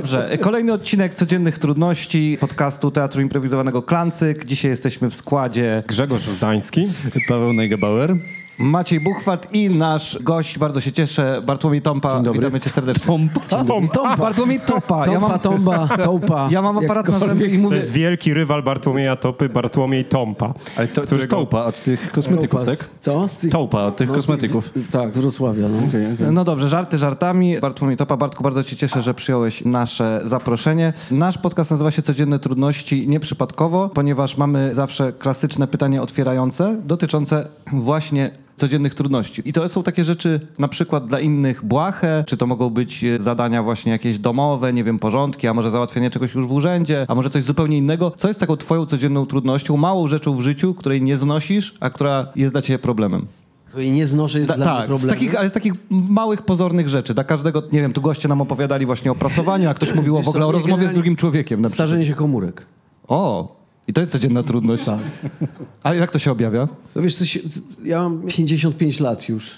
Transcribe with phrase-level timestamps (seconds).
[0.00, 4.44] Dobrze, kolejny odcinek Codziennych Trudności podcastu Teatru Improwizowanego Klancyk.
[4.44, 6.88] Dzisiaj jesteśmy w składzie Grzegorz Zdański.
[7.28, 8.16] Paweł Neugebauer.
[8.60, 12.14] Maciej Buchwart i nasz gość, bardzo się cieszę, Bartłomiej Tompa.
[12.14, 12.40] Dzień dobry.
[12.40, 13.06] Witamy cię serdecznie.
[13.06, 13.64] Tompa.
[13.64, 14.16] Tompa.
[14.16, 14.98] Bartłomiej Topa.
[14.98, 16.48] Ja Tompa, mam, tomba, tołpa.
[16.50, 17.76] ja mam aparat na zęby i To mówię...
[17.76, 20.54] jest wielki rywal Bartłomieja Topy, Bartłomiej Tompa.
[20.76, 22.78] Ale to, to jest którego- tołpa od tych kosmetyków, tak?
[22.98, 23.28] Co?
[23.28, 23.54] Z tych...
[23.54, 24.70] Od tych no, z kosmetyków.
[24.90, 26.32] Tak, z Wrocławia, no.
[26.32, 27.60] No dobrze, żarty żartami.
[27.60, 28.16] Bartłomiej Topa.
[28.16, 30.92] Bartku, bardzo się cieszę, że przyjąłeś nasze zaproszenie.
[31.10, 38.30] Nasz podcast nazywa się Codzienne Trudności nieprzypadkowo, ponieważ mamy zawsze klasyczne pytania otwierające dotyczące właśnie
[38.60, 39.42] codziennych trudności.
[39.44, 43.20] I to są takie rzeczy na przykład dla innych błahe, czy to mogą być e,
[43.20, 47.14] zadania właśnie jakieś domowe, nie wiem, porządki, a może załatwienie czegoś już w urzędzie, a
[47.14, 48.12] może coś zupełnie innego.
[48.16, 52.26] Co jest taką twoją codzienną trudnością, małą rzeczą w życiu, której nie znosisz, a która
[52.36, 53.26] jest dla ciebie problemem?
[53.68, 55.14] Której nie znoszę, jest Da, dla tak, z problemem.
[55.16, 57.14] takich, ale z takich małych, pozornych rzeczy.
[57.14, 60.26] Dla każdego, nie wiem, tu goście nam opowiadali właśnie o prasowaniu, a ktoś mówił Wiesz
[60.26, 61.60] w ogóle o rozmowie z drugim człowiekiem.
[61.60, 61.88] Na przykład.
[61.88, 62.66] Starzenie się komórek.
[63.08, 63.59] O,
[63.90, 64.84] i to jest codzienna trudność.
[64.84, 64.98] Tak.
[65.82, 66.68] A jak to się objawia?
[66.96, 67.40] No wiesz, co się,
[67.84, 69.50] ja mam 55 lat już.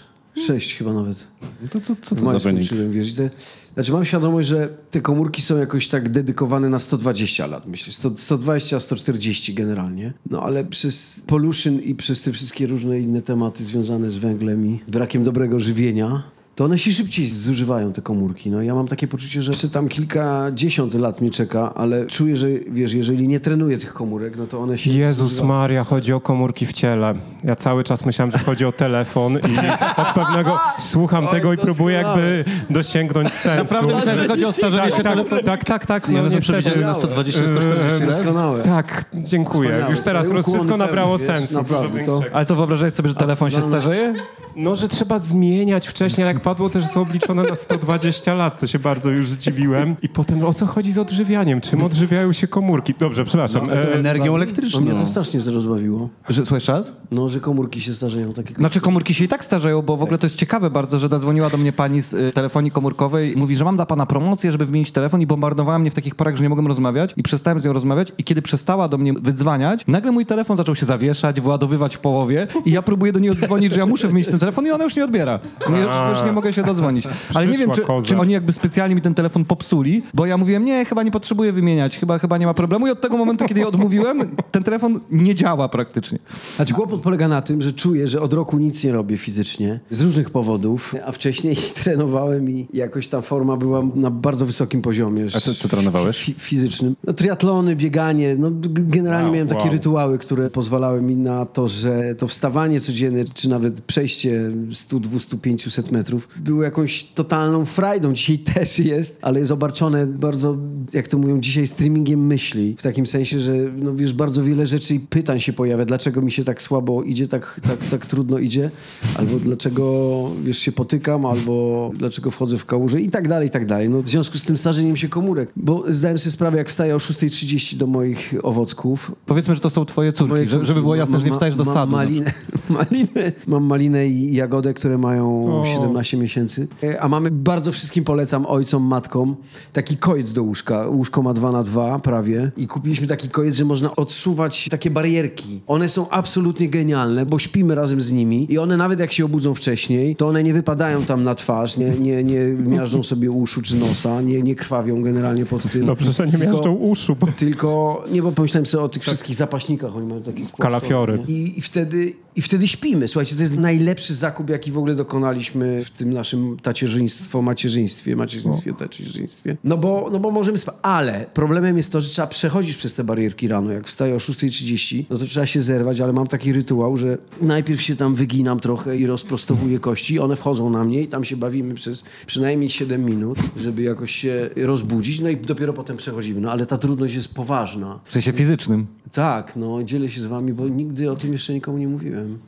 [0.46, 1.26] 6 chyba nawet.
[1.70, 2.72] To co, co to maju za wynik?
[2.90, 3.14] wiesz.
[3.14, 3.30] Te,
[3.74, 7.92] znaczy mam świadomość, że te komórki są jakoś tak dedykowane na 120 lat, myślę.
[7.92, 10.12] 100, 120, 140 generalnie.
[10.30, 14.80] No ale przez pollution i przez te wszystkie różne inne tematy związane z węglem i
[14.88, 16.22] brakiem dobrego żywienia,
[16.54, 18.50] to one się szybciej zużywają, te komórki.
[18.50, 22.46] No ja mam takie poczucie, że jeszcze tam kilkadziesiąt lat mnie czeka, ale czuję, że
[22.68, 25.48] wiesz, jeżeli nie trenuję tych komórek, no to one się Jezus zużywają.
[25.48, 27.14] Maria, chodzi o komórki w ciele.
[27.44, 29.58] Ja cały czas myślałem, że chodzi o telefon i
[30.00, 33.74] od pewnego słucham tego i próbuję jakby dosięgnąć sensu.
[33.74, 35.42] Naprawdę myślałem, że chodzi o starzenie tak, się tak, telefonu.
[35.42, 36.08] tak, tak, tak.
[36.08, 36.80] Nie, No, no to niestety.
[36.80, 38.16] na 120, 140 lat.
[38.16, 38.62] Doskonałe.
[38.62, 39.68] Tak, dziękuję.
[39.68, 39.90] Wspaniałe.
[39.90, 41.54] Już teraz wszystko nabrało wiesz, sensu.
[41.54, 42.36] naprawdę, dużo to- większego.
[42.36, 44.14] Ale co, wyobrażałeś sobie, że telefon się starzeje?
[44.56, 48.60] No, że trzeba zmieniać wcześniej, ale jak padło też, że są obliczone na 120 lat,
[48.60, 49.96] to się bardzo już zdziwiłem.
[50.02, 51.60] I potem o co chodzi z odżywianiem?
[51.60, 52.94] Czym odżywiają się komórki?
[52.98, 53.70] Dobrze, przepraszam.
[53.70, 54.80] E, Energią No elektryczną.
[54.80, 56.08] mnie to strasznie rozbawiło.
[56.28, 56.92] Że, słyszysz raz?
[57.10, 58.32] No, że komórki się starzeją.
[58.32, 61.08] Takie Znaczy komórki się i tak starzeją, bo w ogóle to jest ciekawe bardzo, że
[61.08, 64.52] zadzwoniła do mnie pani z y, telefonii komórkowej i mówi, że mam dla pana promocję,
[64.52, 67.60] żeby wymienić telefon i bombardowała mnie w takich porach, że nie mogłem rozmawiać i przestałem
[67.60, 71.40] z nią rozmawiać i kiedy przestała do mnie wydzwaniać, nagle mój telefon zaczął się zawieszać,
[71.40, 74.66] wyładowywać w połowie i ja próbuję do niej oddzwonić, że ja muszę wymienić ten telefon
[74.66, 75.40] i ona już nie odbiera.
[75.70, 77.04] Nie, już, już nie mogę się dodzwonić.
[77.34, 80.64] Ale nie wiem, czy, czy oni jakby specjalnie mi ten telefon popsuli, bo ja mówiłem,
[80.64, 83.60] nie, chyba nie potrzebuję wymieniać, chyba, chyba nie ma problemu i od tego momentu, kiedy
[83.60, 86.18] jej odmówiłem, ten telefon nie działa praktycznie.
[86.56, 90.00] Znaczy kłopot polega na tym, że czuję, że od roku nic nie robię fizycznie z
[90.00, 95.26] różnych powodów, a wcześniej trenowałem i jakoś ta forma była na bardzo wysokim poziomie.
[95.36, 96.16] A co, co trenowałeś?
[96.16, 96.96] Fi- fizycznym.
[97.04, 99.72] No, triatlony, bieganie, no generalnie Wow, miałem takie wow.
[99.72, 104.31] rytuały, które pozwalały mi na to, że to wstawanie codzienne, czy nawet przejście
[104.72, 108.12] 100, 200, 500 metrów było jakąś totalną frajdą.
[108.12, 110.56] Dzisiaj też jest, ale jest obarczone bardzo,
[110.92, 112.76] jak to mówią dzisiaj, streamingiem myśli.
[112.78, 116.32] W takim sensie, że no wiesz, bardzo wiele rzeczy i pytań się pojawia, dlaczego mi
[116.32, 118.70] się tak słabo idzie, tak, tak, tak trudno idzie,
[119.16, 123.66] albo dlaczego, wiesz, się potykam, albo dlaczego wchodzę w kałużę i tak dalej, i tak
[123.66, 123.88] dalej.
[123.88, 126.98] No, w związku z tym starzeniem się komórek, bo zdałem sobie sprawę, jak wstaję o
[126.98, 131.20] 6.30 do moich owocków, Powiedzmy, że to są twoje córki, Moje że, żeby było jasne,
[131.20, 131.92] że nie wstajesz do mam sadu.
[131.92, 132.32] na Malinę,
[132.68, 135.64] malinę, mam malinę i jagodę, które mają O.
[135.66, 136.68] 17 miesięcy.
[136.82, 139.36] E, A mamy, bardzo wszystkim polecam, ojcom, matkom,
[139.72, 140.86] taki kojec do łóżka.
[140.88, 142.50] Łóżko ma 2 na 2 prawie.
[142.56, 145.60] I kupiliśmy taki kojec, że można odsuwać takie barierki.
[145.66, 149.54] One są absolutnie genialne, bo śpimy razem z nimi i one nawet jak się obudzą
[149.54, 153.76] wcześniej, to one nie wypadają tam na twarz, nie, nie, nie miażdżą sobie uszu czy
[153.76, 155.84] nosa, nie, nie krwawią generalnie pod tym.
[155.84, 159.36] Dobrze, że nie Tylko- miażdżą uszu, bo tylko, nie, bo pomyślałem sobie o tych wszystkich
[159.36, 161.18] zapaśnikach, oni mają taki spłaszczony, Kalafiory.
[161.28, 163.08] I, I wtedy I wtedy śpimy.
[163.08, 168.72] Słuchajcie, to jest najlepszy zakup, jaki w ogóle dokonaliśmy w tym naszym tacierzyństwo, macierzyństwie, macierzyństwie,
[168.72, 169.56] tacierzyństwie.
[169.64, 170.74] No bo, no bo możemy spać.
[170.82, 173.72] Ale problemem jest to, że trzeba przechodzić przez te barierki rano.
[173.72, 177.82] Jak wstaję o 6.30, no to trzeba się zerwać, ale mam taki rytuał, że najpierw
[177.82, 180.18] się tam wyginam trochę i rozprostowuję kości.
[180.18, 184.50] One wchodzą na mnie i tam się bawimy przez przynajmniej 7 minut, żeby jakoś się
[184.56, 185.20] rozbudzić.
[185.20, 186.40] No i dopiero potem przechodzimy.
[186.40, 188.00] No ale ta trudność jest poważna.
[188.04, 188.86] W sensie fizycznym.
[189.12, 192.38] Tak, no dzielę się z wami, bo nigdy o tym jeszcze nikomu nie mówiłem.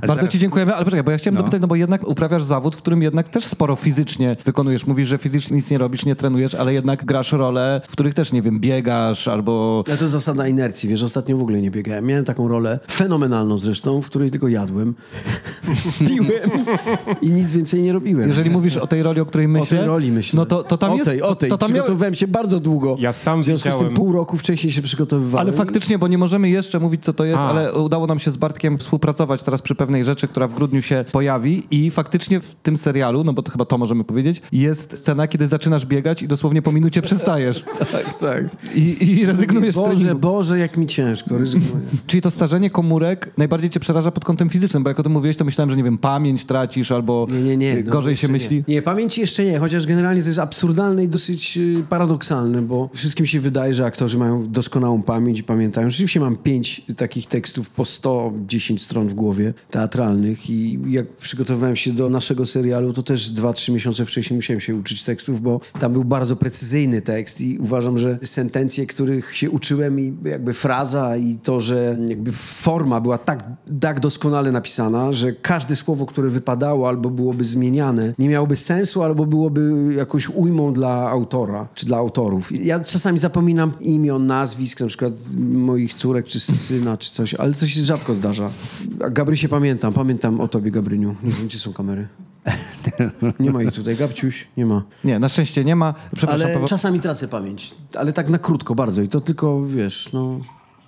[0.00, 2.76] Bardzo teraz- ci dziękujemy, ale poczekaj, bo ja chciałem dopytać, no bo jednak uprawiasz zawód,
[2.76, 4.86] w którym jednak też sporo fizycznie wykonujesz.
[4.86, 8.32] Mówisz, że fizycznie nic nie robisz, nie trenujesz, ale jednak grasz role, w których też,
[8.32, 9.84] nie wiem, biegasz albo...
[9.86, 12.06] Ale to jest zasada inercji, wiesz, ostatnio w ogóle nie biegałem.
[12.06, 14.94] Miałem taką rolę, fenomenalną zresztą, w której tylko jadłem,
[16.08, 16.50] piłem
[17.22, 18.28] i nic więcej nie robiłem.
[18.28, 20.36] Jeżeli mówisz o tej roli, o której myślę, o tej roli myślę.
[20.36, 21.04] no to, to tam o jest...
[21.04, 21.50] tej, o tej.
[21.50, 21.82] To, to tam miał...
[21.82, 22.96] Przygotowywałem się bardzo długo.
[22.98, 25.46] Ja sam W związku z widziałem- tym pół roku wcześniej się przygotowywałem.
[25.48, 27.48] Ale faktycznie, bo nie możemy jeszcze mówić, co to jest, A.
[27.48, 31.04] ale udało nam się z Bartkiem współpracować teraz przy pewnej rzeczy, która w grudniu się
[31.12, 35.28] pojawi i faktycznie w tym serialu, no bo to chyba to możemy powiedzieć, jest scena,
[35.28, 38.44] kiedy zaczynasz biegać i dosłownie po minucie przestajesz Tak, tak.
[38.74, 40.18] i, i rezygnujesz z Boże, treningu.
[40.18, 41.86] Boże, jak mi ciężko, rezygnuję.
[42.06, 45.36] Czyli to starzenie komórek najbardziej cię przeraża pod kątem fizycznym, bo jak o tym mówiłeś,
[45.36, 47.82] to myślałem, że nie wiem, pamięć tracisz albo Nie, nie, nie.
[47.82, 48.64] no, gorzej się jeszcze myśli.
[48.68, 48.74] Nie.
[48.74, 53.26] nie, pamięci jeszcze nie, chociaż generalnie to jest absurdalne i dosyć y, paradoksalne, bo wszystkim
[53.26, 55.90] się wydaje, że aktorzy mają doskonałą pamięć i pamiętają.
[55.92, 61.92] Rzeczywiście mam pięć takich tekstów po 110 stron w głowie teatralnych i jak przygotowywałem się
[61.92, 65.92] do naszego serialu, to też dwa, trzy miesiące wcześniej musiałem się uczyć tekstów, bo tam
[65.92, 71.36] był bardzo precyzyjny tekst i uważam, że sentencje, których się uczyłem i jakby fraza i
[71.42, 73.44] to, że jakby forma była tak,
[73.80, 79.26] tak doskonale napisana, że każde słowo, które wypadało albo byłoby zmieniane, nie miałoby sensu, albo
[79.26, 82.64] byłoby jakąś ujmą dla autora, czy dla autorów.
[82.64, 87.82] Ja czasami zapominam imion, nazwisk, na przykład moich córek, czy syna, czy coś, ale się
[87.82, 88.50] rzadko zdarza.
[89.04, 91.16] A Gabrysie pamiętam, pamiętam o tobie, Gabryniu.
[91.22, 92.08] Nie wiem, gdzie są kamery.
[93.40, 93.96] Nie ma ich tutaj.
[93.96, 94.82] Gabciuś, nie ma.
[95.04, 95.94] Nie, na szczęście nie ma.
[96.16, 96.68] Przepraszam, Ale Paweł.
[96.68, 97.74] czasami tracę pamięć.
[97.94, 100.40] Ale tak na krótko bardzo i to tylko, wiesz, no...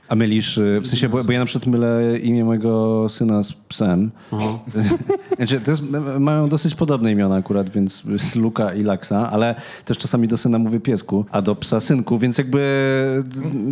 [0.08, 3.52] A mylisz, y, w sensie, bo, bo ja na przykład mylę imię mojego syna z
[3.52, 4.10] psem.
[5.36, 5.82] znaczy, to jest,
[6.20, 9.54] mają dosyć podobne imiona akurat, więc jest Luka i Laksa, ale
[9.84, 12.64] też czasami do syna mówię piesku, a do psa synku, więc jakby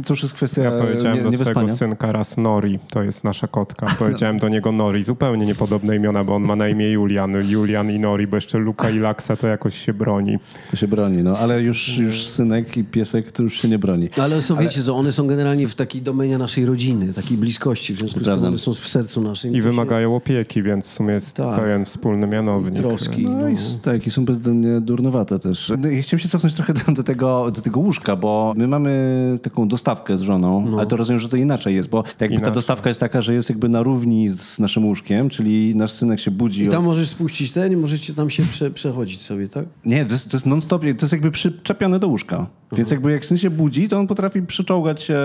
[0.06, 3.46] to już jest kwestia Ja powiedziałem nie, do swojego synka raz Nori, to jest nasza
[3.46, 3.86] kotka.
[3.98, 7.50] Powiedziałem do niego Nori, zupełnie niepodobne imiona, bo on ma na imię Julian.
[7.50, 10.38] Julian i Nori, bo jeszcze Luka i Laksa to jakoś się broni.
[10.70, 14.08] To się broni, no, ale już, już synek i piesek to już się nie broni.
[14.22, 17.98] Ale są, wiecie, że one są generalnie w takiej domenie naszej rodziny, takiej bliskości, w
[17.98, 19.54] związku z tym one są w sercu naszym.
[19.54, 21.60] I wymagają opieki, więc w sumie jest Tak.
[21.60, 22.74] pewien wspólny mianownik.
[22.74, 23.24] troski.
[23.24, 25.72] No i s- tak, i są bezwzględnie durnowate też.
[25.78, 28.92] No, i chciałem się cofnąć trochę do, do, tego, do tego łóżka, bo my mamy
[29.42, 32.52] taką dostawkę z żoną, ale to rozumiem, że to inaczej jest, bo jakby ta Inaczej.
[32.54, 36.30] dostawka jest taka, że jest jakby na równi z naszym łóżkiem, czyli nasz synek się
[36.30, 36.64] budzi.
[36.64, 39.66] I tam od- możesz spuścić ten i możecie tam się prze, przechodzić sobie, tak?
[39.84, 42.46] Nie, to jest, to jest non-stop, to jest jakby przyczepione do łóżka.
[42.76, 45.18] Więc jakby jak syn się budzi, to on potrafi przyczołgać się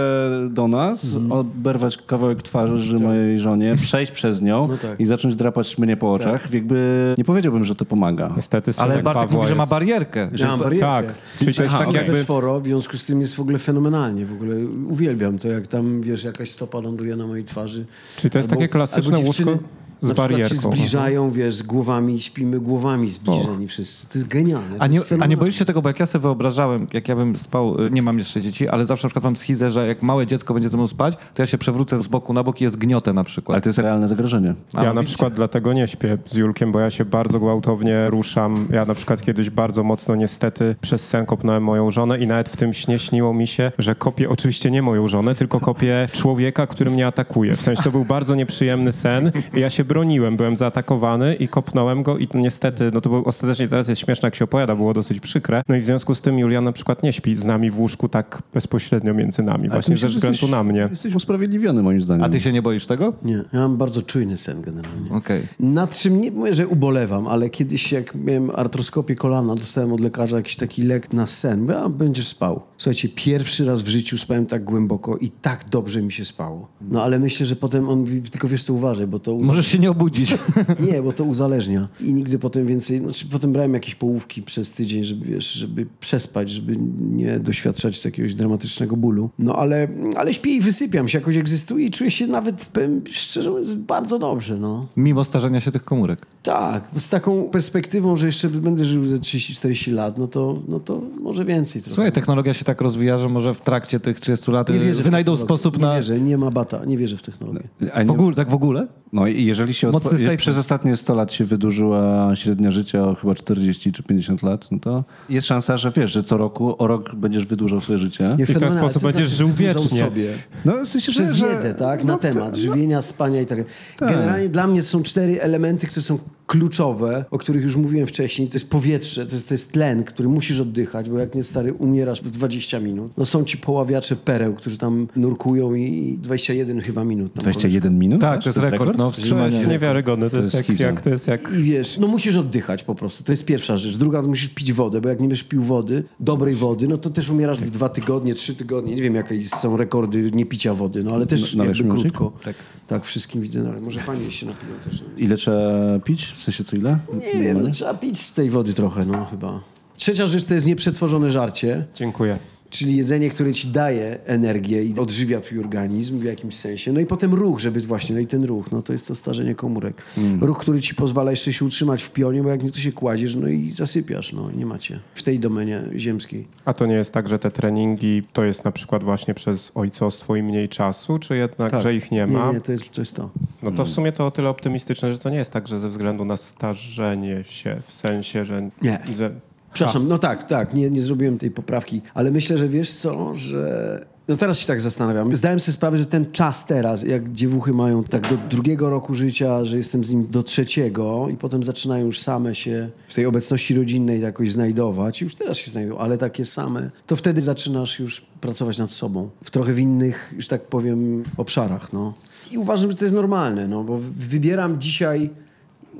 [0.49, 0.86] do nas,
[1.29, 4.99] oberwać kawałek twarzy mojej żonie, przejść przez nią No tak.
[4.99, 6.53] i zacząć drapać mnie po oczach.
[6.53, 8.33] Jakby nie powiedziałbym, że to pomaga.
[8.35, 10.29] Niestety Ale Bartek Pawła mówi, że ma barierkę.
[10.37, 10.85] Ja mam barierkę.
[10.85, 12.01] Tak, czyli to jest Aha, tak okej.
[12.01, 12.23] jakby...
[12.23, 14.25] Czworo, w związku z tym jest w ogóle fenomenalnie.
[14.25, 14.55] W ogóle
[14.89, 17.85] uwielbiam to, jak tam, wiesz, jakaś stopa ląduje na mojej twarzy.
[18.17, 19.67] Czyli to jest takie klasyczne albo dziewczyny łóżko
[20.01, 20.55] z na barierką.
[20.55, 24.07] się zbliżają, wiesz, z głowami, śpimy głowami zbliżeni wszyscy.
[24.07, 24.75] To jest genialne.
[24.79, 27.37] A nie, a nie boisz się tego, bo jak ja sobie wyobrażałem, jak ja bym
[27.37, 30.27] spał, y, nie mam jeszcze dzieci, ale zawsze na przykład mam schizę, że jak małe
[30.27, 32.77] dziecko będzie ze mną spać, to ja się przewrócę z boku na bok i jest
[32.77, 33.53] gniotę na przykład.
[33.53, 34.55] Ale to jest realne zagrożenie.
[34.73, 35.15] A, ja no na widzicie.
[35.15, 38.67] przykład dlatego nie śpię z Julkiem, bo ja się bardzo gwałtownie ruszam.
[38.71, 42.57] Ja na przykład kiedyś bardzo mocno niestety przez sen kopnąłem moją żonę i nawet w
[42.57, 46.91] tym śnie śniło mi się, że kopię oczywiście nie moją żonę, tylko kopię człowieka, który
[46.91, 47.55] mnie atakuje.
[47.55, 52.03] W sensie to był bardzo nieprzyjemny sen i ja się broniłem, byłem zaatakowany i kopnąłem
[52.03, 55.19] go i niestety, no to było ostatecznie teraz jest śmieszne jak się opowiada, było dosyć
[55.19, 55.61] przykre.
[55.69, 58.09] No i w związku z tym Julian na przykład nie śpi z nami w łóżku
[58.09, 60.87] tak bezpośrednio między nami, właśnie myślę, ze względu jesteś- na mnie.
[60.91, 62.23] Jesteś usprawiedliwiony moim zdaniem.
[62.23, 63.13] A ty się nie boisz tego?
[63.23, 65.11] Nie, ja mam bardzo czujny sen generalnie.
[65.11, 65.43] Okej.
[65.59, 70.37] Nad czym nie mówię, że ubolewam, ale kiedyś jak miałem artroskopię kolana, dostałem od lekarza
[70.37, 71.61] jakiś taki lek na sen.
[71.61, 72.61] Mówię, a będziesz spał.
[72.77, 76.67] Słuchajcie, pierwszy raz w życiu spałem tak głęboko i tak dobrze mi się spało.
[76.81, 79.37] No ale myślę, że potem on mówi, tylko wiesz co uważaj, bo to...
[79.37, 80.37] Możesz się nie obudzić.
[80.91, 81.87] Nie, bo to uzależnia.
[82.01, 82.99] I nigdy potem więcej...
[82.99, 86.77] Znaczy, potem brałem jakieś połówki przez tydzień, żeby, wiesz, żeby przespać, żeby
[87.11, 89.29] nie doświadczać jakiegoś dramatycznego bólu.
[89.39, 93.49] No ale, ale śpię i wysypiam się, jakoś egzystuję i czuję się nawet, powiem szczerze
[93.49, 94.87] mówiąc, bardzo dobrze, no.
[94.97, 96.25] Mimo starzenia się tych komórek.
[96.43, 101.01] Tak, z taką perspektywą, że jeszcze będę żył za 30-40 lat, no to, no to
[101.21, 101.95] może więcej trochę.
[101.95, 105.37] Słuchaj, technologia się tak rozwija, że może w trakcie tych 30 lat nie w wynajdą
[105.37, 105.95] sposób nie na...
[105.95, 107.67] wierzę, nie ma bata, nie wierzę w technologię.
[107.93, 108.87] A nie- W ogóle, tak w ogóle?
[109.13, 110.39] No i jeżeli się odpo- statement.
[110.39, 114.79] przez ostatnie 100 lat się wydłużyła średnia życia o chyba 40 czy 50 lat, no
[114.79, 118.29] to jest szansa, że wiesz, że co roku o rok będziesz wydłużał swoje życie.
[118.37, 119.99] Nie, w ten sposób Co będziesz znaczy żył wiecznie.
[119.99, 120.29] Sobie.
[120.65, 122.03] No, w sensie, Przez że, wiedzę, tak?
[122.03, 123.57] Na no, temat to- żywienia, spania i tak
[123.99, 124.15] dalej.
[124.15, 128.47] Generalnie dla mnie są cztery elementy, które są kluczowe, o których już mówiłem wcześniej.
[128.47, 131.73] To jest powietrze, to jest, to jest tlen, który musisz oddychać, bo jak nie stary
[131.73, 133.11] umierasz w 20 minut.
[133.17, 137.33] No są ci poławiacze pereł, którzy tam nurkują i 21 chyba minut.
[137.33, 138.21] Tam 21 minut?
[138.21, 138.97] Tak, Wiesz, to jest rekord.
[138.97, 139.55] No, To wstrzymanie.
[139.55, 141.51] jest niewiarygodne, to, To jest, jest jak, jak, to jest jak...
[141.59, 143.23] I wiesz, no musisz oddychać po prostu.
[143.23, 143.97] To jest pierwsza rzecz.
[143.97, 147.09] Druga, to musisz pić wodę, bo jak nie będziesz pił wody, dobrej wody, no to
[147.09, 148.95] też umierasz w dwa tygodnie, trzy tygodnie.
[148.95, 152.31] Nie wiem, jakie są rekordy niepicia wody, no ale też na jakby krótko.
[152.43, 152.55] Tak.
[152.87, 155.03] Tak, wszystkim widzę, no ale może pani się napiją też.
[155.17, 156.25] Ile trzeba pić?
[156.25, 156.97] W sensie co ile?
[157.13, 159.59] Nie wiem, no, trzeba pić z tej wody trochę, no chyba.
[159.97, 161.85] Trzecia rzecz to jest nieprzetworzone żarcie.
[161.95, 162.37] Dziękuję.
[162.69, 166.93] Czyli jedzenie, które ci daje energię i odżywia twój organizm w jakimś sensie.
[166.93, 169.55] No i potem ruch, żeby właśnie, no i ten ruch, no to jest to starzenie
[169.55, 170.03] komórek.
[170.41, 173.35] Ruch, który ci pozwala jeszcze się utrzymać w pionie, bo jak nie to się kładziesz,
[173.35, 176.47] no i zasypiasz, no nie macie w tej domenie ziemskiej.
[176.65, 180.35] A to nie jest tak, że te treningi to jest na przykład właśnie przez ojcostwo
[180.35, 182.39] i mniej czasu, czy jednak, że ich nie ma?
[182.39, 182.47] Tak.
[182.47, 183.01] Nie, nie, to jest to.
[183.01, 183.29] Jest to.
[183.63, 185.89] No to w sumie to o tyle optymistyczne, że to nie jest tak, że ze
[185.89, 188.69] względu na starzenie się, w sensie, że...
[188.81, 188.99] Nie.
[189.15, 189.31] że
[189.73, 194.05] Przepraszam, no tak, tak, nie, nie zrobiłem tej poprawki, ale myślę, że wiesz co, że...
[194.27, 195.35] No teraz się tak zastanawiam.
[195.35, 199.65] Zdałem sobie sprawę, że ten czas teraz, jak dziewuchy mają tak do drugiego roku życia,
[199.65, 203.75] że jestem z nim do trzeciego i potem zaczynają już same się w tej obecności
[203.75, 205.21] rodzinnej jakoś znajdować.
[205.21, 206.89] Już teraz się znajdują, ale takie same.
[207.07, 209.29] To wtedy zaczynasz już pracować nad sobą.
[209.43, 212.13] W trochę w innych, już tak powiem, obszarach, no.
[212.51, 215.29] I uważam, że to jest normalne, no, bo wybieram dzisiaj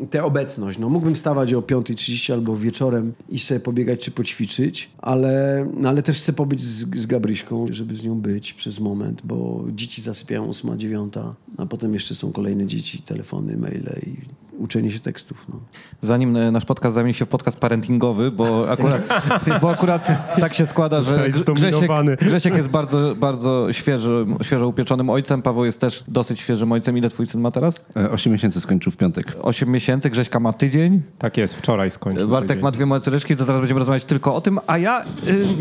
[0.09, 0.79] tę obecność.
[0.79, 6.03] No, mógłbym stawać o 5.30 albo wieczorem i sobie pobiegać czy poćwiczyć, ale, no, ale
[6.03, 10.49] też chcę pobyć z, z Gabryśką, żeby z nią być przez moment, bo dzieci zasypiają
[10.49, 11.13] 8, 9,
[11.57, 15.45] a potem jeszcze są kolejne dzieci, telefony, maile i uczenie się tekstów.
[15.49, 15.59] No.
[16.01, 19.01] Zanim e, nasz podcast zamieni się w podcast parentingowy, bo akurat,
[19.61, 20.07] bo akurat
[20.39, 21.91] tak się składa, że Grzesiek.
[22.21, 26.97] Grzesiek jest bardzo, bardzo świeży, świeżo upieczonym ojcem, Paweł jest też dosyć świeżym ojcem.
[26.97, 27.75] Ile twój syn ma teraz?
[27.97, 29.35] E, Osiem miesięcy skończył w piątek.
[29.41, 32.29] Osiem miesięcy, Grześka ma tydzień, tak jest, wczoraj skończył.
[32.29, 32.63] Bartek tydzień.
[32.63, 35.01] ma dwie małe córeczki, to zaraz będziemy rozmawiać tylko o tym, a ja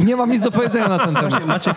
[0.00, 1.46] y, nie mam nic do powiedzenia na ten temat.
[1.46, 1.76] Maciek,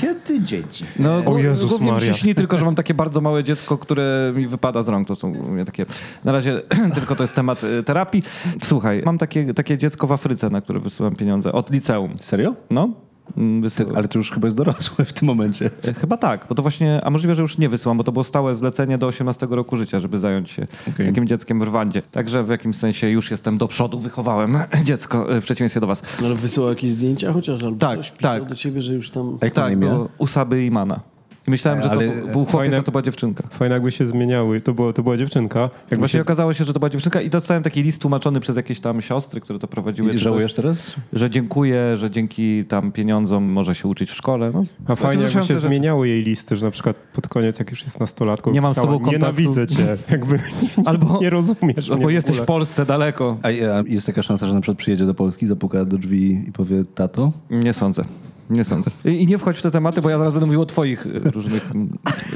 [0.00, 0.84] kiedy dzieci?
[0.98, 2.14] No, O Jezus głównie mi się Maria.
[2.14, 5.08] śni tylko, że mam takie bardzo małe dziecko, które mi wypada z rąk.
[5.08, 5.86] To są u mnie takie...
[6.24, 6.62] Na razie
[6.94, 8.22] tylko to jest temat y, terapii.
[8.64, 12.14] Słuchaj, mam takie, takie dziecko w Afryce, na które wysyłam pieniądze od liceum.
[12.20, 12.54] Serio?
[12.70, 12.88] No,
[13.36, 15.70] mm, Ty, ale to już chyba jest dorosłe w tym momencie.
[15.84, 18.24] E, Chyba tak, bo to właśnie, a możliwe, że już nie wysyłam, bo to było
[18.24, 21.06] stałe zlecenie do 18 roku życia, żeby zająć się Okej.
[21.06, 22.02] takim dzieckiem w Rwandzie.
[22.02, 26.02] Także w jakimś sensie już jestem do przodu, wychowałem dziecko e, w przeciwieństwie do was.
[26.24, 28.48] Ale wysyłał jakieś zdjęcia chociaż, albo Tak, coś pisał tak.
[28.48, 29.38] do ciebie, że już tam...
[29.42, 31.00] Jak Tak, było Usaby Imana.
[31.48, 33.44] I myślałem, że to Ale- był- był chłopiec, fajne- a to była dziewczynka.
[33.50, 34.60] Fajne jakby się zmieniały.
[34.60, 35.60] To, było, to była dziewczynka.
[35.60, 36.22] Jakby Właśnie się...
[36.22, 39.40] okazało się, że to była dziewczynka i dostałem taki list tłumaczony przez jakieś tam siostry,
[39.40, 40.14] które to prowadziły.
[40.14, 40.96] I żałujesz coś, teraz?
[41.12, 44.50] Że dziękuję, że dzięki tam pieniądzom może się uczyć w szkole.
[44.54, 45.60] No, A fajnie jakby się rzeczy.
[45.60, 48.76] zmieniały jej listy, że na przykład pod koniec, jak już jest nastolatką, Nie mam z
[48.76, 49.26] pisała, tobą kontaktu.
[49.40, 49.96] Nienawidzę cię.
[50.10, 50.38] Jakby
[50.78, 52.44] nie, Albo- nie rozumiesz Albo w jesteś ogóle.
[52.44, 53.36] w Polsce daleko.
[53.42, 56.52] A, a jest taka szansa, że na przykład przyjedzie do Polski, zapuka do drzwi i
[56.52, 57.32] powie tato?
[57.50, 58.04] Nie sądzę.
[58.50, 58.90] Nie sądzę.
[59.04, 61.20] I, I nie wchodź w te tematy, bo ja zaraz będę mówił o twoich y,
[61.30, 61.70] różnych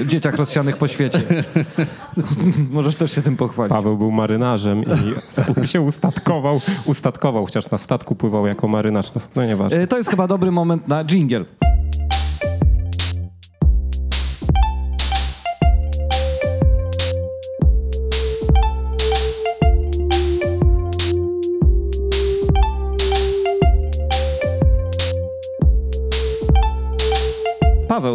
[0.06, 1.22] dzieciach rozsianych po świecie.
[2.72, 3.70] Możesz też się tym pochwalić.
[3.70, 4.86] Paweł był marynarzem i
[5.30, 9.14] zanim się ustatkował, ustatkował, chociaż na statku pływał jako marynarz.
[9.14, 9.82] No, no nieważne.
[9.82, 11.44] Y, To jest chyba dobry moment na jingle.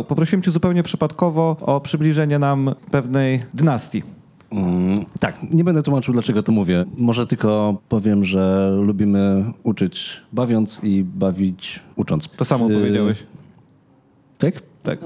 [0.07, 4.03] Poprosiłem cię zupełnie przypadkowo o przybliżenie nam pewnej dynastii.
[4.51, 6.85] Mm, tak, nie będę tłumaczył, dlaczego to mówię.
[6.97, 12.27] Może tylko powiem, że lubimy uczyć bawiąc i bawić ucząc.
[12.27, 13.23] To samo Y, powiedziałeś.
[14.37, 14.53] Tak?
[14.87, 14.99] Tak.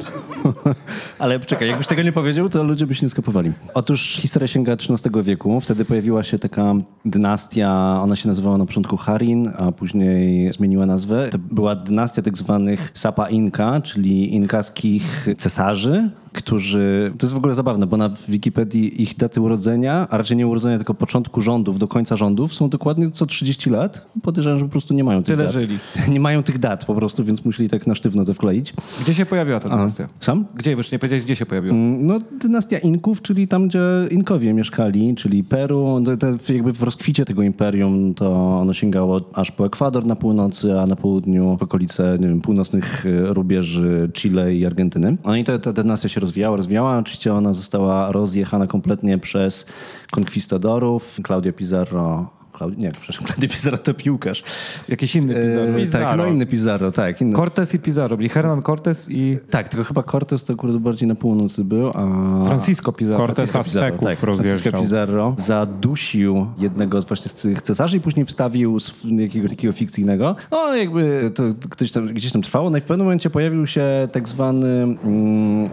[1.19, 3.51] Ale czekaj, jakbyś tego nie powiedział, to ludzie by się nie skapowali.
[3.73, 5.61] Otóż historia sięga XIII wieku.
[5.61, 6.73] Wtedy pojawiła się taka
[7.05, 11.29] dynastia, ona się nazywała na początku Harin, a później zmieniła nazwę.
[11.31, 17.13] To była dynastia tak zwanych Sapa Inka, czyli inkaskich cesarzy, którzy...
[17.17, 20.77] To jest w ogóle zabawne, bo na Wikipedii ich daty urodzenia, a raczej nie urodzenia,
[20.77, 24.05] tylko początku rządów do końca rządów są dokładnie co 30 lat.
[24.23, 25.53] Podejrzewam, że po prostu nie mają tych Tyle dat.
[25.53, 25.77] żyli.
[26.09, 28.73] Nie mają tych dat po prostu, więc musieli tak na sztywno to wkleić.
[29.01, 30.07] Gdzie się pojawiła ta dynastia?
[30.19, 30.45] Sam?
[30.55, 30.71] Gdzie?
[30.71, 31.75] Już nie powiedziałeś, gdzie się pojawiła.
[31.75, 33.79] Mm, No, dynastia Inków, czyli tam, gdzie
[34.11, 36.01] Inkowie mieszkali, czyli Peru.
[36.05, 40.79] To, to jakby w rozkwicie tego imperium to ono sięgało aż po Ekwador na północy,
[40.79, 45.17] a na południu w okolice nie wiem, północnych e, rubieży Chile i Argentyny.
[45.25, 46.97] No i to, ta dynastia się rozwijała, rozwijała.
[46.97, 49.65] Oczywiście ona została rozjechana kompletnie przez
[50.11, 51.19] konkwistadorów.
[51.27, 52.29] Claudio Pizarro...
[52.77, 54.43] Nie, przepraszam, Claudio Pizarro to piłkarz.
[54.87, 55.73] Jakiś inny Pizarro.
[55.73, 56.07] E, Pizarro.
[56.07, 57.21] Tak, no inny Pizarro, tak.
[57.21, 57.35] Inny.
[57.35, 61.15] Cortez i Pizarro, byli Hernan Cortez i tak, tylko chyba Cortez to akurat bardziej na
[61.15, 62.45] północy był, a...
[62.45, 63.17] Francisco Pizarro.
[63.17, 64.79] Cortez Azteków tak, Francisco.
[64.79, 70.35] Pizarro zadusił jednego z właśnie z tych cesarzy i później wstawił jakiego takiego fikcyjnego.
[70.51, 72.69] No jakby to ktoś tam, gdzieś tam trwało.
[72.69, 75.69] No i w pewnym momencie pojawił się tak zwany mm,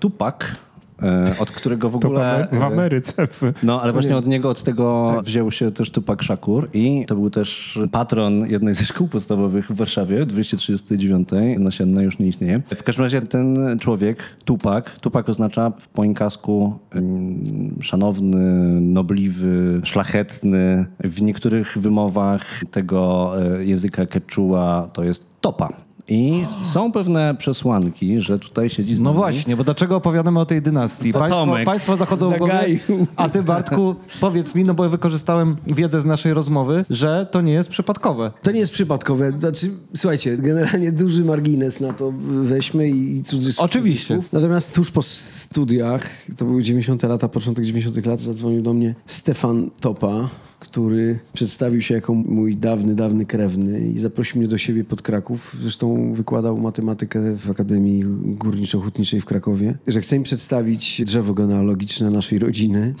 [0.00, 0.56] Tupak,
[1.02, 2.48] e, od którego w w, ogóle...
[2.52, 3.26] W Ameryce.
[3.26, 7.14] w- No, ale właśnie od niego, od tego wziął się też Tupak Shakur i to
[7.14, 12.62] był też patron jednej ze szkół podstawowych w Warszawie, 239, nasienna już nie istnieje.
[12.74, 18.40] W każdym razie ten człowiek, Tupak, Tupak oznacza po inkasku mm, szanowny,
[18.80, 20.86] nobliwy, szlachetny.
[21.04, 25.68] W niektórych wymowach tego e, języka quechua to jest topa.
[26.08, 29.16] I są pewne przesłanki, że tutaj siedzi z No nami.
[29.16, 31.12] właśnie, bo dlaczego opowiadamy o tej dynastii?
[31.12, 33.06] Państwo, państwo zachodzą w głowie, zagaił.
[33.16, 37.40] a ty Bartku, powiedz mi, no bo ja wykorzystałem wiedzę z naszej rozmowy, że to
[37.40, 38.32] nie jest przypadkowe.
[38.42, 39.32] To nie jest przypadkowe.
[39.40, 43.64] Znaczy, słuchajcie, generalnie duży margines na to weźmy i cudzysłów.
[43.64, 44.06] Oczywiście.
[44.14, 44.32] cudzysłów.
[44.32, 47.02] Natomiast tuż po studiach, to były 90.
[47.02, 48.06] lata, początek 90.
[48.06, 50.28] lat, zadzwonił do mnie Stefan Topa,
[50.66, 55.56] który przedstawił się jako mój dawny, dawny krewny i zaprosił mnie do siebie pod Kraków.
[55.60, 58.04] Zresztą wykładał matematykę w Akademii
[58.38, 59.74] Górniczo-Hutniczej w Krakowie.
[59.86, 62.94] Że chce mi przedstawić drzewo genealogiczne naszej rodziny.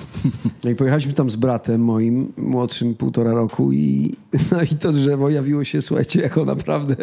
[0.64, 4.14] No i pojechaliśmy tam z bratem moim, młodszym półtora roku i,
[4.52, 6.96] no i to drzewo jawiło się, słuchajcie, jako naprawdę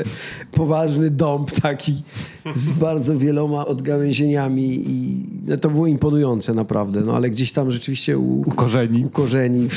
[0.52, 2.04] poważny dąb taki
[2.56, 8.18] z bardzo wieloma odgałęzieniami i no, to było imponujące naprawdę, no ale gdzieś tam rzeczywiście
[8.18, 9.06] u, U korzeni.
[9.06, 9.68] u korzeni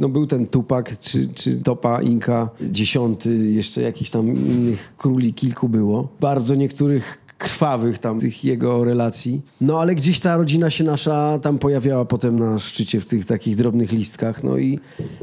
[0.00, 5.68] no był ten Tupak czy, czy Topa Inka dziesiąty, jeszcze jakichś tam innych króli kilku
[5.68, 6.08] było.
[6.20, 9.40] Bardzo niektórych krwawych tam tych jego relacji.
[9.60, 13.56] No ale gdzieś ta rodzina się nasza tam pojawiała potem na szczycie w tych takich
[13.56, 14.44] drobnych listkach.
[14.44, 14.78] No i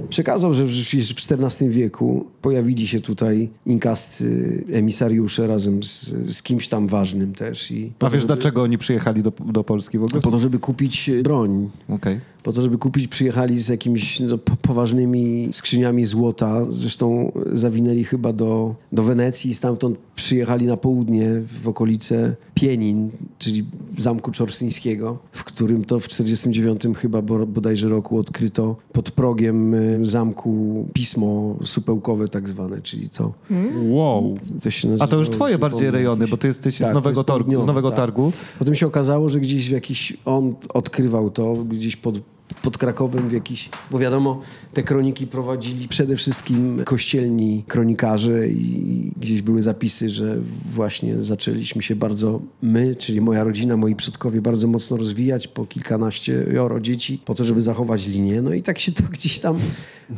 [0.10, 6.68] przekazał, że w w XIV wieku pojawili się tutaj inkascy emisariusze razem z, z kimś
[6.68, 7.72] tam ważnym też.
[7.72, 10.22] I A wiesz, dlaczego oni przyjechali do, do Polski w ogóle?
[10.22, 11.70] po to, żeby kupić broń.
[11.90, 12.20] Okej.
[12.44, 16.66] Po to, żeby kupić, przyjechali z jakimiś no, po- poważnymi skrzyniami złota.
[16.70, 21.30] Zresztą zawinęli chyba do, do Wenecji i stamtąd przyjechali na południe,
[21.64, 21.68] w
[22.54, 23.66] Pienin, czyli
[23.98, 30.00] Zamku Czorstyńskiego, w którym to w 49 chyba bo- bodajże roku odkryto pod progiem y,
[30.06, 33.34] zamku pismo supełkowe tak zwane, czyli to,
[33.90, 34.38] Wow.
[34.64, 35.08] to się A nazywa...
[35.08, 37.90] to już twoje bardziej rejony, bo ty jesteś Tak, z Nowego, jest torgu, z nowego
[37.90, 37.98] tak.
[37.98, 38.32] Targu.
[38.60, 42.20] Potem się okazało, że gdzieś w jakiś, on odkrywał to gdzieś pod,
[42.62, 44.42] pod Krakowem w jakiś, bo wiadomo,
[44.74, 50.38] te kroniki prowadzili przede wszystkim kościelni kronikarze i gdzieś były zapisy, że
[50.74, 56.46] właśnie zaczęliśmy się bardzo, my, czyli moja rodzina, moi przodkowie bardzo mocno rozwijać po kilkanaście
[56.52, 58.42] joro dzieci, po to, żeby zachować linię.
[58.42, 59.58] No i tak się to gdzieś tam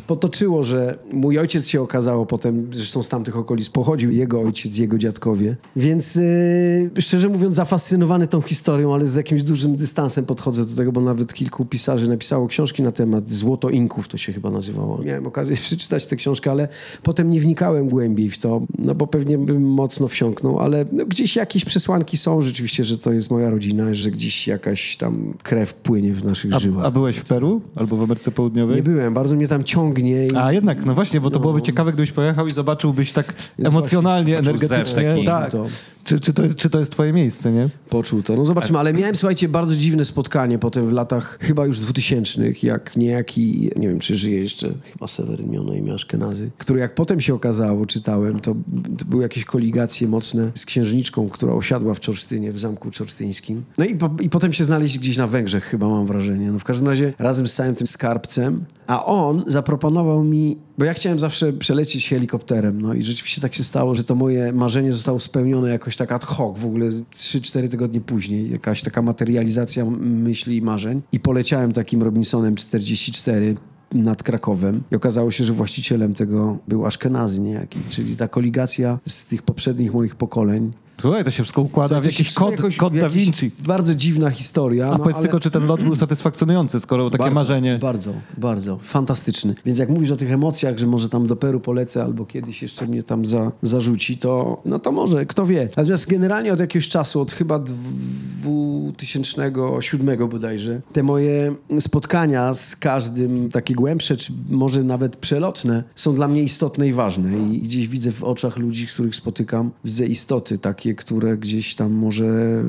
[0.08, 4.98] potoczyło, że mój ojciec się okazało potem, zresztą z tamtych okolic pochodził, jego ojciec, jego
[4.98, 5.56] dziadkowie.
[5.76, 10.92] Więc yy, szczerze mówiąc zafascynowany tą historią, ale z jakimś dużym dystansem podchodzę do tego,
[10.92, 14.98] bo nawet kilku pisarzy napisało książki na temat Złoto Inków, to się chyba nazywało.
[15.04, 16.68] Miałem okazję przeczytać tę książkę, ale
[17.04, 21.36] potem nie wnikałem głębiej w to, no bo pewnie bym mocno wsiąknął, ale no, gdzieś
[21.36, 26.14] jakieś przesłanki są rzeczywiście, że to jest moja rodzina, że gdzieś jakaś tam krew płynie
[26.14, 26.84] w naszych żyłach.
[26.86, 28.76] A, a byłeś w Peru albo w Ameryce Południowej?
[28.76, 30.28] Nie byłem, bardzo mnie tam ciągnie.
[30.28, 30.36] I...
[30.36, 31.42] A jednak, no właśnie, bo to No.
[31.42, 35.04] byłoby ciekawe, gdybyś pojechał i zobaczyłbyś tak Więc emocjonalnie, właśnie energetycznie.
[35.04, 35.26] taki.
[35.26, 35.52] Tak.
[35.52, 35.66] To.
[36.04, 37.70] Czy, czy, to jest, czy to jest twoje miejsce, nie?
[37.90, 38.36] Poczuł to.
[38.36, 42.98] No zobaczymy, ale miałem, słuchajcie, bardzo dziwne spotkanie potem w latach chyba już dwutysięcznych, jak
[42.98, 47.22] niejaki, nie wiem, czy żyje jeszcze, chyba Seweryn miał na imię Aszkenazy, który jak potem
[47.22, 48.56] się okazało, czytałem, to,
[48.98, 53.64] to były jakieś koligacje mocne z księżniczką, która osiadła w Czorsztynie, w zamku czorsztyńskim.
[53.78, 56.52] No i, po, i potem się znaleźli gdzieś na Węgrzech chyba, mam wrażenie.
[56.52, 60.94] No w każdym razie razem z całym tym skarbcem, a on zaproponował mi, bo ja
[60.94, 65.20] chciałem zawsze przelecieć helikopterem, no i rzeczywiście tak się stało, że to moje marzenie zostało
[65.20, 70.62] spełnione jakoś tak ad hoc, w ogóle 3-4 tygodnie później, jakaś taka materializacja myśli i
[70.62, 71.02] marzeń.
[71.12, 73.56] I poleciałem takim Robinsonem 44
[73.92, 79.26] nad Krakowem i okazało się, że właścicielem tego był Aszkenazy niejaki, czyli ta koligacja z
[79.26, 80.72] tych poprzednich moich pokoleń.
[81.02, 83.52] Słuchaj, to się wszystko układa w jakiś kod, jakoś- kod Da Vinci.
[83.60, 84.88] Bardzo dziwna historia.
[84.88, 87.80] A no, powiedz ale- tylko, czy ten lot był satysfakcjonujący, skoro takie bardzo, marzenie...
[87.82, 88.80] Bardzo, bardzo.
[88.84, 89.56] Fantastyczny.
[89.66, 92.88] Więc jak mówisz o tych emocjach, że może tam do Peru polecę albo kiedyś jeszcze
[92.88, 95.70] mnie tam za, zarzuci, to no to może, kto wie.
[95.78, 103.76] Natomiast generalnie od jakiegoś czasu, od chyba 2007 bodajże, te moje spotkania z każdym, takie
[103.76, 107.50] głębsze, czy może nawet przelotne, są dla mnie istotne i ważne.
[107.54, 111.92] I gdzieś widzę w oczach ludzi, z których spotykam, widzę istoty takie, które gdzieś tam
[111.92, 112.64] może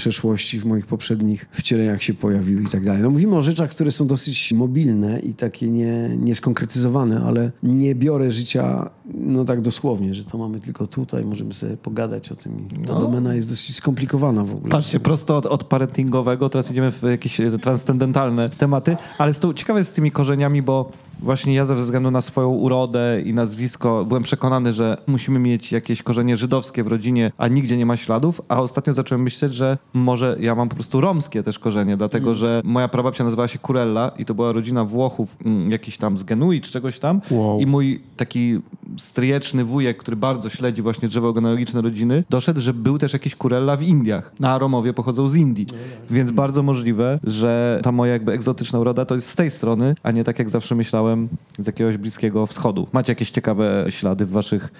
[0.00, 3.02] przeszłości, w moich poprzednich wcieleniach się pojawiły i tak dalej.
[3.02, 8.30] No mówimy o rzeczach, które są dosyć mobilne i takie nie, nieskonkretyzowane, ale nie biorę
[8.30, 12.68] życia no tak dosłownie, że to mamy tylko tutaj, możemy sobie pogadać o tym.
[12.86, 13.00] Ta No.
[13.00, 14.70] domena jest dosyć skomplikowana w ogóle.
[14.70, 19.54] Patrzcie, prosto od, od parentingowego, teraz idziemy w jakieś e, transcendentalne tematy, ale z tą,
[19.54, 20.90] ciekawe jest z tymi korzeniami, bo
[21.22, 26.02] właśnie ja ze względu na swoją urodę i nazwisko byłem przekonany, że musimy mieć jakieś
[26.02, 30.36] korzenie żydowskie w rodzinie, a nigdzie nie ma śladów, a ostatnio zacząłem myśleć, że może
[30.40, 34.24] ja mam po prostu romskie też korzenie, dlatego że moja prababcia nazywała się Kurella i
[34.24, 37.60] to była rodzina Włochów, mm, jakiś tam z Genui czy czegoś tam Wow.
[37.60, 38.60] i mój taki
[38.96, 43.76] stryjeczny wujek, który bardzo śledzi właśnie drzewo genealogiczne rodziny, doszedł, że był też jakiś kurella
[43.76, 44.32] w Indiach.
[44.42, 45.66] A Romowie pochodzą z Indii.
[46.10, 50.10] Więc bardzo możliwe, że ta moja jakby egzotyczna uroda to jest z tej strony, a
[50.10, 52.86] nie tak jak zawsze myślałem, z jakiegoś bliskiego wschodu.
[52.92, 54.72] Macie jakieś ciekawe ślady w waszych...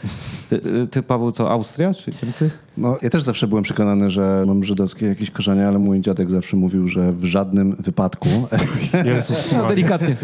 [0.50, 2.50] Ty, ty Paweł, co, Austria czy Niemcy?
[2.80, 6.56] No, ja też zawsze byłem przekonany, że mam żydowskie jakieś korzenie, ale mój dziadek zawsze
[6.56, 8.28] mówił, że w żadnym wypadku.
[9.04, 10.16] Jezus No, delikatnie.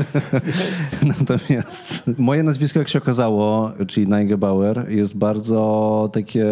[1.19, 6.47] Natomiast moje nazwisko, jak się okazało, czyli Neigebauer, jest bardzo takie...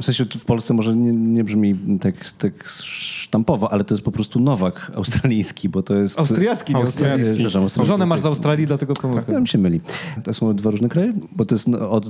[0.00, 4.12] W sensie w Polsce może nie, nie brzmi tak, tak sztampowo, ale to jest po
[4.12, 6.18] prostu Nowak australijski, bo to jest...
[6.18, 7.44] Austriacki, nie Austriacki.
[7.44, 7.86] Austriacki.
[7.86, 9.22] Żonę masz z Australii, dlatego pomogę.
[9.28, 9.80] Ja mi się myli.
[10.24, 12.08] To są dwa różne kraje, bo to jest od,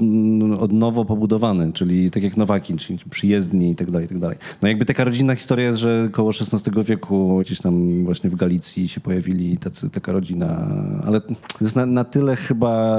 [0.59, 4.38] od nowo pobudowany, czyli tak jak Nowaki, czyli przyjezdni i tak dalej, i tak dalej.
[4.62, 8.88] No jakby taka rodzinna historia jest, że koło XVI wieku gdzieś tam właśnie w Galicji
[8.88, 10.68] się pojawili tacy, taka rodzina,
[11.05, 12.96] ale to jest na, na tyle chyba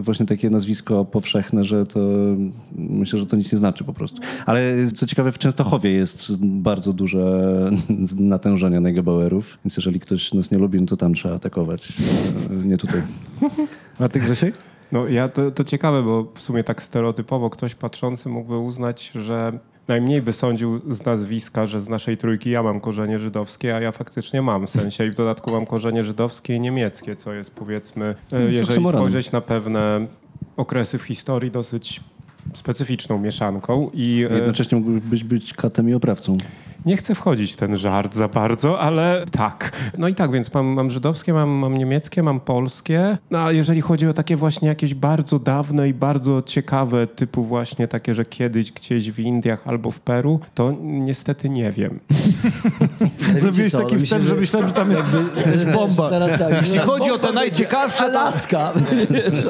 [0.00, 2.00] właśnie takie nazwisko powszechne, że to
[2.72, 4.20] myślę, że to nic nie znaczy po prostu.
[4.46, 7.70] Ale co ciekawe, w Częstochowie jest bardzo duże
[8.18, 11.92] natężenie Neugebauerów, więc jeżeli ktoś nas nie lubi, no to tam trzeba atakować,
[12.50, 13.02] e, nie tutaj.
[13.98, 14.54] A ty Grzesiek?
[14.92, 19.58] No ja to, to ciekawe, bo w sumie tak stereotypowo ktoś patrzący mógłby uznać, że
[19.88, 23.92] najmniej by sądził z nazwiska, że z naszej trójki ja mam korzenie żydowskie, a ja
[23.92, 28.14] faktycznie mam w sensie i w dodatku mam korzenie żydowskie i niemieckie, co jest powiedzmy,
[28.32, 30.06] e, jeżeli spojrzeć na pewne
[30.56, 32.00] okresy w historii dosyć
[32.54, 36.36] specyficzną mieszanką i e, Jednocześnie mógłbyś być, być katem i oprawcą.
[36.86, 39.72] Nie chcę wchodzić w ten żart za bardzo, ale tak.
[39.98, 43.18] No i tak, więc mam, mam żydowskie, mam, mam niemieckie, mam polskie.
[43.30, 47.88] No a jeżeli chodzi o takie właśnie jakieś bardzo dawne i bardzo ciekawe, typu właśnie
[47.88, 52.00] takie, że kiedyś gdzieś w Indiach albo w Peru, to niestety nie wiem.
[53.40, 55.02] Zrobiłeś taki myślę, wstęp, że myślałem, że tam jest
[55.36, 56.10] jakaś bomba.
[56.10, 58.04] Teraz tak, Jeśli chodzi o te najciekawsze.
[58.04, 58.72] Alaska.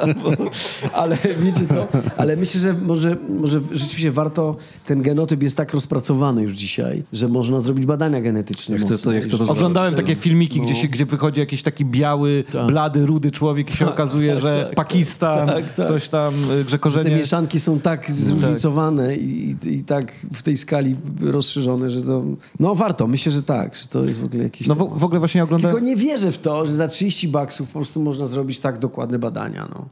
[0.02, 0.30] Albo,
[1.02, 1.88] ale wiecie co?
[2.16, 7.19] Ale myślę, że może, może rzeczywiście warto, ten genotyp jest tak rozpracowany już dzisiaj, że
[7.28, 8.76] można zrobić badania genetyczne.
[8.76, 11.84] Ja chcę to- ja chcę to Oglądałem takie filmiki, gdzie, się, gdzie wychodzi jakiś taki
[11.84, 12.66] biały, Tak.
[12.66, 14.74] blady, rudy człowiek i się okazuje, tak, że tak.
[14.74, 15.88] Pakistan, Tak, tak.
[15.88, 17.16] coś tam, y, że Te korzenie...
[17.16, 22.22] mieszanki są tak zróżnicowane i, i, i tak w tej skali rozszerzone, że to...
[22.60, 24.66] No warto, myślę, że tak, że to jest w ogóle jakiś...
[24.66, 25.76] No w, w ogóle właśnie oglądałem...
[25.76, 29.18] Tylko nie wierzę w to, że za 30 baksów po prostu można zrobić tak dokładne
[29.18, 29.68] badania.
[29.74, 29.88] No.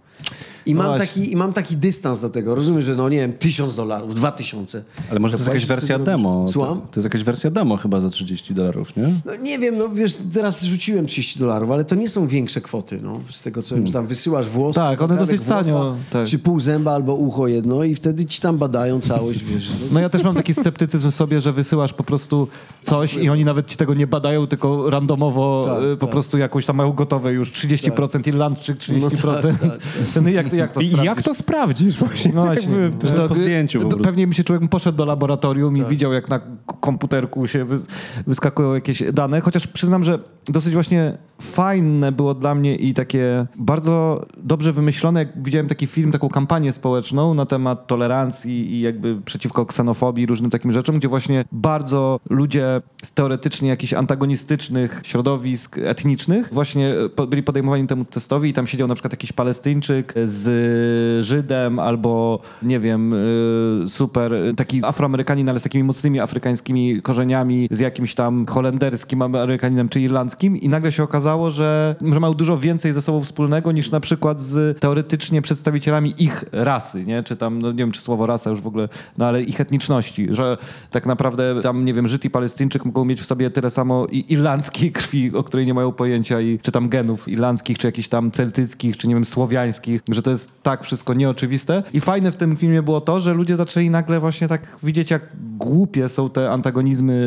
[0.69, 2.55] I, No mam taki, I mam taki dystans do tego.
[2.55, 4.83] Rozumiem, że no nie wiem, tysiąc dolarów, dwa tysiące.
[5.11, 6.35] Ale może to jest jakaś wersja demo.
[6.35, 6.47] robisz.
[6.47, 6.81] To, Słucham?
[6.81, 9.15] to jest jakaś wersja demo chyba za 30 dolarów, nie?
[9.25, 13.01] No nie wiem, no wiesz, teraz rzuciłem 30 dolarów, ale to nie są większe kwoty,
[13.03, 13.21] no.
[13.33, 14.77] Z tego co wiem, że tam wysyłasz włos.
[14.77, 16.27] Tak, one dosyć tanio, tak.
[16.27, 19.69] Czy pół zęba albo ucho jedno i wtedy ci tam badają całość, wiesz.
[19.81, 22.49] No, No ja też mam taki sceptycyzm w sobie, że wysyłasz po prostu
[22.83, 26.13] coś i oni nawet ci tego nie badają, tylko randomowo Tak, y, po tak.
[26.13, 29.01] prostu jakąś tam mają gotowe już 30% Irlandczyk, 30%.
[29.01, 29.79] No tak, tak, tak.
[30.23, 31.05] No i jak, to- jak to sprawdzić?
[31.07, 32.33] jak to sprawdzisz właśnie?
[32.35, 33.97] No To właśnie, jakby- że to, po zdjęciu po.
[33.97, 36.41] Pewnie mi się człowiek poszedł do laboratorium i widział, jak na
[36.81, 37.87] komputerku się wys-
[38.27, 40.19] wyskakują jakieś dane, chociaż przyznam, że
[40.49, 46.13] dosyć właśnie fajne było dla mnie i takie bardzo dobrze wymyślone, jak widziałem taki film,
[46.13, 51.45] taką kampanię społeczną na temat tolerancji i jakby przeciwko ksenofobii różnym takim rzeczom, gdzie właśnie
[51.53, 58.53] bardzo ludzie z teoretycznie jakichś antagonistycznych środowisk etnicznych właśnie e, byli podejmowani temu testowi i
[58.53, 64.85] tam siedział na przykład jakiś Palestyńczyk z Żydem albo nie wiem, y, super, y, taki
[64.85, 70.69] Afroamerykanin, ale z takimi mocnymi afrykańskimi korzeniami, z jakimś tam holenderskim Amerykaninem czy irlandzkim i
[70.69, 74.79] nagle się okazało, że, że mają dużo więcej ze sobą wspólnego niż na przykład z
[74.81, 77.23] teoretycznie przedstawicielami ich rasy, nie?
[77.23, 80.29] Czy tam, no nie wiem, czy słowo rasa już w ogóle, no ale ich etniczności,
[80.31, 80.59] że
[80.91, 84.33] tak naprawdę tam, nie wiem, Żyd i Palestyńczyk mogą mieć w sobie tyle samo i
[84.33, 88.31] irlandzkiej krwi, o której nie mają pojęcia i czy tam genów irlandzkich, czy jakichś tam
[88.31, 91.83] celtyckich, czy nie wiem, słowiańskich, że to jest tak wszystko nieoczywiste.
[91.93, 95.23] I fajne w tym filmie było to, że ludzie zaczęli nagle właśnie tak widzieć, jak
[95.59, 97.23] głupie są te antagonizmy,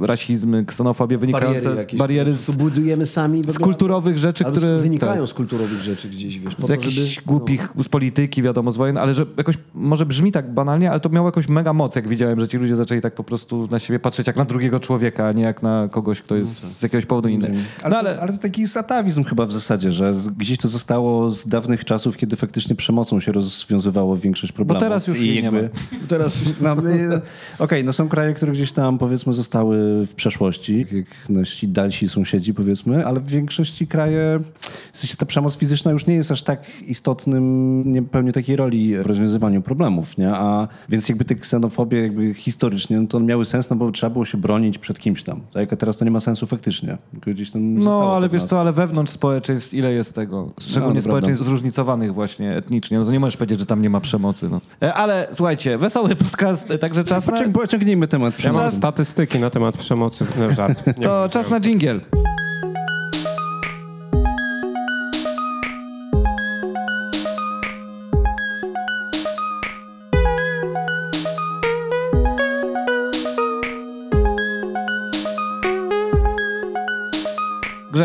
[0.00, 3.42] rasizmy, ksenofobie wynikające jakieś, z bariery z, budujemy sami.
[3.48, 4.76] z kulturowych rzeczy, które...
[4.76, 6.54] Wynikają tak z kulturowych rzeczy gdzieś, wiesz.
[6.54, 7.32] po z jakichś żeby- no.
[7.32, 11.08] głupich, z polityki, wiadomo, z wojen, ale że jakoś, może brzmi tak banalnie, ale to
[11.08, 13.98] miało jakąś mega moc, jak widziałem, że ci ludzie zaczęli tak po prostu na siebie
[14.00, 17.28] patrzeć jak na drugiego człowieka, a nie jak na kogoś, kto jest z jakiegoś powodu
[17.28, 17.46] inny.
[17.82, 18.10] Ale, No, ale...
[18.10, 22.16] ale ale to taki satawizm chyba w zasadzie, że gdzieś to zostało z dawnych czasów,
[22.16, 24.82] kiedy faktycznie przemocą się rozwiązywało większość problemów.
[24.82, 25.98] teraz już I jej nie jakby- ma.
[26.08, 26.76] Teraz No,
[27.60, 32.08] y, Okej, no są kraje, które gdzieś tam powiedzmy zostały w przeszłości, jak nasi dalsi
[32.08, 34.40] sąsiedzi, powiedzmy, ale w większości kraje,
[34.92, 38.98] w sensie ta przemoc fizyczna już nie jest aż tak istotnym, nie pełni takiej roli
[38.98, 40.30] w rozwiązywaniu problemów, nie?
[40.30, 44.24] A więc jakby te ksenofobie jakby historycznie, no to miały sens, no bo trzeba było
[44.24, 45.72] się bronić przed kimś tam, tak?
[45.72, 46.98] A teraz to nie ma sensu faktycznie.
[47.26, 50.50] Gdzieś tam No, ale wiesz co, ale wewnątrz społeczeństw ile jest tego?
[50.60, 51.50] Szczególnie No, społeczeństw prawda.
[51.50, 52.98] zróżnicowanych właśnie etnicznie.
[52.98, 54.48] No to nie możesz powiedzieć, że tam nie ma przemocy.
[54.48, 54.60] No.
[54.82, 58.76] E, Ale słuchajcie, wesoły podcast, e, także czas pociągnijmy temat Ja mam przemocy.
[58.76, 60.26] statystyki na temat przemocy.
[60.38, 60.82] No, żart.
[60.98, 62.00] Nie to czas na dżingiel.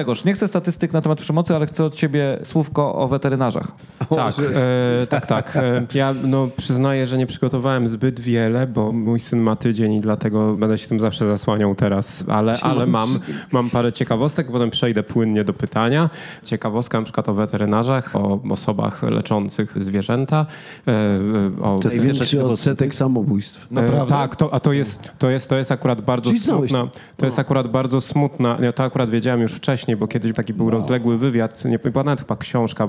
[0.10, 3.72] Grzegorz, nie chcę statystyk na temat przemocy, ale chcę od ciebie słówko o weterynarzach.
[4.10, 5.56] Tak, e, tak, tak.
[5.56, 10.02] E, ja no, przyznaję, że nie przygotowałem zbyt wiele, bo mój syn ma tydzień i
[10.02, 13.10] dlatego będę się tym zawsze zasłaniał teraz, ale, ale mam,
[13.52, 16.10] mam parę ciekawostek, potem przejdę płynnie do pytania.
[16.43, 20.45] Ciekawostka na przykład o weterynarzach, o osobach leczących zwierzęta,
[20.88, 21.80] e, e, o...
[21.80, 23.72] To jest Największy odsetek samobójstw.
[23.72, 24.04] Naprawdę?
[24.04, 26.80] E, tak, to, a to jest, to, jest, to jest akurat bardzo Czyli smutna.
[26.80, 26.89] to.
[27.17, 28.58] To jest akurat bardzo smutna.
[28.62, 32.35] Ja to akurat wiedziałem już wcześniej, bo kiedyś taki był rozległy wywiad, nie nawet chyba
[32.35, 32.83] książka.
[32.83, 32.88] e,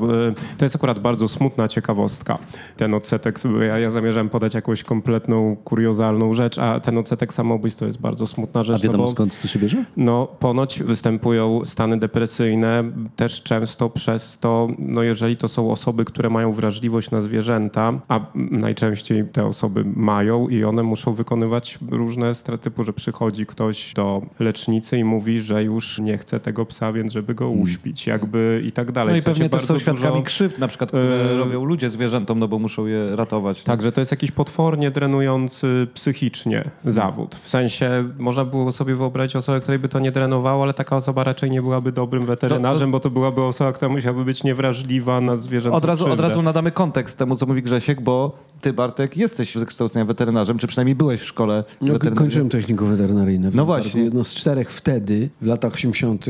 [0.59, 2.39] To jest akurat bardzo smutna ciekawostka.
[2.77, 7.87] Ten odsetek, ja, ja zamierzałem podać jakąś kompletną, kuriozalną rzecz, a ten odsetek samobójstw to
[7.87, 8.81] jest bardzo smutna rzecz.
[8.81, 9.85] A wiadomo no bo, skąd to się bierze?
[9.97, 12.85] no, ponoć występują stany depresyjne
[13.17, 18.21] też często przez to, no jeżeli to są osoby, które mają wrażliwość na zwierzęta, a
[18.35, 24.23] najczęściej te osoby mają i one muszą wykonywać różne straty, typu, że przychodzi ktoś do
[24.39, 28.73] lecznicy i mówi, że już nie chce tego psa, więc żeby go uśpić, jakby i
[28.73, 29.13] tak dalej.
[29.13, 31.37] No i W sensie pewnie też są bardzo świadkami dużo- krzywd, na przykład, które E,
[31.37, 33.63] robią ludzie zwierzętom, no bo muszą je ratować.
[33.63, 37.35] Tak, że to jest jakiś potwornie drenujący psychicznie zawód.
[37.37, 41.25] W sensie można było sobie wyobrazić osobę, której by to nie drenowało, ale taka osoba
[41.25, 45.77] raczej nie byłaby dobrym weterynarzem, bo to byłaby osoba, która musiałaby być niewrażliwa na zwierzęta.
[45.77, 49.59] Od razu, od razu nadamy kontekst temu, co mówi Grzesiek, bo ty, Bartek, jesteś z
[49.59, 53.51] wykształcenia weterynarzem, czy przynajmniej byłeś w szkole No, kończyłem technikum weterynaryjne.
[53.55, 54.03] No właśnie.
[54.03, 56.27] Jedno z czterech wtedy, w latach 80.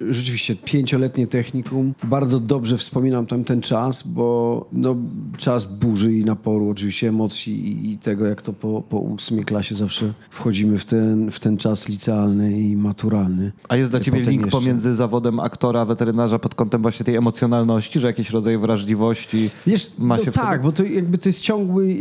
[0.00, 1.94] Rzeczywiście pięcioletnie technikum.
[2.04, 4.96] Bardzo dobrze wspominam tam ten czas, bo no,
[5.38, 9.74] czas burzy i naporu, oczywiście emocji i, i tego, jak to po, po ósmej klasie
[9.74, 13.52] zawsze wchodzimy w ten, w ten czas licealny i maturalny.
[13.68, 14.58] A jest dla ciebie Potem link jeszcze.
[14.60, 20.16] pomiędzy zawodem aktora, weterynarza pod kątem właśnie tej emocjonalności, że jakiś rodzaj wrażliwości Wiesz, ma
[20.16, 20.58] no się w tak, sobie?
[20.62, 21.96] bo to jakby to jest ciągły,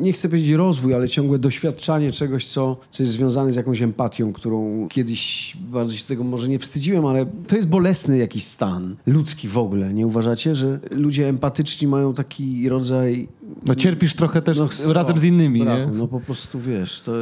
[0.00, 4.32] nie chcę powiedzieć rozwój, ale ciągłe doświadczanie czegoś, co, co jest związane z jakąś empatią,
[4.32, 9.48] którą kiedyś bardzo się tego może nie wstydziłem, ale to jest bolesny jakiś stan ludzki
[9.48, 9.94] w ogóle.
[9.94, 13.28] Nie uważacie, że ludzie empatyczni mają taki rodzaj
[13.66, 15.98] No cierpisz trochę też No, razem z innymi, brawo, nie?
[15.98, 17.12] No po prostu wiesz, to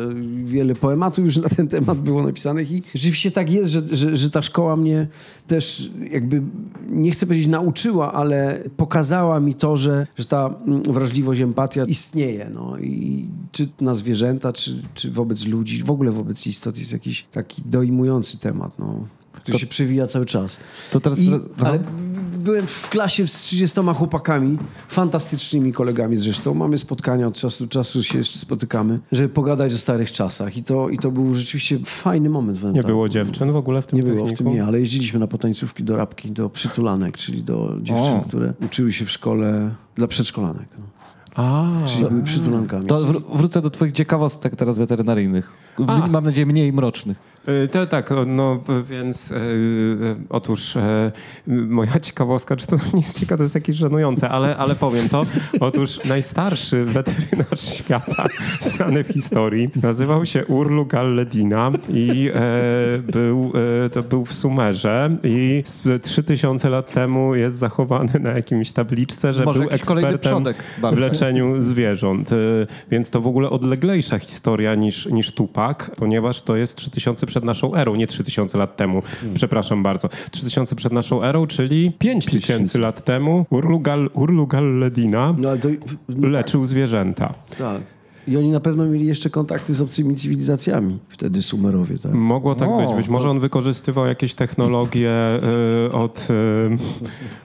[0.45, 4.31] wiele poematów już na ten temat było napisanych i rzeczywiście tak jest, że, że, że
[4.31, 5.07] ta szkoła mnie
[5.47, 6.43] też jakby,
[6.89, 12.51] nie chcę powiedzieć nauczyła, ale pokazała mi to, że, że ta mm, wrażliwość, empatia istnieje.
[12.55, 12.79] No.
[12.79, 17.63] I czy na zwierzęta, czy, czy wobec ludzi, w ogóle wobec istot jest jakiś taki
[17.67, 20.57] dojmujący temat, no, który się przewija cały czas.
[20.93, 21.21] To teraz...
[21.21, 21.79] I, ale
[22.47, 26.55] byłem w klasie z 30 chłopakami, fantastycznymi kolegami zresztą.
[26.55, 30.57] Mamy spotkania od czasu do czasu się jeszcze spotykamy, żeby pogadać o starych czasach.
[30.57, 32.63] I to, i to był rzeczywiście fajny moment.
[32.75, 35.27] Nie było dziewczyn w ogóle w tym Nie było w tym nie, ale jeździliśmy na
[35.27, 38.25] potańcówki do rabki, do przytulanek, czyli do dziewczyn, O.
[38.29, 40.69] które uczyły się w szkole dla przedszkolanek.
[40.79, 40.85] No.
[41.37, 42.87] A, Czyli były przytulankami.
[42.87, 45.53] To wr- wrócę do twoich ciekawostek teraz weterynaryjnych.
[45.87, 46.07] A.
[46.07, 47.17] Mam nadzieję mniej mrocznych.
[47.49, 50.79] Y, To, tak, no więc y, y, otóż
[51.47, 55.27] moja ciekawostka, czy to nie jest ciekawe, to jest jakieś żenujące, ale, ale powiem to.
[55.61, 58.27] Otóż najstarszy weterynarz świata
[58.61, 63.53] znany w historii nazywał się Urlu Galledina i e, był,
[63.85, 69.35] e, to był w Sumerze i z 3000 lat temu jest zachowany na jakimś tabliczce,
[69.35, 70.45] że Może był ekspertem
[70.93, 72.31] w leczeniu zwierząt.
[72.91, 77.75] Więc to w ogóle odleglejsza historia niż, niż Tupak, ponieważ to jest 3000 przed naszą
[77.75, 79.03] erą, nie 3000 lat temu.
[79.35, 80.09] Przepraszam bardzo.
[80.31, 85.69] 3000 przed naszą erą, czyli 5000 lat temu Urlugal, Urlugal Ledina No ale to...
[86.09, 87.35] leczył zwierzęta.
[87.59, 87.83] Tak.
[88.29, 90.99] I oni na pewno mieli jeszcze kontakty z obcymi cywilizacjami.
[91.09, 92.13] Wtedy Sumerowie, tak?
[92.15, 92.97] Mogło tak O, być.
[92.97, 95.11] Być może on wykorzystywał jakieś technologie
[95.87, 96.35] y, od, y,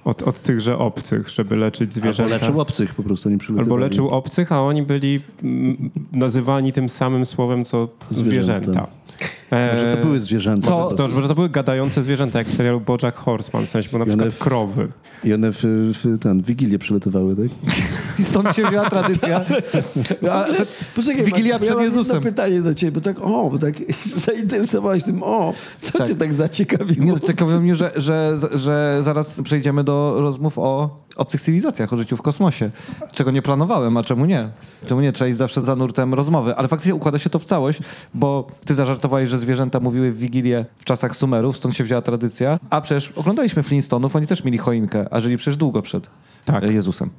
[0.06, 2.34] od, od tychże obcych, żeby leczyć Albo zwierzęta.
[2.34, 3.38] leczył obcych po prostu, nie.
[3.58, 8.62] Albo leczył obcych, a oni byli mm, nazywani tym samym słowem, co zwierzęta.
[8.72, 8.88] Zwierzęta.
[9.52, 10.68] Może to były zwierzęta.
[10.68, 10.92] Co?
[10.92, 14.06] To, że to były gadające zwierzęta, jak w serialu Bojack Horseman, w sensie, bo na
[14.06, 14.88] I przykład w- krowy.
[15.24, 15.60] I one w,
[16.04, 17.46] w ten, w Wigilię przylatywały, tak?
[18.20, 19.42] I stąd się wzięła tradycja.
[20.32, 20.64] A, to,
[20.96, 22.16] Poczekaj, Wigilia Maciek, bo przed mam Jezusem.
[22.16, 23.74] jedno pytanie do ciebie, bo tak o, bo tak
[24.28, 25.54] zainteresowałeś tym o.
[25.82, 26.08] Co Tak.
[26.08, 27.06] cię tak zaciekawiło?
[27.06, 32.18] Nie, ciekawe mnie, że, że, że zaraz przejdziemy do rozmów o obcych cywilizacjach, o życiu
[32.18, 32.72] w kosmosie.
[33.14, 34.50] Czego nie planowałem, a czemu nie?
[34.88, 35.12] Czemu nie?
[35.12, 36.56] Trzeba iść zawsze za nurtem rozmowy.
[36.56, 37.80] Ale faktycznie układa się to w całość,
[38.14, 42.60] bo ty zażartowałeś, że zwierzęta mówiły w Wigilię w czasach Sumerów, stąd się wzięła tradycja.
[42.70, 46.08] A przecież oglądaliśmy Flintstonów, oni też mieli choinkę, a żyli przecież długo przed
[46.46, 46.64] Tak.
[46.64, 47.10] Jezusem.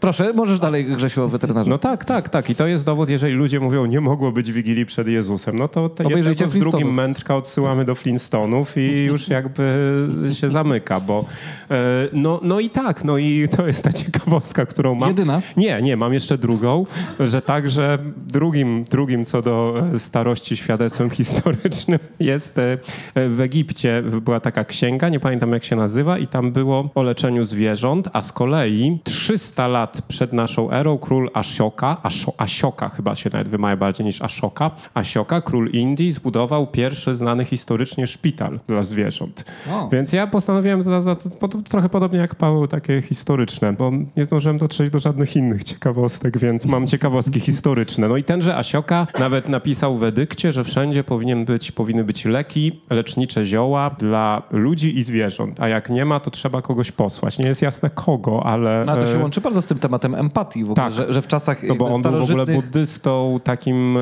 [0.00, 1.70] Proszę, możesz dalej, Grzesiu, o weterynarzu.
[1.70, 2.50] No tak, tak, tak.
[2.50, 5.88] I to jest dowód, jeżeli ludzie mówią, nie mogło być Wigilii przed Jezusem, no to
[5.88, 9.92] te jednego z drugim mędrka odsyłamy do Flintstonów i już jakby
[10.32, 11.24] się zamyka, bo
[11.70, 15.08] e, no, no i tak, no i to jest ta ciekawostka, którą mam.
[15.08, 15.42] Jedyna?
[15.56, 16.86] Nie, nie, mam jeszcze drugą,
[17.20, 22.78] że także drugim, drugim co do e, starości świadectwem historycznym jest e,
[23.14, 27.44] w Egipcie była taka księga, nie pamiętam jak się nazywa i tam było o leczeniu
[27.44, 33.30] zwierząt, a z kolei 300 lat przed naszą erą król Ashoka, Asho, Asioka chyba się
[33.32, 39.44] nawet wymawia bardziej niż Ashoka, Asioka, król Indii zbudował pierwszy znany historycznie szpital dla zwierząt.
[39.72, 39.88] O.
[39.92, 44.58] Więc ja postanowiłem za, za, po, trochę podobnie jak Paweł, takie historyczne, bo nie zdążyłem
[44.58, 48.08] dotrzeć do żadnych innych ciekawostek, więc mam ciekawostki historyczne.
[48.08, 52.80] No i tenże Asioka nawet napisał w edykcie, że wszędzie powinien być, powinny być leki,
[52.90, 57.38] lecznicze zioła dla ludzi i zwierząt, a jak nie ma, to trzeba kogoś posłać.
[57.38, 58.82] Nie jest jasne kogo, ale...
[58.86, 60.92] No, ale to się e, łączy bardzo z tym tematem empatii w ogóle, Tak.
[60.92, 63.98] że, że w czasach no bo on był w ogóle starożytnych- buddystą takim,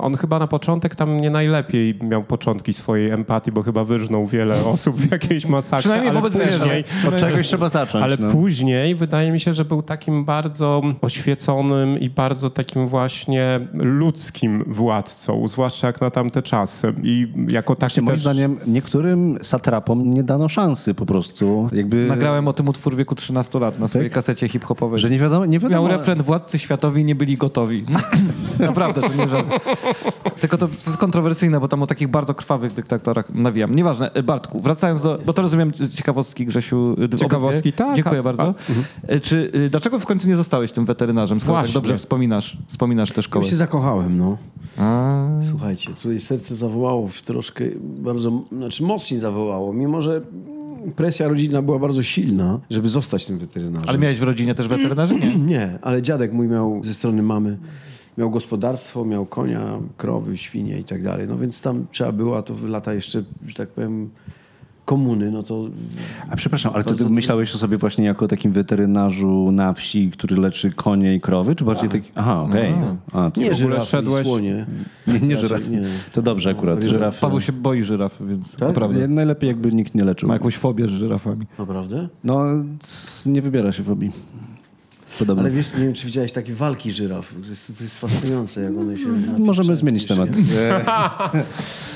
[0.00, 4.64] on chyba na początek tam nie najlepiej miał początki swojej empatii, bo chyba wyrżnął wiele
[4.74, 5.88] osób w jakiejś masakrze.
[5.88, 6.84] Przynajmniej wobec później.
[7.08, 8.04] Od czegoś trzeba zacząć.
[8.04, 8.30] ale no.
[8.30, 15.48] później wydaje mi się, że był takim bardzo oświeconym i bardzo takim właśnie ludzkim władcą,
[15.48, 16.94] zwłaszcza jak na tamte czasy.
[17.02, 18.22] I jako taki Właśnie moim też...
[18.22, 21.68] zdaniem niektórym satrapom nie dano szansy po prostu.
[21.72, 24.48] Jakby, Nagrałem o tym utwór w wieku 13 lat na swojej kasecie
[24.94, 25.88] że nie wiadomo, nie wiadomo.
[25.88, 27.82] Miał refren Władcy światowi nie byli gotowi.
[28.58, 29.48] Naprawdę, to nie żart.
[30.40, 33.74] Tylko to, to jest kontrowersyjne, bo tam o takich bardzo krwawych dyktatorach nawijam.
[33.74, 34.12] Nieważne.
[34.12, 35.18] E, Bartku, wracając do...
[35.26, 36.96] Bo to rozumiem ciekawostki, Grzesiu.
[37.14, 37.72] y, Ciekawostki, obydwie.
[37.72, 38.54] tak, Dziękuję a- bardzo.
[39.08, 41.74] E, Czy, dlaczego w końcu nie zostałeś tym weterynarzem, skoro tak Właśnie.
[41.80, 43.44] dobrze wspominasz, wspominasz tę szkołę?
[43.44, 44.36] Ja się zakochałem, no.
[44.78, 50.20] A, Słuchajcie, tutaj serce zawołało w troszkę bardzo, znaczy mocniej zawołało, mimo że
[50.96, 53.88] presja rodzinna była bardzo silna, żeby zostać tym weterynarzem.
[53.88, 55.14] ale miałeś w rodzinie też weterynarzy?
[55.14, 55.36] Nie.
[55.54, 57.56] Nie, ale dziadek mój miał ze strony mamy,
[58.18, 59.60] miał gospodarstwo, miał konia,
[59.96, 61.28] krowy, świnie i tak dalej.
[61.28, 64.10] No więc tam trzeba było, a to w lata jeszcze, że tak powiem,
[64.84, 65.64] komuny, no to...
[66.30, 70.10] A przepraszam, ale to ty myślałeś o sobie właśnie jako o takim weterynarzu na wsi,
[70.10, 72.10] który leczy konie i krowy, czy bardziej taki...
[72.14, 72.74] Aha, okej.
[73.12, 74.66] A, to Nie w ogóle szedłeś- słonie.
[75.06, 75.70] nie, nie raczej żyrafy.
[75.70, 75.82] nie.
[76.12, 77.20] To dobrze akurat, żyrafy.
[77.20, 79.08] Paweł się boi żyraf, więc naprawdę.
[79.08, 80.28] Najlepiej jakby nikt nie leczył.
[80.28, 81.46] Ma jakąś fobię z żyrafami.
[81.58, 82.08] Naprawdę?
[82.24, 82.44] No,
[83.26, 84.10] nie wybiera się fobii.
[85.18, 85.42] Podobno.
[85.42, 87.34] Ale wiesz, nie wiem, czy widziałeś takie walki żyraf.
[87.42, 89.06] To jest, to jest fascynujące, jak one się...
[89.38, 90.28] Możemy zmienić temat.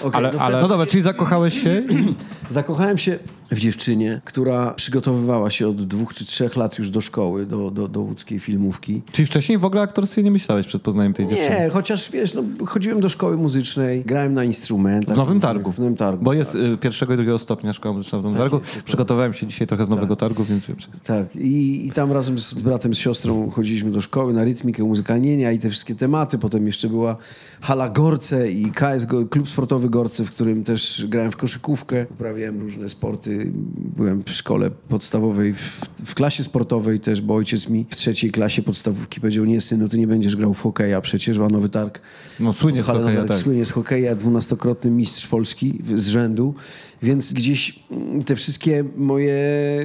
[0.02, 1.82] Okay, Ale- no w ale- No dobra, czyli zakochałeś się?
[2.50, 3.18] Zakochałem się
[3.50, 7.88] w dziewczynie, która przygotowywała się od dwóch czy trzech lat już do szkoły, do, do,
[7.88, 9.02] do łódzkiej filmówki.
[9.12, 11.50] Czyli wcześniej w ogóle aktorstwie nie myślałeś przed poznaniem tej dziewczyny?
[11.60, 15.14] Nie, chociaż wiesz, no, chodziłem do szkoły muzycznej, grałem na instrumentach.
[15.14, 15.72] W Nowym Targu.
[15.72, 16.24] W Nowym Targu.
[16.24, 18.56] Bo jest y, pierwszego i drugiego stopnia szkoła muzyczna w Nowym Targu.
[18.56, 18.86] jest, dokładnie.
[18.86, 20.86] Przygotowałem się dzisiaj trochę z Nowego Targu, więc wiem, że...
[21.04, 24.84] Tak, i, i tam razem z, z bratem, z siostrą chodziliśmy do szkoły na rytmikę,
[24.84, 26.38] muzykalnienia i te wszystkie tematy.
[26.38, 27.16] Potem jeszcze była
[27.60, 32.88] hala Gorce i KS, klub sportowy Gorce, w którym też grałem w koszykówkę, uprawiałem różne
[32.88, 33.52] sporty.
[33.96, 38.62] Byłem w szkole podstawowej, w, w klasie sportowej też, bo ojciec mi w trzeciej klasie
[38.62, 42.00] podstawówki powiedział, nie synu, ty nie będziesz grał w hokeja przecież, ma nowy targ.
[42.40, 43.36] No słynie z hokeja, tak.
[43.36, 46.54] Słynie z hokeja, dwunastokrotny mistrz Polski z rzędu,
[47.04, 49.34] więc gdzieś mm, te wszystkie moje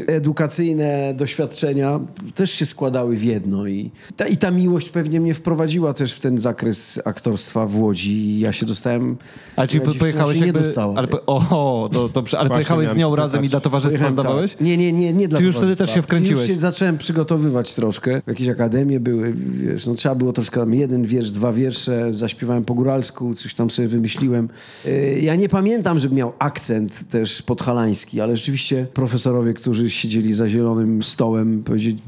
[0.08, 1.99] edukacyjne doświadczenia
[2.36, 6.19] też się składały w jedno i ta, i ta miłość pewnie mnie wprowadziła też w
[6.19, 9.17] ten zakres aktorstwa w Łodzi i ja się dostałem...
[9.55, 10.60] Ale czyli po, pojechałeś się jakby...
[10.60, 10.95] nie dostała.
[10.97, 13.23] Ale, po, o, to, to, ale Właśnie pojechałeś z nią spytać.
[13.25, 14.51] razem i dla towarzystwa Pojechałem zdawałeś?
[14.51, 14.62] Tak.
[14.62, 16.39] Nie, nie, nie, nie dla Ty już wtedy też się wkręciłeś.
[16.39, 18.21] Już się zacząłem przygotowywać troszkę.
[18.27, 22.73] Jakieś akademie były, wiesz, no trzeba było troszkę tam jeden wiersz, dwa wiersze, zaśpiewałem po
[22.73, 24.49] góralsku, coś tam sobie wymyśliłem.
[24.86, 30.50] Yy, Ja nie pamiętam, żeby miał akcent też podhalański, ale rzeczywiście profesorowie, którzy siedzieli za
[30.50, 32.00] zielonym stołem, powiedzieli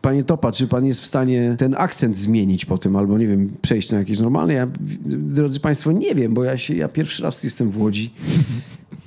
[0.00, 3.50] Panie Topa, czy pan jest w stanie ten akcent zmienić po tym, albo nie wiem,
[3.62, 4.52] przejść na jakiś normalny?
[4.54, 4.66] Ja,
[5.06, 8.10] drodzy Państwo, nie wiem, bo ja, się, ja pierwszy raz jestem w Łodzi.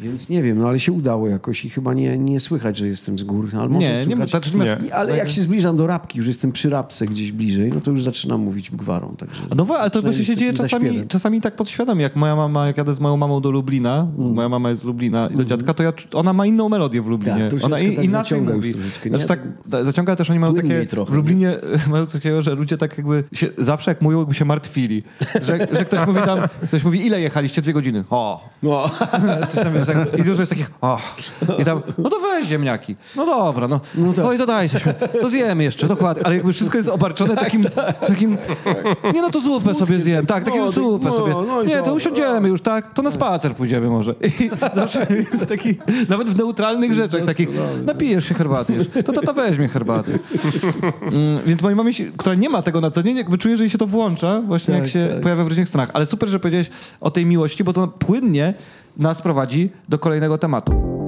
[0.02, 3.20] Więc nie wiem, no ale się udało jakoś i chyba nie, nie słychać, że jestem
[3.20, 3.50] z gór.
[3.60, 4.30] Ale może Nie, nie, słychać.
[4.30, 4.78] znaczy, Nie.
[4.88, 7.92] I- Ale jak się zbliżam do rapki, już jestem przy rapce gdzieś bliżej, no to
[7.92, 9.16] już zaczynam mówić gwarą.
[9.18, 11.08] Także No wa- ale to właśnie się dzieje czasami, zaśpiewem.
[11.08, 12.04] czasami tak podświadomie.
[12.04, 15.28] Jak moja mama, jak jadę z moją mamą do Lublina, moja mama jest z Lublina
[15.28, 17.34] i do dziadka, to ja, ona ma inną melodię w Lublinie.
[17.34, 18.74] Tak, ona troszeczkę tak inaczej mówi.
[19.06, 19.10] nie?
[19.10, 19.40] Znaczy tak,
[19.86, 21.52] zaciąga też, oni mają Płynniej takie, trochę, w Lublinie
[21.92, 25.04] mają coś takiego, że ludzie tak jakby się, zawsze jak mówią, jakby się martwili.
[25.44, 27.62] Że, że ktoś mówi tam, ktoś mówi, ile jechaliście?
[27.62, 28.04] Dwie godziny.
[28.10, 28.50] O.
[28.64, 28.90] No.
[29.52, 31.00] Coś tam tak, I dużo jest takich, o.
[31.60, 32.96] I tam, no to weź ziemniaki.
[33.16, 33.82] No dobra, no.
[33.96, 34.26] No tak.
[34.26, 34.94] Oj, to dajcie się.
[35.22, 36.26] To zjemy jeszcze, dokładnie.
[36.26, 37.64] Ale jakby wszystko jest obarczone takim,
[38.08, 38.38] takim
[39.14, 40.26] nie no to zupę sobie zjem.
[40.26, 41.34] Tak, taką No, zupę no, sobie.
[41.48, 42.94] no Nie, to usiądziemy już, tak?
[42.94, 44.16] To na spacer pójdziemy może.
[44.40, 45.76] I zawsze jest taki,
[46.10, 47.50] nawet w neutralnych rzeczach takich,
[47.86, 49.04] napijesz się herbaty, jeszcze.
[49.04, 50.20] to to weźmie herbaty.
[51.02, 53.70] Mm, Więc mojej mamie, która nie ma tego na co dzień, jakby czuje, że jej
[53.70, 55.22] się to włącza właśnie jak Tak, się tak.
[55.22, 55.90] pojawia w różnych stronach.
[55.94, 56.70] Ale super, że powiedziałeś
[57.02, 58.54] o tej miłości, bo to płynnie
[58.98, 61.01] nas prowadzi do kolejnego tematu.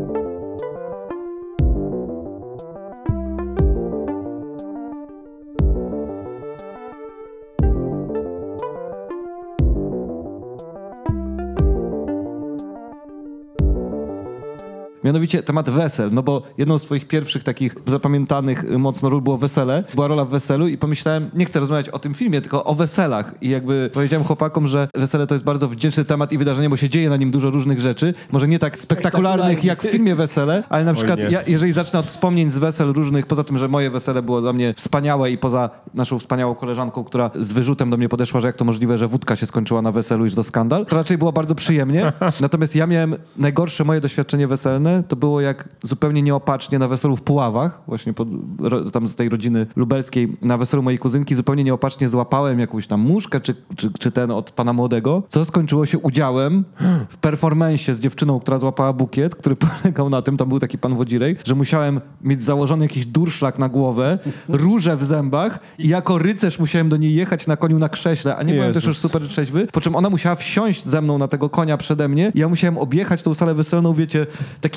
[15.03, 19.37] Mianowicie temat wesel, no bo jedną z twoich pierwszych takich zapamiętanych y, mocno ról było
[19.37, 22.75] wesele, była rola w weselu i pomyślałem, nie chcę rozmawiać o tym filmie, tylko o
[22.75, 23.35] weselach.
[23.41, 26.89] I jakby powiedziałem chłopakom, że wesele to jest bardzo wdzięczny temat i wydarzenie, bo się
[26.89, 30.85] dzieje na nim dużo różnych rzeczy, może nie tak spektakularnych jak w filmie Wesele, ale
[30.85, 34.21] na przykład ja, jeżeli zacznę od wspomnień z wesel różnych, poza tym, że moje wesele
[34.21, 38.39] było dla mnie wspaniałe i poza naszą wspaniałą koleżanką, która z wyrzutem do mnie podeszła,
[38.39, 40.95] że jak to możliwe, że wódka się skończyła na weselu i że to skandal, to
[40.95, 42.11] raczej było bardzo przyjemnie.
[42.41, 47.21] Natomiast ja miałem najgorsze moje doświadczenie weselne, to było jak zupełnie nieopatrznie na weselu w
[47.21, 48.27] Puławach, właśnie pod,
[48.59, 52.99] ro, tam z tej rodziny lubelskiej, na weselu mojej kuzynki, zupełnie nieopatrznie złapałem jakąś tam
[52.99, 56.63] muszkę, czy, czy, czy ten od pana młodego, co skończyło się udziałem
[57.09, 60.95] w performensie z dziewczyną, która złapała bukiet, który polegał na tym, tam był taki pan
[60.95, 66.59] Wodzirej, że musiałem mieć założony jakiś durszlak na głowę, róże w zębach i jako rycerz
[66.59, 68.87] musiałem do niej jechać na koniu na krześle, a nie byłem też Jezus.
[68.87, 72.31] już super trzeźwy, po czym ona musiała wsiąść ze mną na tego konia przede mnie
[72.35, 74.25] i ja musiałem objechać tą salę weselną, wiecie,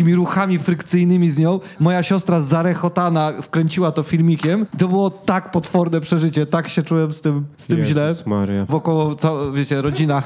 [0.07, 1.61] takimi ruchami frykcyjnymi z nią.
[1.81, 4.67] Moja siostra zarechotana wkręciła to filmikiem.
[4.79, 8.15] To było tak potworne przeżycie, tak się czułem z tym, z tym źle.
[8.27, 8.67] Maria.
[8.69, 10.23] Wokoło, ca- wiecie, rodzina.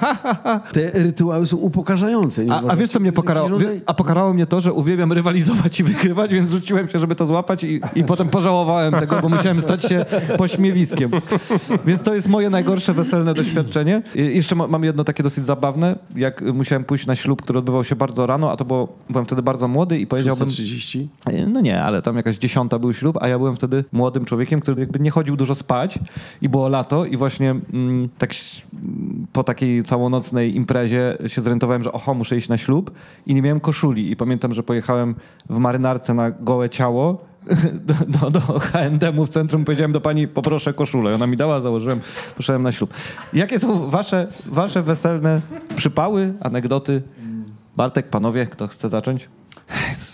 [0.72, 2.44] Te rytuały są upokarzające.
[2.44, 3.48] Nie A, a wiesz, co mnie pokarało?
[3.48, 7.26] rodzaj- a pokarało mnie to, że uwielbiam rywalizować i wygrywać, więc rzuciłem się, żeby to
[7.26, 10.04] złapać i, i potem pożałowałem tego, bo musiałem stać się
[10.38, 11.10] pośmiewiskiem.
[11.86, 14.02] Więc to jest moje najgorsze weselne doświadczenie.
[14.14, 17.84] I jeszcze ma, mam jedno takie dosyć zabawne, jak musiałem pójść na ślub, który odbywał
[17.84, 20.48] się bardzo rano, a to było, byłem wtedy bardzo młody i powiedziałbym...
[20.48, 21.08] 130?
[21.46, 24.80] No nie, ale tam jakaś dziesiąta był ślub, a ja byłem wtedy młodym człowiekiem, który
[24.80, 25.98] jakby nie chodził dużo spać
[26.42, 28.30] i było lato i właśnie mm, tak
[28.72, 32.90] mm, po takiej całonocnej imprezie się zorientowałem, że oho, muszę iść na ślub
[33.26, 35.14] i nie miałem koszuli i pamiętam, że pojechałem
[35.50, 37.30] w marynarce na gołe ciało
[37.88, 41.14] do, do, do H&M-u w centrum powiedziałem do pani, poproszę koszulę.
[41.14, 42.00] Ona mi dała, założyłem,
[42.36, 42.94] poszedłem na ślub.
[43.32, 45.40] Jakie są wasze, wasze weselne
[45.76, 47.02] przypały, anegdoty?
[47.76, 49.28] Bartek, panowie, kto chce zacząć?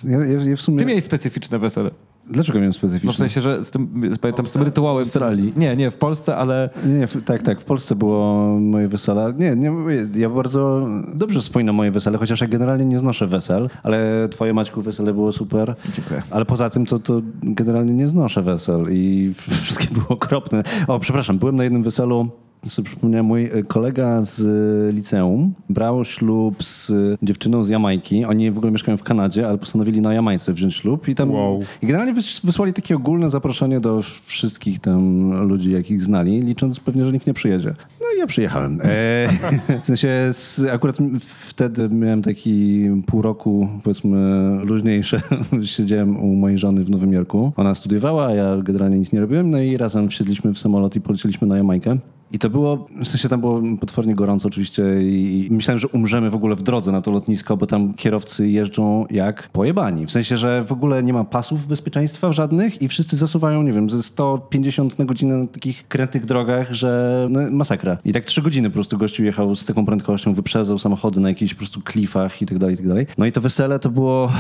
[0.09, 0.79] Ja, ja, ja w sumie...
[0.79, 1.91] Ty miałeś specyficzne wesele.
[2.31, 3.07] Dlaczego miałem specyficzne?
[3.07, 3.89] No w sensie, że z tym,
[4.21, 4.97] pamiętam z tym rytuałem.
[4.97, 5.53] W Australii?
[5.57, 7.61] Nie, nie, w Polsce, ale Nie, nie, w- tak, tak.
[7.61, 9.35] W Polsce było moje wesele.
[9.39, 9.73] Nie, nie,
[10.17, 14.83] ja bardzo dobrze wspominam moje wesele, chociaż ja generalnie nie znoszę wesel, ale twoje Maćku
[14.83, 15.75] wesele było super.
[15.97, 16.23] Dziękuję.
[16.31, 19.33] Ale poza tym to, to generalnie nie znoszę wesel i
[19.63, 20.63] wszystkie były okropne.
[20.89, 22.29] O, przepraszam, byłem na jednym weselu,
[22.71, 26.93] sobie przypomniałem, mój e, kolega z e, liceum brał ślub z
[27.23, 28.25] dziewczyną z Jamajki.
[28.25, 31.61] Oni w ogóle mieszkają w Kanadzie, ale postanowili na Jamajce wziąć ślub i tam Wow.
[31.83, 37.05] i generalnie wys- wysłali takie ogólne zaproszenie do wszystkich tam ludzi, jakich znali, licząc pewnie,
[37.05, 37.75] że nikt nie przyjedzie.
[38.01, 38.81] No i ja przyjechałem.
[38.85, 39.29] E,
[39.83, 44.19] w sensie z, akurat wtedy miałem taki pół roku, powiedzmy,
[44.65, 45.21] luźniejsze.
[45.63, 47.53] Siedziałem u mojej żony w Nowym Jorku.
[47.57, 49.51] Ona studiowała, a ja generalnie nic nie robiłem.
[49.51, 51.97] No i razem wsiedliśmy w samolot i polecieliśmy na Jamajkę.
[52.37, 56.35] I to było, w sensie tam było potwornie gorąco oczywiście i myślałem, że umrzemy w
[56.35, 60.07] ogóle w drodze na to lotnisko, bo tam kierowcy jeżdżą jak pojebani.
[60.07, 63.91] W sensie, że w ogóle nie ma pasów bezpieczeństwa żadnych i wszyscy zasuwają, nie wiem,
[63.91, 67.99] ze 150 na godzinę na takich krętych drogach, że no, masakra.
[68.05, 71.55] I tak trzy godziny po prostu gościu jechał z taką prędkością, wyprzedzał samochody na jakichś
[71.55, 73.07] po prostu klifach i tak dalej, i tak dalej.
[73.19, 74.33] No i to wesele to było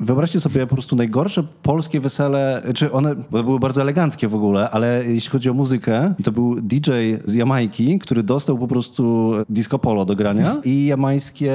[0.00, 5.04] wyobraźcie sobie po prostu najgorsze polskie wesele, czy one były bardzo eleganckie w ogóle, ale
[5.06, 6.90] jeśli chodzi o muzykę, to był DJ
[7.24, 11.52] z Jamajki, który dostał po prostu disco polo do grania i jamańskie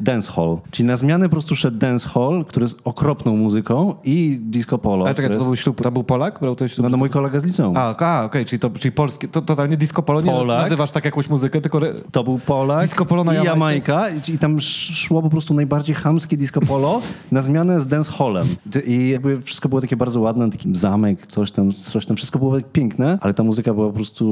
[0.00, 0.56] dance hall.
[0.70, 5.04] Czyli na zmianę po prostu szedł dance hall, który jest okropną muzyką i disco polo.
[5.06, 6.40] Ale czekaj, które to był jest- ślub, to był Polak?
[6.40, 6.82] Brał to ślub?
[6.84, 7.76] no, no mój kolega z liceum.
[7.76, 10.62] A, a okej, czyli to czyli polskie, to totalnie disco polo, nie Polak.
[10.62, 11.80] nazywasz tak jakąś muzykę, tylko...
[12.12, 13.50] To był Polak Disco polo na i Jamajce.
[13.50, 17.00] Jamajka i, i tam sz- szło po prostu najbardziej chamskie disco polo
[17.38, 18.46] na zmianę z dance hallem.
[18.86, 22.16] I jakby wszystko było takie bardzo ładne, taki zamek, coś tam, coś tam.
[22.16, 24.24] Wszystko było tak piękne, ale ta muzyka była po prostu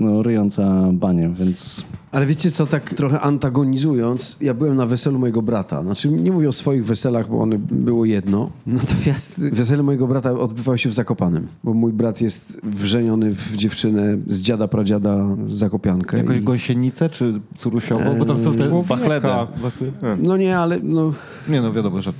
[0.00, 1.84] no, ryjąca banie, więc...
[2.12, 5.82] Ale wiecie co, tak trochę antagonizując, ja byłem na weselu mojego brata.
[5.82, 8.50] Znaczy, nie mówię o swoich weselach, bo one było jedno.
[8.66, 14.16] Natomiast wesele mojego brata odbywało się w Zakopanem, bo mój brat jest wrzeniony w dziewczynę
[14.26, 16.16] z dziada pradziada Zakopiankę.
[16.16, 18.18] Jakąś I- gąsienicę, czy curusiową?
[18.18, 18.68] Bo tam są te...
[18.68, 19.46] Człowieka.
[19.56, 20.16] Wachledę.
[20.22, 21.12] No nie, ale no
[21.48, 22.12] Nie no, wiadomo, że...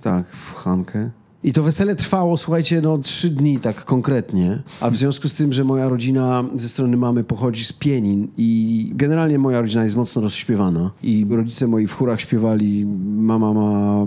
[0.00, 1.10] tak, w Hankę.
[1.44, 4.62] I to wesele trwało, słuchajcie, no trzy dni tak konkretnie.
[4.80, 8.90] A w związku z tym, że moja rodzina ze strony mamy pochodzi z Pienin i
[8.94, 10.90] generalnie moja rodzina jest mocno rozśpiewana.
[11.02, 12.86] I rodzice moi w chórach śpiewali,
[13.16, 14.06] mama ma,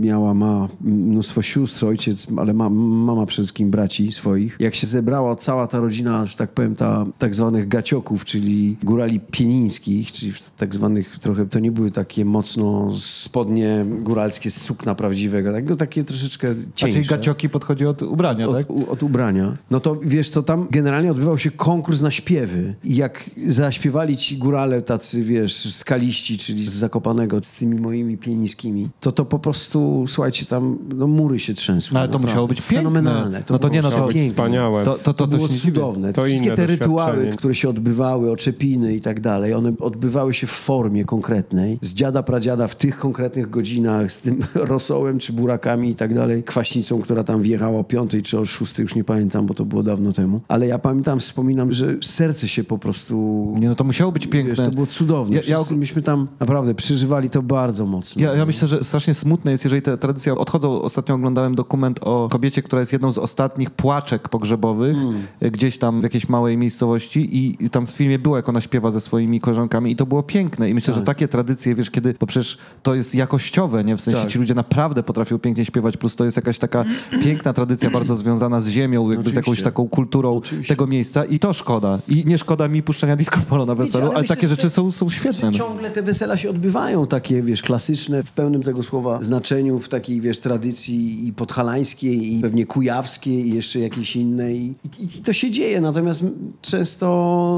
[0.00, 4.56] miała, ma mnóstwo sióstr, ojciec, ale ma, mama przede wszystkim braci swoich.
[4.60, 9.20] Jak się zebrała cała ta rodzina, że tak powiem, ta tak zwanych gacioków, czyli górali
[9.20, 15.52] pienińskich, czyli tak zwanych trochę, to nie były takie mocno spodnie góralskie z sukna prawdziwego,
[15.52, 17.16] tak, no takie troszeczkę A czyli cieńsze.
[17.16, 18.70] gacioki podchodzi od ubrania, Od, tak?
[18.70, 19.56] u, od ubrania.
[19.70, 22.74] No to wiesz, to tam generalnie odbywał się konkurs na śpiewy.
[22.84, 28.88] I jak zaśpiewali ci górale tacy, wiesz, skaliści, czyli z Zakopanego, z tymi moimi pienińskimi,
[29.00, 31.94] to to po prostu, słuchajcie, tam no, mury się trzęsły.
[31.94, 32.32] No, ale to naprawdę.
[32.32, 32.76] musiało być piękne.
[32.76, 33.42] Fenomenalne.
[33.50, 34.30] No to nie, no to- być piękne.
[34.30, 34.84] wspaniałe.
[34.84, 36.12] To, to, to, To, było cudowne.
[36.12, 40.50] To Wszystkie te rytuały, które się odbywały, oczepiny i tak dalej, one odbywały się w
[40.50, 41.78] formie konkretnej.
[41.82, 46.42] Z dziada, pradziada w tych konkretnych godzinach, z tym rosołem czy burakami i tak dalej.
[46.62, 49.82] Kwaśnicą, która tam wjechała o piątej czy o szóstej, już nie pamiętam, bo to było
[49.82, 50.40] dawno temu.
[50.48, 53.14] Ale ja pamiętam, wspominam, że serce się po prostu...
[53.60, 54.54] Nie, no to musiało być piękne.
[54.54, 55.36] Wiesz, to było cudowne.
[55.36, 58.22] Ja- ja- Wszyscy myśmy tam naprawdę przeżywali to bardzo mocno.
[58.22, 60.82] Ja, ja myślę, że strasznie smutne jest, jeżeli te tradycje odchodzą.
[60.82, 64.96] Ostatnio oglądałem dokument o kobiecie, która jest jedną z ostatnich płaczek pogrzebowych,
[65.40, 68.60] e, gdzieś tam w jakiejś małej miejscowości i, i tam w filmie było, jak ona
[68.60, 70.70] śpiewa ze swoimi koleżankami i to było piękne.
[70.70, 73.96] I myślę, że takie tradycje, wiesz, kiedy, bo przecież to jest jakościowe, nie?
[73.96, 74.30] W sensie Tak.
[74.30, 76.84] ci ludzie naprawdę potrafią pięknie śpiewać, plus to jest jakaś taka
[77.22, 79.64] piękna tradycja, bardzo związana z ziemią, jakby z jakąś Oczywiście.
[79.64, 81.98] taką kulturą tego miejsca i to szkoda.
[82.08, 84.90] I nie szkoda mi puszczenia disco polo na weselu, ale, ale myślę, takie rzeczy są,
[84.90, 85.50] są świetne.
[85.50, 85.58] no.
[85.58, 90.20] Ciągle te wesela się odbywają, takie, wiesz, klasyczne, w pełnym tego słowa znaczeniu, w takiej,
[90.20, 94.56] wiesz, tradycji i podhalańskiej, i pewnie kujawskiej, i jeszcze jakiejś innej.
[94.58, 96.24] I, i, i to się dzieje, natomiast
[96.62, 97.06] często,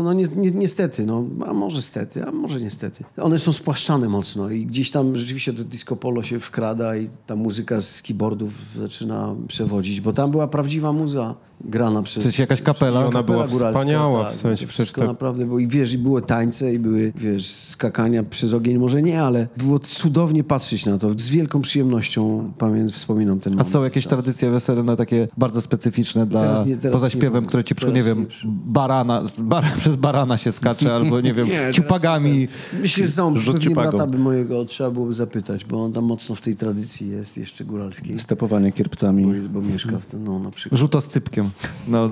[0.05, 3.05] no ni, ni, niestety, no, a może stety, a może niestety.
[3.17, 7.37] One są spłaszczane mocno i gdzieś tam rzeczywiście to disco polo się wkrada i ta
[7.37, 8.53] muzyka z keyboardów
[8.85, 12.23] zaczyna przewodzić, bo tam była prawdziwa muza grana przez...
[12.25, 13.01] To jest jakaś kapela.
[13.01, 14.33] Ona była Kapela góralska, wspaniała, tak.
[14.35, 15.59] w sensie To przecież to- naprawdę było.
[15.59, 19.79] I wiesz, i były tańce, i były, wiesz, skakania przez ogień, może nie, ale było
[19.79, 21.11] cudownie patrzeć na to.
[21.11, 23.73] Z wielką przyjemnością pamiętam, wspominam ten A moment.
[23.73, 27.47] są jakieś tradycje weselne takie bardzo specyficzne dla, Teraz nie- teraz poza nie śpiewem, wiem.
[27.47, 31.21] które ci przypomnę, nie Teraz wiem, nie przy- barana, bar, przez barana się skacze, albo
[31.21, 32.49] nie wiem, teraz ciupagami.
[32.83, 33.91] Myślę, że są, pewnie ciupagą.
[33.91, 37.65] brata by mojego trzeba byłoby zapytać, bo on tam mocno w tej tradycji jest, jeszcze
[37.65, 38.19] góralskiej.
[38.19, 39.25] Stepowanie kierpcami.
[39.27, 40.79] Bo, jest, bo mieszka w tym, no na przykład.
[40.79, 41.44] Rzuto z cypkiem.
[41.89, 42.11] No,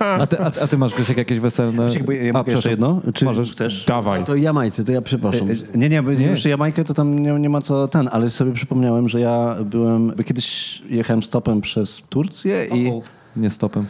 [0.00, 1.86] a, ty, a, a ty masz, Grzesiek, jakieś weselne...
[2.06, 3.00] Bo ja A, mogę jeszcze jedno?
[3.14, 3.54] Czy Możesz.
[3.54, 3.84] też?
[3.84, 4.24] Dawaj.
[4.24, 5.48] To Jamajce, to ja przepraszam.
[5.50, 8.52] E, Nie, nie, bo jeszcze Jamajkę to tam nie, nie ma co ten, ale sobie
[8.52, 12.92] przypomniałem, że ja byłem, kiedyś jechałem stopem przez Turcję i...
[13.36, 13.86] Nie stopem.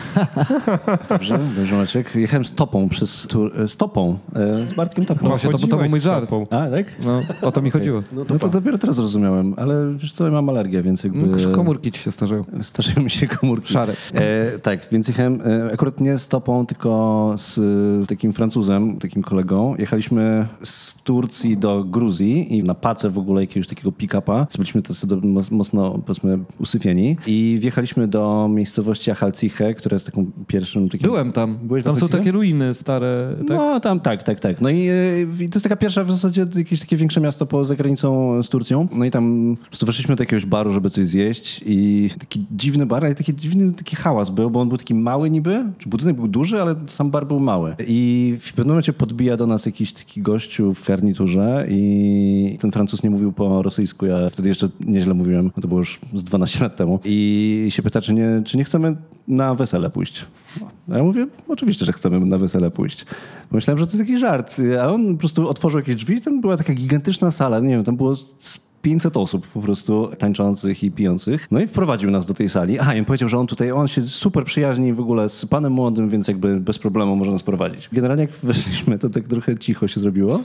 [1.08, 2.14] Dobrze, dobrze Maciek.
[2.14, 3.60] Jechałem stopą przez Tur...
[3.60, 5.28] e, stopą e, z Bartkiem Topą.
[5.28, 6.30] Właśnie, to- to był mój żart.
[6.30, 6.46] topą.
[6.50, 6.86] A, tak?
[7.04, 8.02] No, o to mi chodziło.
[8.12, 11.46] No to, dopiero teraz zrozumiałem, ale wiesz co, ja mam alergię, więc jakby...
[11.46, 12.44] No, Komórki ci się starzeją.
[12.62, 13.72] Starzeją mi się komórki.
[13.72, 13.92] Szare.
[14.14, 17.60] E, tak, więc jechałem e, akurat nie z topą, tylko z
[18.08, 19.74] takim Francuzem, takim kolegą.
[19.78, 24.46] Jechaliśmy z Turcji do Gruzji i na pace w ogóle jakiegoś takiego pick-upa.
[24.58, 25.06] Byliśmy tacy
[25.50, 27.16] mocno, powiedzmy, usyfieni.
[27.26, 31.04] I wjechaliśmy do miejscowości Achalciche, która jest taką pierwszym takim...
[31.04, 31.58] Byłem tam.
[31.62, 33.36] Byłeś tam są takie ruiny stare.
[33.38, 33.56] Tak?
[33.56, 34.60] No, tam tak, tak, tak.
[34.60, 37.76] No i, e, i to jest taka pierwsza w zasadzie jakieś takie większe miasto poza
[37.76, 38.88] granicą z Turcją.
[38.94, 42.86] No i tam po prostu weszliśmy do jakiegoś baru, żeby coś zjeść i taki dziwny
[42.86, 46.16] bar, ale taki dziwny taki hałas był, bo on był taki mały niby, czy budynek
[46.16, 47.74] był duży, ale sam bar był mały.
[47.86, 53.02] I w pewnym momencie podbija do nas jakiś taki gościu w garniturze i ten Francuz
[53.02, 56.76] nie mówił po rosyjsku, ja wtedy jeszcze nieźle mówiłem, to było już z 12 lat
[56.76, 57.00] temu.
[57.04, 58.96] I się pyta, czy nie, czy nie chcemy
[59.28, 60.26] na wesele pójść.
[60.92, 63.06] A ja mówię, oczywiście, że chcemy na wesele pójść.
[63.50, 64.56] Myślałem, że to jest jakiś żart.
[64.82, 67.96] A on po prostu otworzył jakieś drzwi, tam była taka gigantyczna sala, nie wiem, tam
[67.96, 71.46] było z 500 osób po prostu tańczących i pijących.
[71.50, 72.78] No i wprowadził nas do tej sali.
[72.78, 75.72] A, i on powiedział, że on tutaj, on się super przyjaźni w ogóle z panem
[75.72, 77.88] młodym, więc jakby bez problemu może nas prowadzić.
[77.92, 80.40] Generalnie jak weszliśmy, to tak trochę cicho się zrobiło.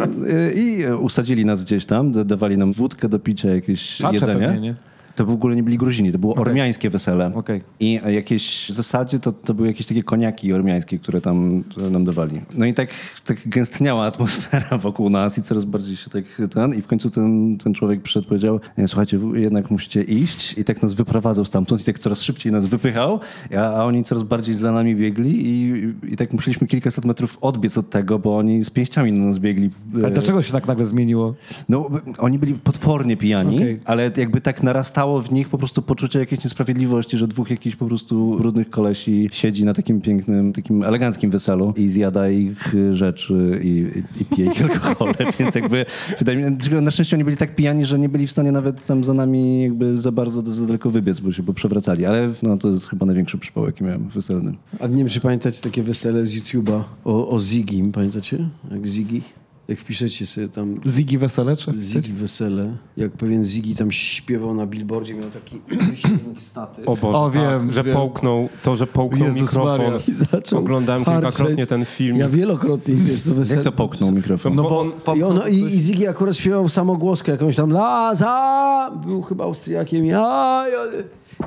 [0.54, 4.46] I usadzili nas gdzieś tam, da- dawali nam wódkę do picia, jakieś Patrzę jedzenie.
[4.46, 4.74] pewnie, nie?
[5.16, 7.30] To w ogóle nie byli Gruzini, to było ormiańskie wesele.
[7.34, 7.62] Okej.
[7.80, 12.04] I jakieś w zasadzie to, to były jakieś takie koniaki ormiańskie, które tam które nam
[12.04, 12.40] dawali.
[12.54, 12.88] No i tak,
[13.24, 16.74] tak gęstniała atmosfera wokół nas i coraz bardziej się tak ten.
[16.74, 20.58] I w końcu ten, ten człowiek przyszedł powiedział, nie, słuchajcie, jednak musicie iść.
[20.58, 23.20] I tak nas wyprowadzał stamtąd i tak coraz szybciej nas wypychał,
[23.56, 27.78] a, a oni coraz bardziej za nami biegli i, i tak musieliśmy kilkaset metrów odbiec
[27.78, 29.70] od tego, bo oni z pięściami na nas biegli.
[29.94, 31.34] Ale dlaczego się tak nagle zmieniło?
[31.68, 33.80] No, oni byli potwornie pijani, Okej.
[33.84, 37.86] ale jakby tak narastało w nich po prostu poczucie jakiejś niesprawiedliwości, że dwóch jakichś po
[37.86, 43.86] prostu brudnych kolesi siedzi na takim pięknym, takim eleganckim weselu i zjada ich rzeczy i,
[44.20, 45.86] i, pije ich alkohole, więc jakby
[46.18, 48.52] wydaje mi się, tylko na szczęście oni byli tak pijani, że nie byli w stanie
[48.52, 52.30] nawet tam za nami jakby za bardzo, za daleko wybiec, bo się bo przewracali, ale
[52.42, 54.52] no, to jest chyba największy przypał, jaki miałem weselny.
[54.80, 58.48] A nie wiem, czy pamiętacie takie wesele z YouTube'a o, o Zigim, pamiętacie?
[58.70, 59.20] Jak Ziggy?
[59.68, 61.56] Jak wpiszecie sobie tam Zigi Wesele?
[61.56, 61.72] Czy?
[61.74, 65.60] Ziggy wesele, jak pewien Ziggy tam śpiewał na billboardzie, miał taki
[66.38, 66.84] staty.
[66.84, 67.94] O Boże, O, wiem, tak, że wiem.
[67.94, 69.78] połknął, to, że połknął Jezus mikrofon.
[69.80, 69.98] Maria.
[70.08, 71.68] I zaczął Oglądałem kilkakrotnie harczeć.
[71.68, 72.16] ten film.
[72.16, 73.56] Ja wielokrotnie, wiesz, to wesele.
[73.56, 74.54] Jak to połknął mikrofon?
[74.54, 74.80] No Bo bo...
[74.80, 78.90] on- po- I, ono, i, I Ziggy akurat śpiewał samogłoskę jakąś tam Laza!
[79.06, 80.06] Był chyba Austriakiem.
[80.06, 81.02] Ja, ja, i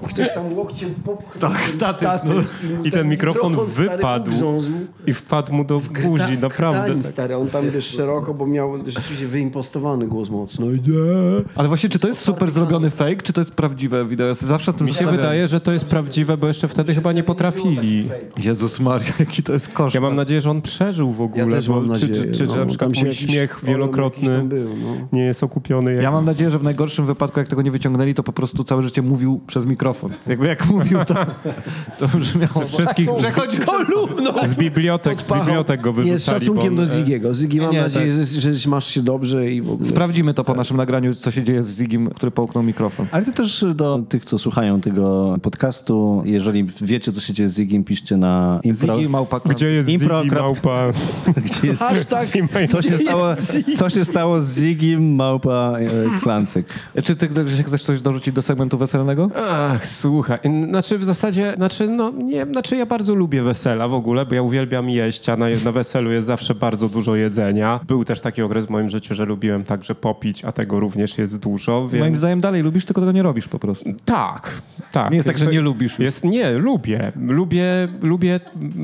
[0.10, 2.84] ktoś tam łokciem popchnął Tak, ten statyw, statyw no.
[2.84, 4.32] I ten mikrofon stary, wypadł.
[5.08, 6.96] I wpadł mu do Krta- buzi, w naprawdę.
[6.96, 7.08] tak.
[7.08, 10.66] stary, on tam wiesz szeroko, bo miał rzeczywiście wyimpostowany głos mocno.
[11.56, 14.28] Ale właśnie, czy to jest super zrobiony fake, czy to jest prawdziwe wideo?
[14.28, 17.24] Ja zawsze tym Mi się wydaje, że to jest prawdziwe, bo jeszcze wtedy chyba nie
[17.24, 18.10] potrafili.
[18.38, 19.94] Jezus Maria, jaki to jest koszmar.
[19.94, 21.46] Ja mam nadzieję, że on przeżył w ogóle.
[21.46, 22.14] Ja też bo mam czy, nadzieję.
[22.14, 25.08] czy, czy, no, na przykład tam się mój śmiech wielokrotny był, no.
[25.12, 25.94] nie jest okupiony.
[25.94, 26.04] Jak...
[26.04, 28.82] Ja mam nadzieję, że w najgorszym wypadku, jak tego nie wyciągnęli, to po prostu całe
[28.82, 29.79] życie mówił przez mikrofon.
[30.28, 31.16] Jakby jak mówił, to,
[32.00, 32.66] to brzmiało...
[32.66, 34.48] Z wszystkich Przechodził Kolumno!
[34.48, 36.12] z bibliotek, z bibliotek go wyrzucali.
[36.12, 37.34] Nie, z szacunkiem bo do e, Zigiego.
[37.34, 38.42] Ziggy, mam nie, nadzieję, tak.
[38.42, 39.90] że, że masz się dobrze i w ogóle...
[39.90, 43.08] Sprawdzimy to po naszym nagraniu, co się dzieje z Zigim, który połknął mikrofon.
[43.12, 47.56] Ale to też do tych, co słuchają tego podcastu, jeżeli wiecie, co się dzieje z
[47.56, 48.96] Zigim, piszcie na impro.
[48.96, 49.40] Zigi małpa...
[49.46, 50.86] Gdzie jest Impro- Ziggy Małpa?
[51.46, 52.28] Gdzie jest, Hashtag
[52.70, 53.26] co, się stało,
[53.78, 56.68] co się stało z Zigim Małpa e, Klancyk?
[57.04, 59.30] Czy ty Grzesiek, chcesz coś dorzucić do segmentu weselnego?
[59.72, 60.40] Ach, słuchaj,
[60.70, 64.42] znaczy w zasadzie, znaczy no nie, znaczy ja bardzo lubię wesela w ogóle, bo ja
[64.42, 67.80] uwielbiam jeść, a na, na weselu jest zawsze bardzo dużo jedzenia.
[67.88, 71.40] Był też taki okres w moim życiu, że lubiłem także popić, a tego również jest
[71.40, 72.02] dużo, więc...
[72.02, 73.90] Moim zdaniem dalej lubisz, tylko tego nie robisz po prostu.
[74.06, 74.62] Tak,
[74.92, 75.12] tak.
[75.12, 76.00] Nie jest tak, że to- nie lubisz.
[76.00, 77.12] Jest, nie, lubię.
[77.28, 78.40] Lubię, lubię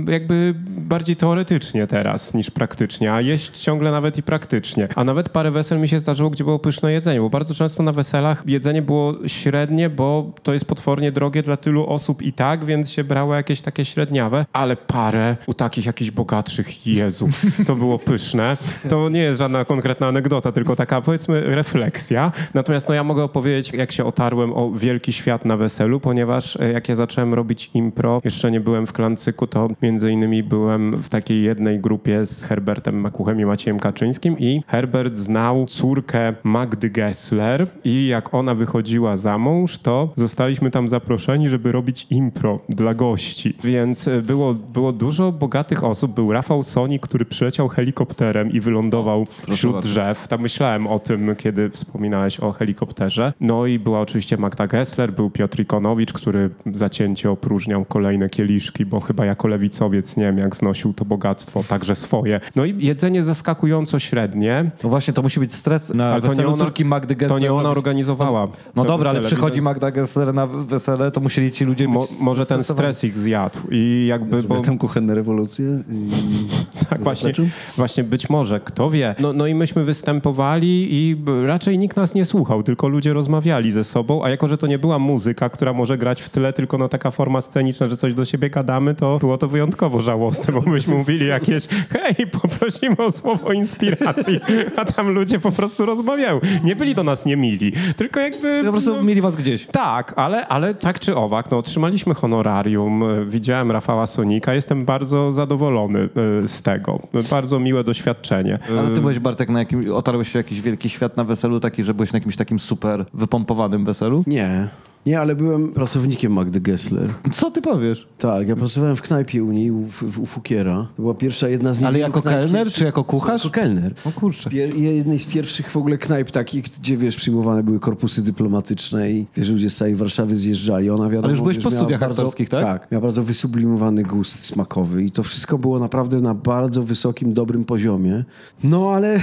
[0.07, 4.87] jakby bardziej teoretycznie teraz niż praktycznie, a jeść ciągle nawet i praktycznie.
[4.95, 7.91] A nawet parę wesel mi się zdarzyło, gdzie było pyszne jedzenie, bo bardzo często na
[7.91, 12.91] weselach jedzenie było średnie, bo to jest potwornie drogie dla tylu osób i tak, więc
[12.91, 17.29] się brało jakieś takie średniawe, ale parę u takich jakichś bogatszych, Jezu,
[17.67, 18.57] to było pyszne.
[18.89, 22.31] To nie jest żadna konkretna anegdota, tylko taka powiedzmy refleksja.
[22.53, 26.71] Natomiast no ja mogę opowiedzieć, jak się otarłem o wielki świat na weselu, ponieważ e,
[26.71, 31.09] jak ja zacząłem robić impro, jeszcze nie byłem w Klancyku, to między innymi byłem w
[31.09, 37.67] takiej jednej grupie z Herbertem Makuchem i Maciejem Kaczyńskim i Herbert znał córkę Magdy Gessler
[37.83, 43.53] i jak ona wychodziła za mąż, to zostaliśmy tam zaproszeni, żeby robić impro dla gości.
[43.63, 46.13] Więc e, było, było dużo bogatych osób.
[46.13, 49.89] Był Rafał Soni, który przyleciał helikopterem i wylądował wśród bardzo.
[49.89, 50.27] drzew.
[50.27, 53.33] Tam myślałem o tym, kiedy wspominałeś o helikopterze.
[53.41, 58.99] No i była oczywiście Magda Gessler, był Piotr Ikonowicz, który zacięcie opróżniał kolejne kieliszki, bo
[58.99, 62.39] chyba jako lewicowiec nie wiem, jak znosił to bogactwo, także swoje.
[62.55, 64.71] No i jedzenie zaskakująco średnie.
[64.83, 67.29] No właśnie, to musi być stres na Ale to nie ona- córki Magdy Gessler.
[67.29, 68.47] To nie ona organizowała.
[68.75, 72.09] No to dobra, ale przychodzi Magda Gessler na wesele, to musieli ci ludzie Mo, być
[72.21, 74.43] może ten stres ich zjadł i jakby...
[74.43, 74.61] Bo...
[74.61, 75.83] Tam kuchenne rewolucje.
[75.89, 76.09] I...
[76.89, 77.33] Tak, właśnie,
[77.77, 79.15] właśnie być może, kto wie.
[79.19, 83.83] No, no i myśmy występowali i raczej nikt nas nie słuchał, tylko ludzie rozmawiali ze
[83.83, 86.89] sobą, a jako, że to nie była muzyka, która może grać w tle, tylko no
[86.89, 90.95] taka forma sceniczna, że coś do siebie gadamy, to było to wyjątkowo żałosne, bo myśmy
[90.95, 94.39] mówili jakieś hej, poprosimy o słowo inspiracji,
[94.75, 96.39] a tam ludzie po prostu rozmawiają.
[96.63, 98.61] Nie byli do nas niemili, tylko jakby...
[98.65, 99.65] Po prostu no, mieli was gdzieś.
[99.65, 105.31] tak, ale, ale tak czy owak, no, otrzymaliśmy honorarium, y, widziałem Rafała Sonika, jestem bardzo
[105.31, 106.09] zadowolony
[106.43, 106.99] y, z tego.
[107.29, 108.59] Bardzo miłe doświadczenie.
[108.79, 111.83] Ale ty byłeś, Bartek, na jakim, otarłeś się o jakiś wielki świat na weselu taki,
[111.83, 114.23] że byłeś na jakimś takim super wypompowanym weselu?
[114.27, 114.69] Nie.
[115.05, 117.13] Nie, ale byłem pracownikiem Magdy Gessler.
[117.33, 118.07] Co ty powiesz?
[118.17, 119.89] Tak, ja pracowałem w knajpie u niej, u,
[120.19, 120.87] u, Fukiera.
[120.95, 123.43] To była pierwsza, jedna z Ale niewielu jako knajp kelner, czy jako kucharz?
[123.43, 123.93] Jako kelner.
[124.05, 124.49] O kurczę.
[124.49, 129.25] Pier, jednej z pierwszych w ogóle knajp takich, gdzie wiesz, przyjmowane były korpusy dyplomatyczne i
[129.37, 130.89] wiesz, ludzie z całej Warszawy zjeżdżali.
[130.89, 132.63] Ona wiadomo, Ale już byłeś wiesz, po studiach bardzo, aktorskich, tak?
[132.63, 137.65] Tak, miała bardzo wysublimowany gust smakowy i to wszystko było naprawdę na bardzo wysokim, dobrym
[137.65, 138.23] poziomie.
[138.63, 139.19] No ale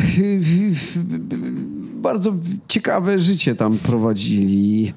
[2.02, 2.32] bardzo
[2.68, 4.92] ciekawe życie tam prowadzili.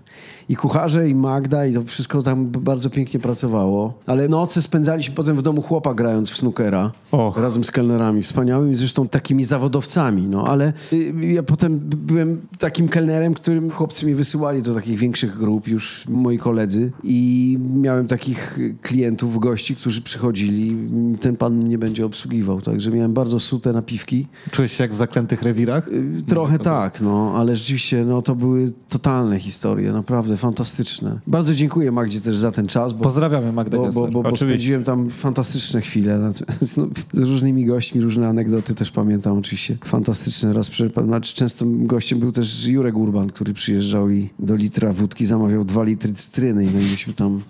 [0.50, 3.94] I kucharze, i Magda, i to wszystko tam bardzo pięknie pracowało.
[4.06, 6.92] Ale noce spędzaliśmy potem w domu chłopa grając w snookera.
[7.12, 7.38] Och.
[7.38, 10.28] Razem z kelnerami wspaniałymi, zresztą takimi zawodowcami.
[10.28, 15.38] No ale y, ja potem byłem takim kelnerem, którym chłopcy mnie wysyłali do takich większych
[15.38, 16.92] grup, już moi koledzy.
[17.04, 20.78] I miałem takich klientów, gości, którzy przychodzili.
[21.22, 22.62] Ten pan mnie będzie obsługiwał.
[22.62, 24.28] Także miałem bardzo sute napiwki.
[24.52, 25.88] Czułeś się jak w zaklętych rewirach?
[25.88, 31.20] Y, Trochę tak, no, ale rzeczywiście no, to były totalne historie, naprawdę fantastyczne.
[31.28, 34.84] Bardzo dziękuję Magdzie też za ten czas, bo, Pozdrawiamy Magdę bo, bo, bo, bo spędziłem
[34.84, 36.18] tam fantastyczne chwile.
[36.18, 39.78] Natomiast, no, z różnymi gośćmi, różne anegdoty też pamiętam oczywiście.
[39.86, 40.54] Fantastyczne.
[40.54, 45.26] Raz przy, znaczy, często gościem był też Jurek Urban, który przyjeżdżał i do litra wódki
[45.26, 47.42] zamawiał dwa litry cytryny i no i myśmy tam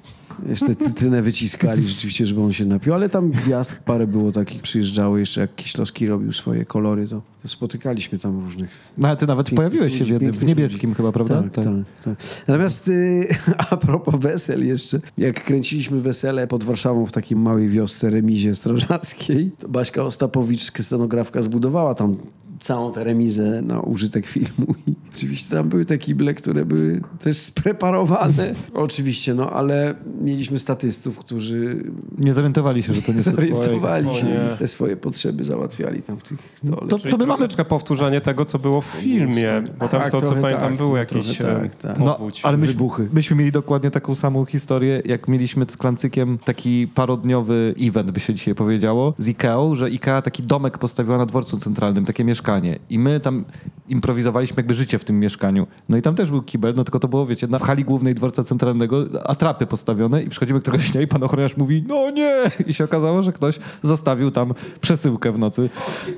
[0.49, 2.93] jeszcze cytrynę wyciskali rzeczywiście, żeby on się napił.
[2.93, 7.47] Ale tam gwiazd parę było takich, przyjeżdżały jeszcze jak Kieślowski robił swoje kolory, to, to
[7.47, 10.97] spotykaliśmy tam różnych No ale ty nawet Pięknych pojawiłeś się w jednym, w niebieskim ludzi.
[10.97, 11.43] chyba, prawda?
[11.43, 11.65] Tak, tak.
[12.03, 12.15] tak,
[12.47, 13.27] Natomiast y,
[13.71, 19.51] a propos wesel jeszcze, jak kręciliśmy wesele pod Warszawą w takiej małej wiosce remizie strażackiej,
[19.59, 22.17] to Baśka Ostapowicz, scenografka, zbudowała tam
[22.59, 27.37] całą tę remizę na użytek filmu i oczywiście tam były te kible, które były też
[27.37, 28.55] spreparowane.
[28.73, 31.83] Oczywiście, no ale mieliśmy statystów, którzy
[32.17, 33.31] Nie zorientowali się, że to nie są...
[33.31, 34.57] zorientowali się nie.
[34.59, 36.39] te swoje potrzeby załatwiali tam w tych
[36.69, 37.01] toaletach.
[37.01, 37.47] To, to my mamy...
[37.69, 40.97] powtórzenie tego, co było w filmie, bo tam Tak, co trochę pamiętam, tak, był no,
[40.97, 41.99] jakiś trochę e, tak, tak.
[41.99, 43.09] No, ale myśmy, Wybuchy.
[43.13, 48.33] myśmy mieli dokładnie taką samą historię, jak mieliśmy z Klancykiem taki parodniowy event, by się
[48.33, 52.44] dzisiaj powiedziało, z Ikeą, że Ikea taki domek postawiła na dworcu centralnym, takie mieszkanie.
[52.89, 53.45] I my tam
[53.87, 55.67] improwizowaliśmy jakby życie w tym mieszkaniu.
[55.89, 58.15] No i tam też był kibel, no tylko to było, wiecie, na w hali głównej
[58.15, 62.35] dworca centralnego, atrapy postawione i przychodzimy któregoś dnia i pan ochroniarz mówi, no nie!
[62.67, 65.69] I się okazało, że ktoś zostawił tam przesyłkę w nocy.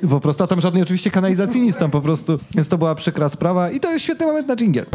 [0.10, 2.40] Po prostu, a tam żadnej oczywiście kanalizacji nic tam po prostu.
[2.56, 4.86] Więc to była przykra sprawa i to jest świetny moment na dżingiel.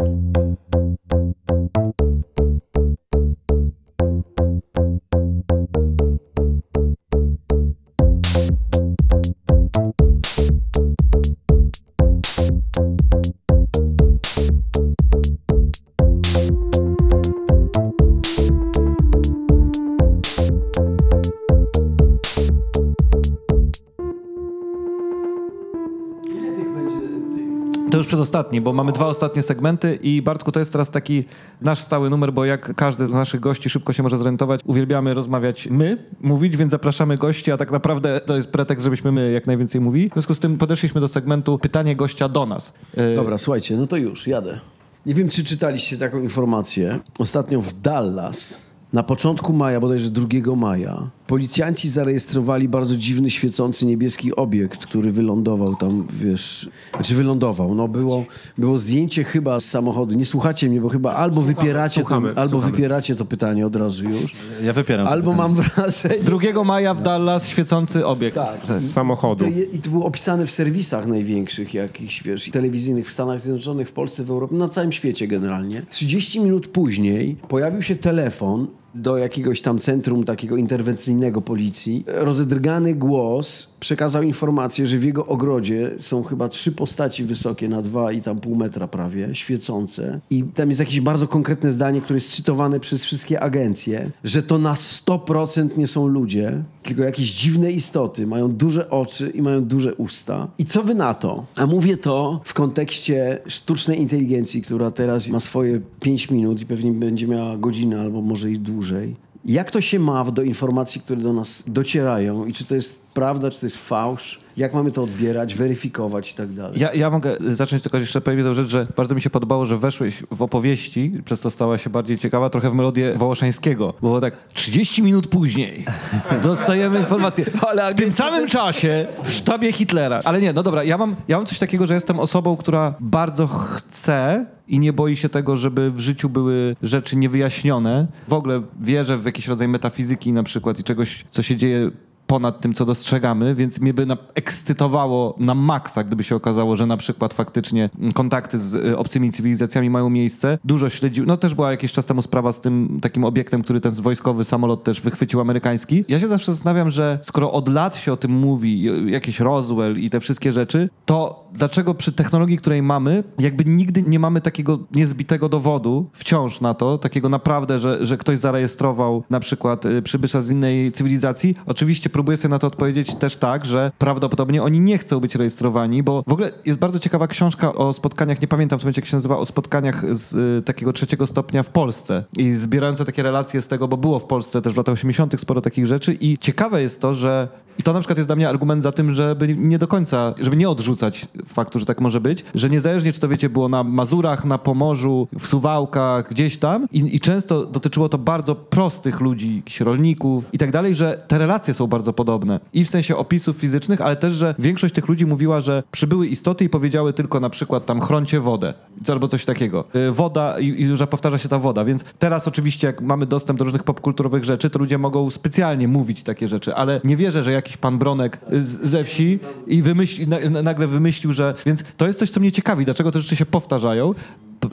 [28.53, 31.23] Przedostatni, bo mamy dwa ostatnie segmenty i Bartku, to jest teraz taki
[31.61, 35.67] nasz stały numer, bo jak każdy z naszych gości szybko się może zorientować, uwielbiamy rozmawiać
[35.71, 39.81] my, mówić, więc zapraszamy gości, a tak naprawdę to jest pretekst, żebyśmy my jak najwięcej
[39.81, 40.09] mówili.
[40.09, 42.73] W związku z tym podeszliśmy do segmentu pytanie gościa do nas.
[42.97, 44.59] E, Dobra, słuchajcie, no to już, jadę.
[45.05, 46.99] Nie wiem, czy czytaliście taką informację.
[47.19, 48.61] Ostatnio w Dallas,
[48.93, 55.75] na początku maja, bodajże 2 maja, policjanci zarejestrowali bardzo dziwny, świecący niebieski obiekt, który wylądował
[55.75, 56.69] tam, wiesz...
[56.95, 58.25] Znaczy wylądował, no było,
[58.57, 60.15] było zdjęcie chyba z samochodu.
[60.15, 64.03] Nie słuchacie mnie, bo chyba albo wypieracie, słuchamy, to, albo wypieracie to pytanie od razu
[64.03, 65.07] już, Ja wypieram.
[65.07, 66.23] albo mam wrażenie...
[66.23, 68.35] 2 maja w Dallas świecący obiekt.
[68.35, 68.79] Tak.
[68.81, 69.45] z samochodu.
[69.45, 73.89] I to, I to było opisane w serwisach największych, jakichś, wiesz, telewizyjnych w Stanach Zjednoczonych,
[73.89, 75.85] w Polsce, w Europie, na całym świecie generalnie.
[75.89, 82.03] 30 minut później pojawił się telefon do jakiegoś tam centrum takiego interwencyjnego policji.
[82.07, 88.11] Rozedrgany głos przekazał informację, że w jego ogrodzie są chyba trzy postaci wysokie na dwa
[88.11, 90.19] i tam pół metra prawie, świecące.
[90.29, 94.57] I tam jest jakieś bardzo konkretne zdanie, które jest cytowane przez wszystkie agencje, że to
[94.57, 98.27] na 100% nie są ludzie, tylko jakieś dziwne istoty.
[98.27, 100.47] Mają duże oczy i mają duże usta.
[100.57, 101.45] I co wy na to?
[101.55, 106.91] A mówię to w kontekście sztucznej inteligencji, która teraz ma swoje 5 minut i pewnie
[106.91, 109.15] będzie miała godzinę albo może i dłużej.
[109.45, 113.51] Jak to się ma do informacji, które do nas docierają i czy to jest prawda,
[113.51, 114.39] czy to jest fałsz?
[114.57, 116.79] Jak mamy to odbierać, weryfikować i tak dalej?
[116.79, 119.77] Ja, ja mogę zacząć tylko jeszcze powiem jedną rzecz, że bardzo mi się podobało, że
[119.77, 123.93] weszłeś w opowieści, przez to stała się bardziej ciekawa, trochę w melodię Wołoszańskiego.
[124.01, 125.85] Bo było tak, 30 minut później
[126.43, 127.45] dostajemy informację.
[127.91, 130.21] W tym samym czasie w sztabie Hitlera.
[130.23, 133.47] Ale nie, no dobra, ja mam, ja mam coś takiego, że jestem osobą, która bardzo
[133.47, 138.07] chce i nie boi się tego, żeby w życiu były rzeczy niewyjaśnione.
[138.27, 141.91] W ogóle wierzę w jakiś rodzaj metafizyki na przykład i czegoś, co się dzieje
[142.27, 146.85] ponad tym, co dostrzegamy, więc mnie by na, ekscytowało na maksa, gdyby się okazało, że
[146.85, 150.57] na przykład faktycznie kontakty z y, obcymi cywilizacjami mają miejsce.
[150.63, 153.91] Dużo śledził, no też była jakiś czas temu sprawa z tym takim obiektem, który ten
[153.91, 156.05] wojskowy samolot też wychwycił amerykański.
[156.07, 159.97] Ja się zawsze zastanawiam, że skoro od lat się o tym mówi, y, jakiś Roswell
[159.97, 164.79] i te wszystkie rzeczy, to dlaczego przy technologii, której mamy, jakby nigdy nie mamy takiego
[164.91, 170.41] niezbitego dowodu wciąż na to, takiego naprawdę, że, że ktoś zarejestrował na przykład y, przybysza
[170.41, 171.55] z innej cywilizacji.
[171.65, 176.03] Oczywiście próbuję sobie na to odpowiedzieć też tak, że prawdopodobnie oni nie chcą być rejestrowani,
[176.03, 179.07] bo w ogóle jest bardzo ciekawa książka o spotkaniach, nie pamiętam w tym momencie jak
[179.07, 183.61] się nazywa, o spotkaniach z y, takiego trzeciego stopnia w Polsce i zbierające takie relacje
[183.61, 185.41] z tego, bo było w Polsce też w latach 80.
[185.41, 187.47] sporo takich rzeczy i ciekawe jest to, że
[187.77, 190.57] i to na przykład jest dla mnie argument za tym, żeby nie do końca, żeby
[190.57, 194.45] nie odrzucać faktu, że tak może być, że niezależnie czy to wiecie było na Mazurach,
[194.45, 199.81] na Pomorzu, w Suwałkach, gdzieś tam i, i często dotyczyło to bardzo prostych ludzi, jakichś
[199.81, 202.59] rolników i tak dalej, że te relacje są bardzo podobne.
[202.73, 206.65] I w sensie opisów fizycznych, ale też, że większość tych ludzi mówiła, że przybyły istoty
[206.65, 208.73] i powiedziały tylko na przykład tam chroncie wodę
[209.07, 209.83] albo coś takiego.
[209.95, 213.59] Y, Woda i, i że powtarza się ta woda, więc teraz oczywiście jak mamy dostęp
[213.59, 217.51] do różnych popkulturowych rzeczy, to ludzie mogą specjalnie mówić takie rzeczy, ale nie wierzę, że
[217.63, 221.53] jakiś pan Bronek z, ze wsi i wymyśli, na, na- nagle wymyślił, że...
[221.65, 224.13] Więc to jest coś, co mnie ciekawi, dlaczego te rzeczy się powtarzają.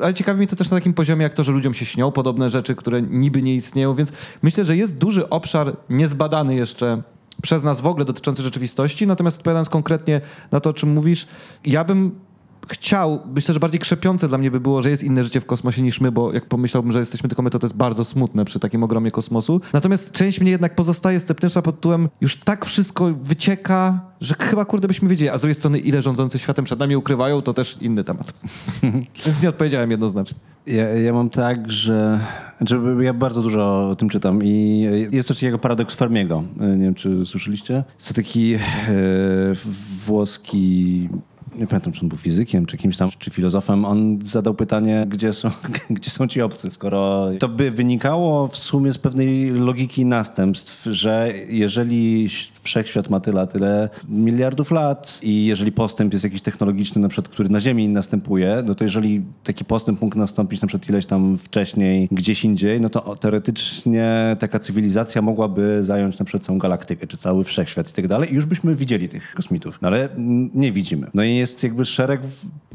[0.03, 2.51] Ale ciekawi mnie to też na takim poziomie, jak to, że ludziom się śnią podobne
[2.51, 4.13] rzeczy, które niby nie istnieją, więc
[4.43, 7.03] myślę, że jest duży obszar niezbadany jeszcze
[7.43, 9.07] przez nas w ogóle dotyczący rzeczywistości.
[9.07, 10.21] Natomiast odpowiadając konkretnie
[10.53, 11.27] na to, o czym mówisz,
[11.65, 12.11] ja bym
[12.69, 15.83] chciał, myślę, że bardziej krzepiące dla mnie by było, że jest inne życie w kosmosie
[15.83, 18.61] niż my, bo jak pomyślałbym, że jesteśmy tylko my, to to jest bardzo smutne przy
[18.61, 19.61] takim ogromie kosmosu.
[19.73, 24.89] Natomiast część mnie jednak pozostaje sceptyczna pod tytułem, już tak wszystko wycieka, że chyba kurde
[24.89, 28.05] byśmy wiedzieli, a z drugiej strony ile rządzący światem przed nami ukrywają, to też inny
[28.05, 28.33] temat.
[29.27, 30.39] Więc nie odpowiedziałem jednoznacznie.
[30.67, 32.21] Ja, ja mam tak, że,
[32.61, 34.81] że ja bardzo dużo o tym czytam i
[35.13, 36.43] jest coś takiego paradoks Fermiego.
[36.57, 37.85] Nie wiem, czy słyszeliście?
[37.95, 38.59] Jest to taki e,
[40.07, 41.09] włoski
[41.55, 45.33] nie pamiętam, czy on był fizykiem, czy kimś tam, czy filozofem, on zadał pytanie, gdzie
[45.33, 45.51] są,
[45.91, 51.33] gdzie są ci obcy, skoro to by wynikało w sumie z pewnej logiki następstw, że
[51.49, 52.29] jeżeli
[52.63, 57.49] wszechświat ma tyle, tyle miliardów lat i jeżeli postęp jest jakiś technologiczny, na przykład, który
[57.49, 62.09] na Ziemi następuje, no to jeżeli taki postęp mógł nastąpić na przykład ileś tam wcześniej,
[62.13, 67.45] gdzieś indziej, no to teoretycznie taka cywilizacja mogłaby zająć na przykład całą galaktykę, czy cały
[67.45, 68.33] wszechświat i tak dalej.
[68.33, 71.07] I już byśmy widzieli tych kosmitów, no ale mm, nie widzimy.
[71.15, 72.21] No i jest jakby szereg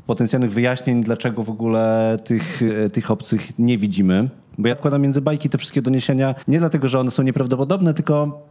[0.06, 4.30] potencjalnych wyjaśnień, dlaczego w ogóle tych, e, tych obcych nie widzimy.
[4.58, 8.42] Bo ja wkładam między bajki te wszystkie doniesienia nie dlatego, że one są nieprawdopodobne, tylko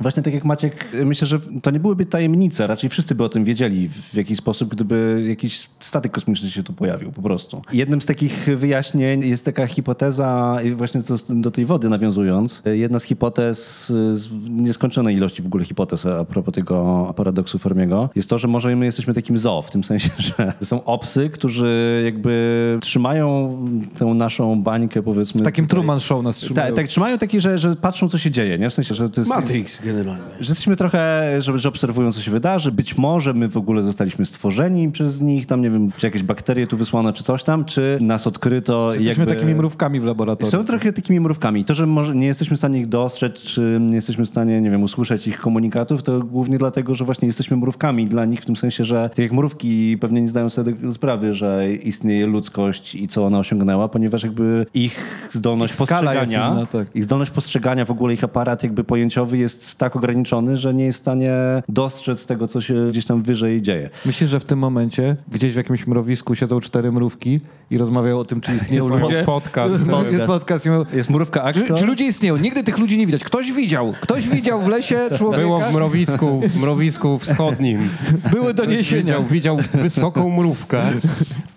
[0.00, 3.44] Właśnie tak jak Maciek, myślę, że to nie byłyby tajemnice, raczej wszyscy by o tym
[3.44, 7.62] wiedzieli w jakiś sposób, gdyby jakiś statek kosmiczny się tu pojawił po prostu.
[7.72, 13.86] Jednym z takich wyjaśnień jest taka hipoteza, właśnie do tej wody nawiązując, jedna z hipotez,
[14.10, 18.76] z nieskończonej ilości w ogóle hipotez a propos tego paradoksu Fermiego, jest to, że może
[18.76, 23.58] my jesteśmy takim zoo, w tym sensie, że są obcy, którzy jakby trzymają
[23.98, 25.40] tę naszą bańkę powiedzmy.
[25.40, 26.66] W takim tutaj- Truman Show nas trzymają.
[26.66, 28.70] tak, tak, trzymają taki, że, że patrzą, co się dzieje, nie?
[28.70, 29.30] W sensie, że to jest...
[29.30, 30.22] Matrix generalnie.
[30.40, 32.72] Że jesteśmy trochę, że, że obserwują, co się wydarzy.
[32.72, 36.66] Być może my w ogóle zostaliśmy stworzeni przez nich, tam nie wiem, czy jakieś bakterie
[36.66, 38.94] tu wysłano, czy coś tam, czy nas odkryto.
[38.94, 39.34] Jesteśmy jakby...
[39.34, 40.50] takimi mrówkami w laboratorium.
[40.50, 41.64] Są trochę takimi mrówkami.
[41.64, 44.70] To, że może nie jesteśmy w stanie ich dostrzec, czy nie jesteśmy w stanie, nie
[44.70, 48.56] wiem, usłyszeć ich komunikatów, to głównie dlatego, że właśnie jesteśmy mrówkami dla nich, w tym
[48.56, 53.26] sensie, że tak jak mrówki pewnie nie zdają sobie sprawy, że istnieje ludzkość i co
[53.26, 56.96] ona osiągnęła, ponieważ jakby ich zdolność Ich postrzegania, inna, tak.
[56.96, 60.98] ich zdolność postrzegania, w ogóle ich aparat jakby pojęciowy jest tak ograniczony, że nie jest
[60.98, 61.32] w stanie
[61.68, 63.90] dostrzec tego, co się gdzieś tam wyżej dzieje.
[64.06, 68.24] Myślisz, że w tym momencie gdzieś w jakimś mrowisku siedzą cztery mrówki i rozmawiają o
[68.24, 69.22] tym, czy istnieją Jest ludzie?
[69.26, 69.74] podcast.
[69.88, 70.66] Jest, jest podcast.
[70.92, 71.74] Jest mrówka Czy, Akszko.
[71.74, 72.36] czy ludzie istnieją?
[72.36, 73.24] Nigdy tych ludzi nie widać.
[73.24, 73.92] Ktoś widział.
[74.00, 75.42] Ktoś widział w lesie człowieka.
[75.42, 77.88] Było w mrowisku, w mrowisku wschodnim.
[78.32, 79.02] Były doniesienia.
[79.02, 80.82] Widział, widział wysoką mrówkę.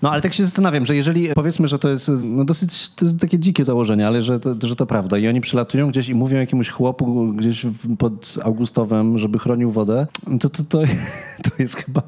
[0.02, 3.20] No ale tak się zastanawiam, że jeżeli powiedzmy, że to jest no, dosyć to jest
[3.20, 6.38] takie dzikie założenie, ale że to, że to prawda i oni przylatują gdzieś i mówią
[6.38, 7.66] jakiemuś chłopu gdzieś
[7.98, 10.08] pod Augustowem, żeby chronił wodę,
[10.39, 10.82] to, to, to,
[11.45, 12.02] to jest chyba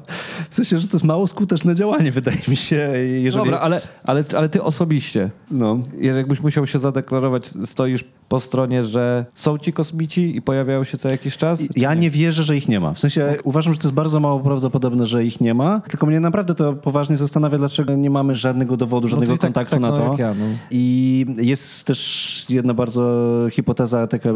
[0.50, 2.76] w sensie, że to jest mało skuteczne działanie, wydaje mi się.
[3.20, 5.78] Jeżeli, Dobra, ale, ale, ale ty osobiście, no.
[5.98, 10.98] jeżeli jakbyś musiał się zadeklarować, stoisz po stronie, że są ci kosmici i pojawiają się
[10.98, 11.62] co jakiś czas?
[11.76, 12.94] Ja nie wierzę, że ich nie ma.
[12.94, 15.80] W sensie uważam, że to jest bardzo mało prawdopodobne, że ich nie ma.
[15.80, 19.70] Tylko mnie naprawdę to poważnie zastanawia, dlaczego nie mamy żadnego dowodu, żadnego czyli tak- kontaktu
[19.70, 20.10] tak, na no, to.
[20.10, 20.44] jak ja, no.
[20.70, 23.12] I jest też jedna bardzo
[23.50, 24.30] hipoteza, taka,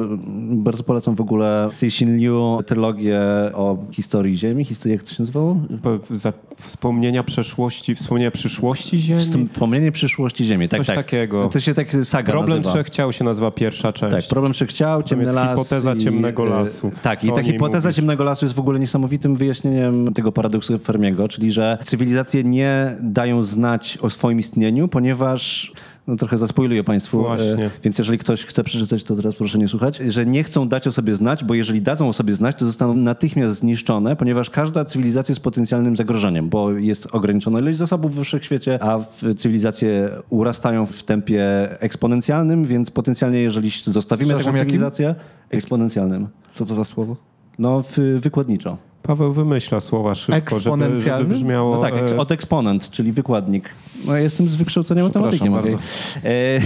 [0.50, 3.20] bardzo polecam w ogóle Cixin Liu trylogię
[3.54, 4.64] o historii Ziemi.
[4.64, 5.56] Historii, jak to się nazywało?
[5.82, 9.22] Po- za- Wspomnienia przeszłości, wspomnienia przyszłości Ziemi.
[9.52, 10.68] Wspomnienie przyszłości Ziemi.
[10.68, 10.96] Tak, Coś tak.
[10.96, 11.48] takiego.
[11.48, 12.70] To się tak saga Problem nazywa.
[12.74, 14.26] trzech ciał się nazywa pierwsza pierwsza część.
[14.26, 15.50] Tak, problem czy chciał, ciemny jest las.
[15.50, 16.92] hipoteza i, ciemnego e, lasu.
[17.02, 17.96] Tak, i ta hipoteza mówisz.
[17.96, 23.42] ciemnego lasu jest w ogóle niesamowitym wyjaśnieniem tego paradoksu Fermiego, czyli że cywilizacje nie dają
[23.42, 25.72] znać o swoim istnieniu, ponieważ
[26.06, 27.64] no trochę zaspoiluję Państwu, Właśnie.
[27.66, 30.86] e, więc jeżeli ktoś chce przeczytać, to teraz proszę nie słuchać, że nie chcą dać
[30.86, 34.84] o sobie znać, bo jeżeli dadzą o sobie znać, to zostaną natychmiast zniszczone, ponieważ każda
[34.84, 40.86] cywilizacja jest potencjalnym zagrożeniem, bo jest ograniczona ilość zasobów w wszechświecie, a w cywilizacje urastają
[40.86, 44.70] w tempie eksponencjalnym, więc potencjalnie jeżeli zostawimy Przepraszam, taką jakim?
[44.70, 45.14] cywilizację,
[45.50, 46.28] eksponencjalnym.
[46.48, 47.16] Co to za słowo?
[47.58, 48.78] No, w, wykładniczo.
[49.06, 51.76] Paweł wymyśla słowa szybko, żeby, żeby brzmiało...
[51.76, 53.68] No tak, eks- e, od eksponent, czyli wykładnik.
[54.06, 55.42] No, ja jestem z wykształcenia matematyki.
[55.42, 55.78] Przepraszam mówię.
[56.24, 56.60] E,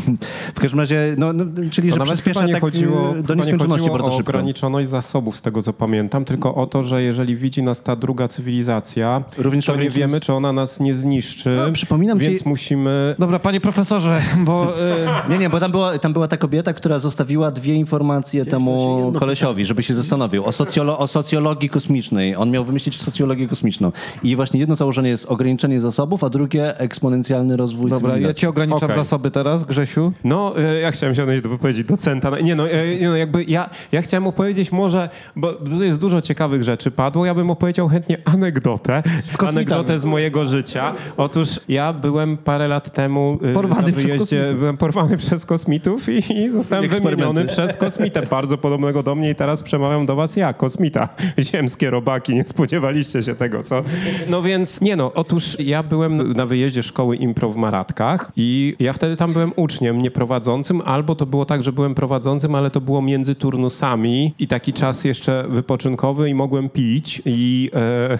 [0.54, 3.38] w każdym razie, no, no czyli To że przyspiesza nie tak chodziło, e, do nie
[3.40, 4.30] nieskończoności bardzo o szybko.
[4.30, 8.28] ograniczoność zasobów, z tego co pamiętam, tylko o to, że jeżeli widzi nas ta druga
[8.28, 13.14] cywilizacja, Również to nie wiemy, czy ona nas nie zniszczy, No, przypominam ci- więc musimy...
[13.18, 14.78] Dobra, panie profesorze, bo...
[14.78, 14.82] y,
[15.30, 19.64] Nie, nie, bo tam była, tam była ta kobieta, która zostawiła dwie informacje temu kolesiowi,
[19.64, 20.44] żeby się zastanowił.
[20.44, 22.36] O, socjolo- o socjologii kosmicznej.
[22.36, 23.92] On miał wymyślić socjologię kosmiczną.
[24.22, 28.76] I właśnie jedno założenie jest ograniczenie zasobów, a drugie eksponencjalny rozwój Dobra, ja ci ograniczam
[28.90, 28.96] Okej.
[28.96, 30.12] zasoby teraz, Grzesiu.
[30.24, 32.30] No, e, ja chciałem się odnieść do wypowiedzi docenta.
[32.30, 36.00] No, Nie no, e, nie no jakby ja, ja chciałem opowiedzieć może, bo tu jest
[36.00, 39.48] dużo ciekawych rzeczy padło, ja bym opowiedział chętnie anegdotę, kosmitami.
[39.48, 40.94] anegdotę z mojego życia.
[41.16, 44.58] Otóż ja byłem parę lat temu e, Porwany na przez wyjeździe, kosmitów.
[44.58, 49.34] byłem porwany przez kosmitów i, i zostałem wymieniony przez kosmitę bardzo podobnego do mnie i
[49.34, 51.08] teraz przemawiam do was ja, kosmita.
[51.70, 53.82] Ziemskie robaki, nie spodziewaliście się tego, co?
[54.28, 58.92] No więc, nie no, otóż ja byłem na wyjeździe szkoły impro w Maratkach i ja
[58.92, 62.80] wtedy tam byłem uczniem, nie prowadzącym, albo to było tak, że byłem prowadzącym, ale to
[62.80, 68.18] było między turnusami i taki czas jeszcze wypoczynkowy i mogłem pić i e,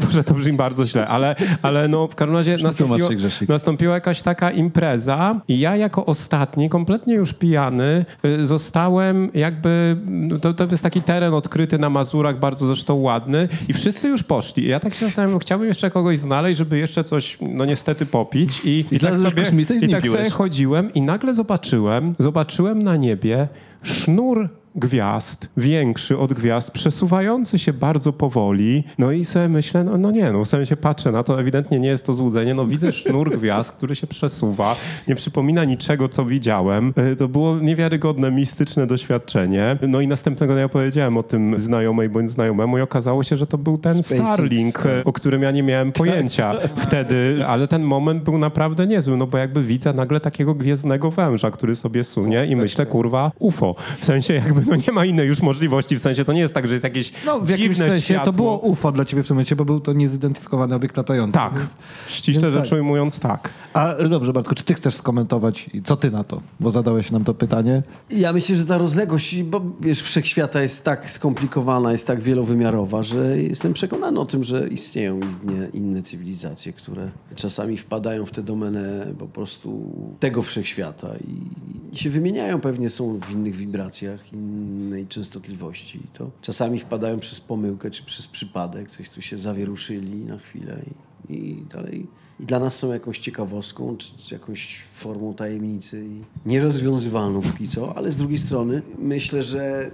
[0.06, 3.08] Boże, to brzmi bardzo źle, ale, ale no w każdym razie nastąpiło,
[3.48, 10.38] nastąpiła jakaś taka impreza i ja jako ostatni, kompletnie już pijany, y, zostałem jakby, no
[10.38, 14.64] to, to jest taki teren odkryty na Mazurach, bardzo zresztą ładny i wszyscy już poszli.
[14.64, 18.60] I ja tak się zastanawiam, chciałbym jeszcze kogoś znaleźć, żeby jeszcze coś, no niestety popić
[18.64, 22.96] i, i, tak znalazłeś sobie, i i tak sobie chodziłem i nagle zobaczyłem, zobaczyłem na
[22.96, 23.48] niebie
[23.82, 28.84] sznur gwiazd, większy od gwiazd, przesuwający się bardzo powoli.
[28.98, 31.88] No i sobie myślę, no, no nie, no w sensie patrzę na to, ewidentnie nie
[31.88, 32.54] jest to złudzenie.
[32.54, 34.76] No widzę sznur gwiazd, który się przesuwa,
[35.08, 36.94] nie przypomina niczego, co widziałem.
[37.12, 39.78] Y, To było niewiarygodne, mistyczne doświadczenie.
[39.88, 43.58] No i następnego dnia powiedziałem o tym znajomej bądź znajomemu i okazało się, że to
[43.58, 44.28] był ten SpaceX.
[44.28, 49.16] Starlink, y, o którym ja nie miałem pojęcia wtedy, ale ten moment był naprawdę niezły,
[49.16, 53.74] no bo jakby widzę nagle takiego gwiezdnego węża, który sobie sunie i myślę, kurwa, UFO.
[53.98, 56.66] W sensie jakby no nie ma innej już możliwości, w sensie to nie jest tak,
[56.68, 58.24] że jest jakieś No, w jakimś dziwne sensie światło.
[58.24, 61.32] to było UFO dla ciebie w tym momencie, bo był to niezidentyfikowany obiekt latający.
[61.32, 61.74] Tak, Więc...
[62.08, 62.78] ściśle więc rzecz tak.
[62.78, 63.50] ujmując tak.
[63.72, 66.40] A dobrze, Bartku, czy ty chcesz skomentować i co ty na to?
[66.60, 67.82] Bo zadałeś nam to pytanie.
[68.10, 73.38] Ja myślę, że ta rozległość, bo wiesz, wszechświata jest tak skomplikowana, jest tak wielowymiarowa, że
[73.42, 79.06] jestem przekonany o tym, że istnieją inne, inne cywilizacje, które czasami wpadają w tę domenę
[79.18, 82.60] po prostu tego wszechświata i, i się wymieniają.
[82.60, 84.20] Pewnie są w innych wibracjach,
[84.62, 85.98] innej częstotliwości.
[85.98, 90.82] I to czasami wpadają przez pomyłkę czy przez przypadek, coś tu się zawieruszyli na chwilę
[91.28, 92.06] i, i dalej.
[92.40, 97.96] I dla nas są jakąś ciekawostką, czy, czy jakąś formą tajemnicy i nierozwiązywalną póki co,
[97.96, 99.90] ale z drugiej strony myślę, że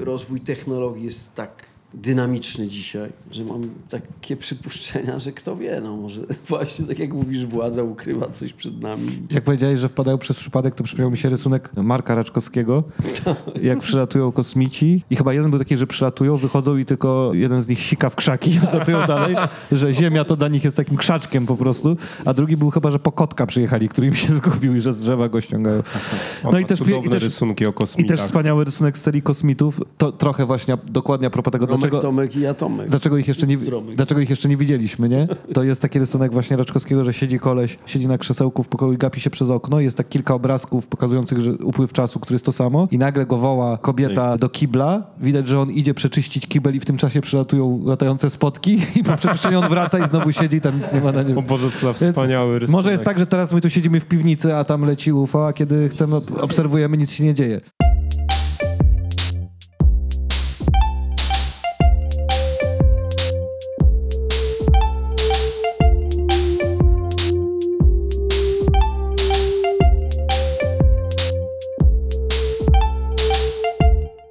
[0.00, 6.20] rozwój technologii jest tak dynamiczny dzisiaj, że mam takie przypuszczenia, że kto wie, no może
[6.48, 9.22] właśnie tak jak mówisz, władza ukrywa coś przed nami.
[9.30, 12.84] Jak powiedziałeś, że wpadają przez przypadek, to przypomniał mi się rysunek Marka Raczkowskiego,
[13.62, 17.68] jak przylatują kosmici i chyba jeden był taki, że przylatują, wychodzą i tylko jeden z
[17.68, 19.36] nich sika w krzaki i odlatują dalej,
[19.72, 22.98] że Ziemia to dla nich jest takim krzaczkiem po prostu, a drugi był chyba, że
[22.98, 25.82] po kotka przyjechali, który im się zgubił i że z drzewa go ściągają.
[26.52, 28.16] No i też, cudowne i też, rysunki o i kosmitach.
[28.16, 32.08] też wspaniały rysunek z serii kosmitów, to trochę właśnie dokładnie a propos tego, Romek, dlaczego...
[32.08, 32.90] Tomek i Atomek.
[32.90, 33.56] Dlaczego ich, jeszcze nie,
[33.96, 35.28] dlaczego ich jeszcze nie widzieliśmy, nie?
[35.52, 38.98] To jest taki rysunek właśnie Raczkowskiego, że siedzi koleś, siedzi na krzesełku w pokoju i
[38.98, 39.80] gapi się przez okno.
[39.80, 42.88] Jest tak kilka obrazków pokazujących że upływ czasu, który jest to samo.
[42.90, 45.02] I nagle go woła kobieta do kibla.
[45.20, 49.16] Widać, że on idzie przeczyścić kibel i w tym czasie przylatują latające spotki i po
[49.16, 51.38] przeczyszczeniu on wraca i znowu siedzi tam nic nie ma na nim.
[51.38, 52.72] O Boże, co wspaniały rysunek.
[52.72, 55.52] Może jest tak, że teraz my tu siedzimy w piwnicy, a tam leci UFO, a
[55.52, 57.60] kiedy chcemy, obserwujemy, nic się nie dzieje.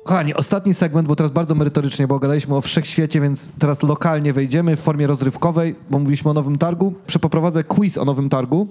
[0.05, 4.75] Kochani, ostatni segment, bo teraz bardzo merytorycznie, bo gadaliśmy o wszechświecie, więc teraz lokalnie wejdziemy
[4.75, 6.93] w formie rozrywkowej, bo mówiliśmy o nowym targu.
[7.07, 8.67] Przepoprowadzę quiz o nowym targu.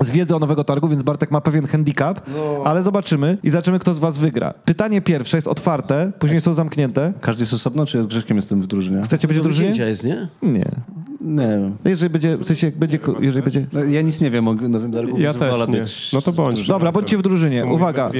[0.00, 2.62] z wiedzy o nowego targu, więc Bartek ma pewien handicap, No.
[2.64, 4.54] ale zobaczymy i zobaczymy, kto z was wygra.
[4.64, 7.12] Pytanie pierwsze jest otwarte, później są zamknięte.
[7.20, 9.02] Każdy jest osobno, czy ja z Grzeszkiem jestem w drużynie?
[9.02, 9.70] Chcecie być w drużynie?
[9.86, 10.28] jest, nie?
[10.42, 10.70] Nie.
[11.26, 11.76] Nie wiem.
[11.84, 13.66] No Jeżeli będzie, w sensie, jak będzie, jeżeli będzie...
[13.72, 15.18] No, ja nic nie wiem o nowym targu.
[15.18, 15.80] Ja też nie.
[15.80, 16.66] być No to bądź.
[16.66, 17.66] Dobra, bądźcie w drużynie.
[17.66, 18.10] Uwaga.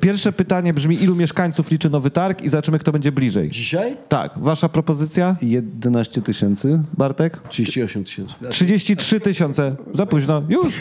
[0.00, 3.50] Pierwsze pytanie brzmi, ilu mieszkańców liczy nowy targ i zobaczymy, kto będzie bliżej.
[3.50, 3.96] Dzisiaj?
[4.08, 6.82] Tak, wasza propozycja, 11 tysięcy.
[6.98, 7.40] Bartek?
[7.48, 8.34] 38 tysięcy.
[8.50, 9.76] 33 tysiące.
[9.94, 10.42] Za późno.
[10.48, 10.80] Już.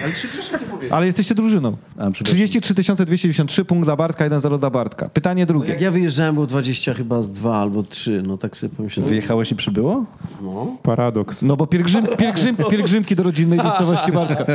[0.89, 1.77] Ale jesteście drużyną.
[1.97, 2.35] A, przepraszam.
[2.35, 5.09] 33 293, punkt dla Bartka, 1-0 dla Bartka.
[5.09, 5.69] Pytanie No drugie.
[5.69, 9.09] jak ja wyjeżdżałem, było 20 chyba z 2 albo 3, no tak sobie pomyślałem.
[9.09, 10.05] Wyjechałeś i przybyło?
[10.41, 10.77] No.
[10.83, 11.41] Paradoks.
[11.41, 14.45] No bo pielgrzym, pielgrzym, pielgrzymki do rodzinnej miejscowości Bartka.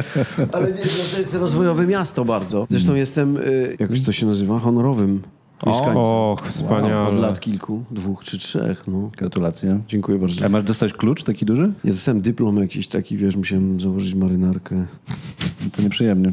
[0.53, 2.67] Ale wiesz, no to jest rozwojowe miasto bardzo.
[2.71, 5.23] Zresztą jestem, y, jak to się nazywa, honorowym
[5.67, 5.97] mieszkańcem.
[5.97, 7.17] Och, Od wspaniale.
[7.17, 9.09] lat kilku, dwóch czy trzech, no.
[9.17, 9.81] Gratulacje.
[9.89, 10.47] Dziękuję bardzo.
[10.47, 11.73] A masz dostać klucz taki duży?
[11.85, 14.75] Ja dostałem dyplom jakiś taki, wiesz, musiałem założyć marynarkę.
[14.77, 16.33] No To nieprzyjemnie.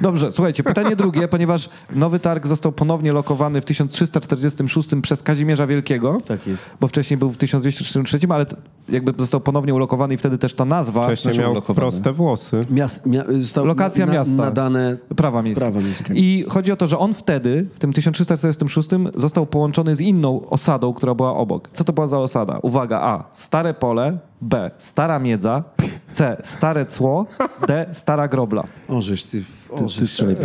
[0.00, 6.18] Dobrze, słuchajcie, pytanie drugie, ponieważ nowy targ został ponownie lokowany w 1346 przez Kazimierza Wielkiego,
[6.26, 6.64] Tak jest.
[6.80, 8.46] bo wcześniej był w 1233, ale
[8.88, 11.76] jakby został ponownie ulokowany i wtedy też ta nazwa Wcześniej Znaczy miał ulokowany.
[11.76, 12.60] proste włosy.
[12.70, 13.24] Miast, mia,
[13.64, 14.34] Lokacja miasta.
[14.34, 15.60] Nadane prawa miejskie.
[15.60, 16.14] prawa miejskie.
[16.14, 20.92] I chodzi o to, że on wtedy, w tym 1346, został połączony z inną osadą,
[20.94, 21.68] która była obok.
[21.72, 22.58] Co to była za osada?
[22.62, 23.24] Uwaga, A.
[23.34, 24.70] Stare pole, B.
[24.78, 25.64] Stara miedza,
[26.12, 26.36] C.
[26.44, 27.26] Stare cło,
[27.68, 27.86] D.
[27.92, 28.64] Stara grobla.
[28.88, 29.42] O, żeś ty...
[29.70, 30.38] O, Ty żeś strzelaj, E,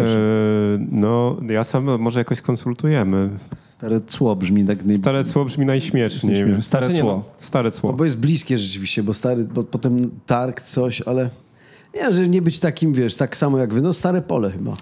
[0.92, 3.30] no, ja sam może jakoś skonsultujemy.
[3.70, 4.86] Stare cło brzmi tak...
[4.86, 4.96] Nie...
[4.96, 6.36] Stare cło brzmi najśmieszniej.
[6.36, 6.62] Śmiesznie.
[6.62, 7.16] Stare Znaczy, nie, cło.
[7.16, 7.92] no, Stare cło.
[7.92, 11.30] No bo jest bliskie rzeczywiście, bo stary, bo potem targ, coś, ale
[11.96, 14.74] nie, że nie być takim, wiesz, tak samo jak wy, no stare pole chyba.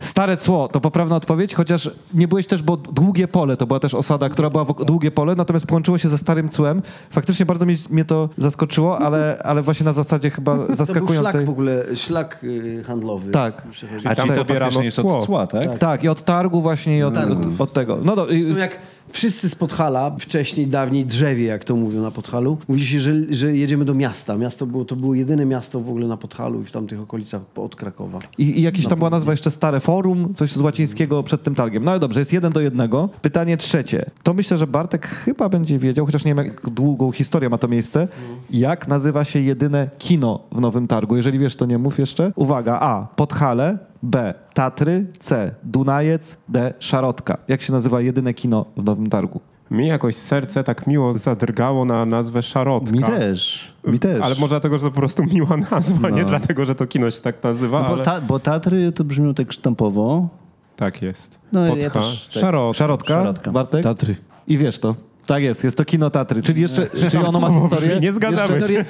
[0.00, 3.94] Stare cło to poprawna odpowiedź, chociaż nie byłeś też, bo długie pole to była też
[3.94, 6.82] osada, która była wokół, długie pole, natomiast połączyło się ze starym cłem.
[7.10, 10.76] Faktycznie bardzo mnie, mnie to zaskoczyło, ale, ale właśnie na zasadzie chyba To był szlak
[10.76, 11.44] zaskakującej.
[11.44, 13.30] w ogóle, szlak y, handlowy.
[13.30, 13.62] Tak.
[14.04, 15.78] A tam czyli to pobierano faktycznie jest od cła, tak?
[15.78, 17.98] Tak, i od targu właśnie i od, od, od tego.
[18.04, 18.78] No do, i, jak
[19.10, 23.56] wszyscy z Podhala, wcześniej, dawniej drzewie, jak to mówią na Podhalu, mówi się, że, że
[23.56, 24.36] jedziemy do miasta.
[24.36, 27.76] Miasto było, to było jedyne miasto w ogóle na Podhalu i w tamtych okolicach od
[27.76, 28.18] Krakowa.
[28.38, 31.84] I, I jakieś tam była nazwa jeszcze Stare Forum, coś z łacińskiego przed tym targiem.
[31.84, 33.08] No ale dobrze, jest jeden do jednego.
[33.22, 34.04] Pytanie trzecie.
[34.22, 37.68] To myślę, że Bartek chyba będzie wiedział, chociaż nie wiem jak długą historię ma to
[37.68, 38.08] miejsce,
[38.50, 41.16] jak nazywa się jedyne kino w Nowym Targu.
[41.16, 42.32] Jeżeli wiesz, to nie mów jeszcze.
[42.36, 43.06] Uwaga, A.
[43.16, 44.34] Podhale, B.
[44.54, 45.54] Tatry, C.
[45.62, 46.74] Dunajec, D.
[46.78, 47.38] Szarotka.
[47.48, 49.40] Jak się nazywa jedyne kino w Nowym Targu?
[49.70, 52.92] Mi jakoś serce tak miło zadrgało na nazwę Szarotka.
[52.92, 53.72] Mi też.
[53.84, 54.20] Mi też.
[54.22, 57.20] Ale może dlatego, że to po prostu miła nazwa, nie dlatego, że to kino się
[57.20, 58.04] tak nazywa, No bo, ale...
[58.04, 60.28] ta, bo Tatry to brzmią tak sztampowo.
[60.76, 61.38] Tak jest.
[61.52, 61.90] No, ja Podcha.
[62.00, 62.40] też tak.
[62.42, 62.78] Szarotka.
[62.78, 63.14] Szarotka?
[63.14, 63.52] Szarotka.
[63.52, 63.82] Bartek?
[63.84, 64.16] Tatry.
[64.46, 64.94] I wiesz to.
[65.28, 66.42] Tak jest, jest to kino Tatry.
[66.42, 68.00] Czyli jeszcze, czyli ono ma historię.
[68.00, 68.84] Nie zgadzamy się.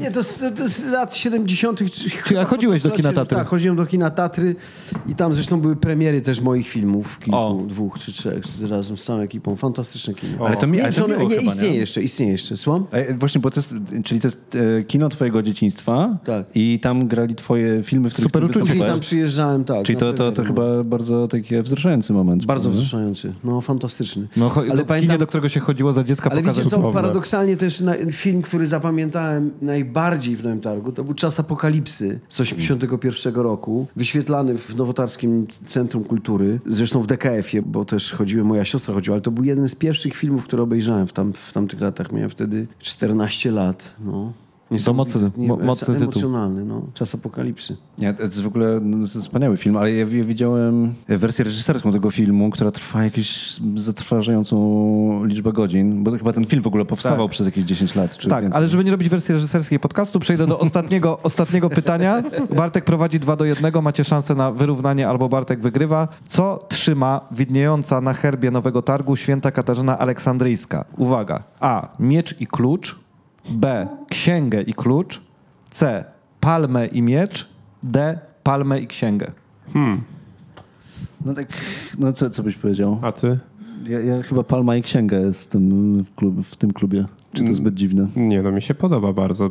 [0.00, 1.78] Nie, to, z- to z lat 70.
[1.92, 3.36] czy- ja chodziłeś do kina Tatry?
[3.36, 4.56] Tak, chodziłem do kina Tatry
[5.08, 7.58] i tam zresztą były premiery też moich filmów, kilku, O.
[7.66, 9.56] dwóch czy trzech, z, razem z całą ekipą.
[9.56, 10.46] Fantastyczne kino.
[10.46, 11.78] Ale to mi- nie, ale to miło nie chyba, istnieje nie?
[11.78, 12.56] jeszcze, istnieje jeszcze.
[12.56, 12.86] Słucham?
[12.90, 13.74] E, Właśnie, bo to jest,
[14.04, 16.46] czyli to jest e, kino twojego dzieciństwa Tak.
[16.54, 18.60] i tam grali twoje filmy, w których Super uczucie.
[18.60, 18.92] Później występowałeś.
[18.94, 19.84] tam przyjeżdżałem, tak.
[19.86, 22.44] Czyli to, to, to chyba bardzo taki wzruszający moment.
[22.44, 22.80] Bardzo prawda?
[22.80, 23.32] wzruszający.
[23.44, 24.26] No, fantastyczny.
[24.36, 25.60] No, Ale pamiętam- kinie, do którego się
[25.92, 30.92] za dziecka, Ale wiecie co, paradoksalnie też na, film, który zapamiętałem najbardziej w Nowym Targu,
[30.92, 37.62] to był Czas Apokalipsy z 81 roku, wyświetlany w Nowotarskim Centrum Kultury, zresztą w DKF-ie,
[37.62, 41.06] bo też chodziłem, moja siostra chodziła, ale to był jeden z pierwszych filmów, które obejrzałem
[41.06, 42.12] w, tam, w tamtych latach.
[42.12, 44.32] Miałem wtedy 14 lat, no.
[44.70, 46.02] Niesamowity, mocny- mo- mocny tytuł.
[46.02, 46.82] Emocjonalny, no.
[46.94, 47.76] Czas Apokalipsy.
[47.98, 48.80] Nie, to jest w ogóle
[49.14, 55.24] to wspaniały film, ale ja, ja widziałem wersję reżyserską tego filmu, która trwa jakieś zatrważającą
[55.24, 58.16] liczbę godzin, bo to chyba ten film w ogóle powstawał przez jakieś 10 lat.
[58.16, 58.58] Czy Tak, więcej.
[58.58, 62.22] ale żeby nie robić wersji reżyserskiej podcastu, przejdę do ostatniego, ostatniego pytania.
[62.56, 66.08] Bartek prowadzi 2 do 1, macie szansę na wyrównanie albo Bartek wygrywa.
[66.28, 70.84] Co trzyma widniejąca na herbie Nowego Targu święta Katarzyna Aleksandryjska?
[70.96, 71.42] Uwaga.
[71.60, 71.88] A.
[72.00, 72.99] Miecz i klucz.
[73.48, 73.88] B.
[74.08, 75.20] Księgę i klucz.
[75.70, 76.04] C.
[76.40, 77.48] Palmę i miecz.
[77.82, 78.18] D.
[78.42, 79.32] Palmę i księgę.
[81.24, 81.48] No tak,
[81.98, 82.98] no co, co byś powiedział?
[83.02, 83.38] A ty?
[83.88, 87.04] Ja, ja chyba Palma i Księga jestem w, klub, w tym klubie.
[87.32, 88.06] Czy to zbyt dziwne?
[88.16, 89.50] Nie, no mi się podoba bardzo.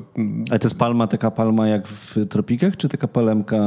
[0.50, 3.58] Ale to jest palma, taka palma jak w tropikach, czy taka palemka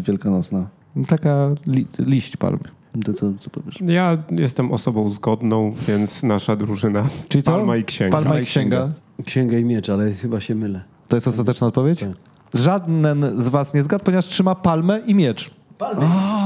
[0.00, 0.68] wielkanocna?
[1.08, 2.58] Taka li, liść palmy.
[3.04, 3.78] To co, co powiesz?
[3.86, 7.08] Ja jestem osobą zgodną, więc nasza drużyna.
[7.28, 7.52] Czyli co?
[7.52, 8.12] Palma i księga.
[8.12, 8.92] Palma i księga.
[9.26, 10.80] Księga i miecz, ale chyba się mylę.
[11.08, 12.00] To jest ostateczna odpowiedź?
[12.00, 12.08] Tak.
[12.54, 15.50] Żaden z was nie zgadł, ponieważ trzyma palmę i miecz.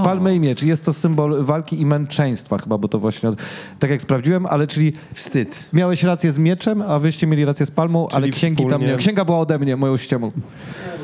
[0.04, 0.62] Palmę i miecz.
[0.62, 3.42] Jest to symbol walki i męczeństwa chyba, bo to właśnie, od-
[3.78, 5.70] tak jak sprawdziłem, ale czyli Wstyd.
[5.72, 8.96] miałeś rację z mieczem, a wyście mieli rację z palmą, ale księgi tam wspólnie- nie.
[8.98, 10.30] Księga była ode mnie, moją ściemą.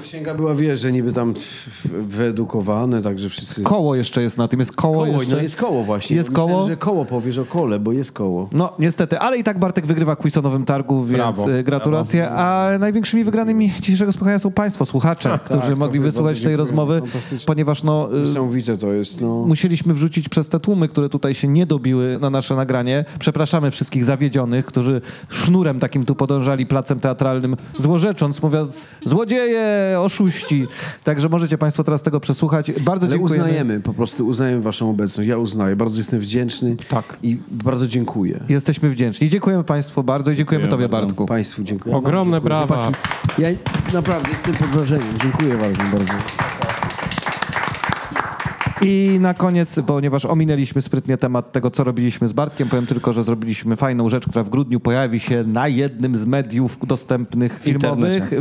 [0.07, 1.35] Księga była, wiesz, że niby tam
[1.85, 3.63] wyedukowane, także wszyscy...
[3.63, 5.37] Koło jeszcze jest na tym, jest koło, Koło, jeszcze.
[5.37, 6.17] no jest koło właśnie.
[6.17, 6.67] Jest Myślałem, koło?
[6.67, 8.49] że koło powiesz o kole, bo jest koło.
[8.53, 11.53] No niestety, ale i tak Bartek wygrywa quiz o nowym targu, więc Brawo.
[11.53, 12.31] e, gratulacje.
[12.31, 17.03] A największymi wygranymi dzisiejszego spotkania są Państwo, słuchacze, którzy tak, mogli wysłuchać tej rozmowy,
[17.47, 19.45] ponieważ no, e, Niesamowite to jest, no.
[19.47, 23.05] musieliśmy wrzucić przez te tłumy, które tutaj się nie dobiły na nasze nagranie.
[23.19, 30.67] Przepraszamy wszystkich zawiedzionych, którzy sznurem takim tu podążali placem teatralnym, złorzecząc, mówiąc złodzieje, oszuści.
[31.05, 32.73] Także możecie Państwo teraz tego przesłuchać.
[32.73, 33.45] Bardzo Ale dziękujemy.
[33.45, 35.29] uznajemy, po prostu uznajemy waszą obecność.
[35.29, 36.77] Ja uznaję, bardzo jestem wdzięczny.
[36.89, 37.17] Tak.
[37.23, 38.41] I bardzo dziękuję.
[38.49, 39.31] Jesteśmy wdzięczni.
[39.31, 41.07] Dziękujemy Państwu bardzo i dziękujemy Dziękuję Tobie, bardzo.
[41.07, 41.27] Bartku.
[41.27, 41.97] Państwu dziękuję.
[41.97, 42.91] Ogromne brawa.
[43.39, 43.49] Ja
[43.93, 45.15] naprawdę jestem pod wrażeniem.
[45.23, 46.56] Dziękuję bardzo, bardzo.
[48.83, 53.25] I na koniec, ponieważ ominęliśmy sprytnie temat tego, co robiliśmy z Bartkiem, powiem tylko, że
[53.25, 58.33] zrobiliśmy fajną rzecz, która w grudniu pojawi się na jednym z mediów dostępnych filmowych.
[58.33, 58.39] y,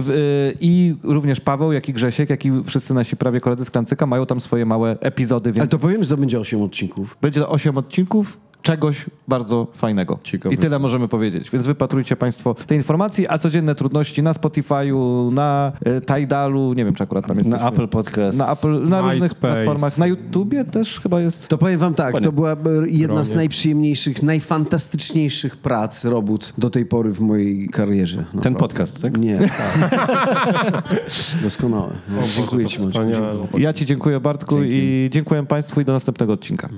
[0.61, 4.25] I również Paweł, jak i Grzesiek, jak i wszyscy nasi prawie koledzy z Klancyka mają
[4.25, 7.17] tam swoje małe epizody, więc Ale to powiem, że to będzie 8 odcinków.
[7.21, 10.19] będzie to 8 odcinków czegoś bardzo fajnego.
[10.23, 10.55] Ciekawe.
[10.55, 11.51] I tyle możemy powiedzieć.
[11.51, 16.93] Więc wypatrujcie Państwo tej informacji, a codzienne trudności na Spotify'u, na y, Tidalu, nie wiem,
[16.93, 17.49] czy akurat tam jest.
[17.49, 18.37] Na Apple Podcast.
[18.37, 19.53] Na, Apple, na różnych MySpace.
[19.53, 19.97] platformach.
[19.97, 21.47] Na YouTubie też chyba jest.
[21.47, 26.85] To powiem wam tak, to była e, jedna z najprzyjemniejszych, najfantastyczniejszych prac, robót do tej
[26.85, 28.17] pory w mojej karierze.
[28.33, 28.59] naprawdę.
[28.59, 29.17] podcast, tak?
[29.17, 29.39] Nie,
[29.79, 29.89] tak.
[31.43, 31.93] Doskonałe.
[32.09, 32.77] No, dziękuję ci.
[33.57, 36.69] Ja Ci dziękuję, Bartku, i dziękuję Państwu i do następnego odcinka.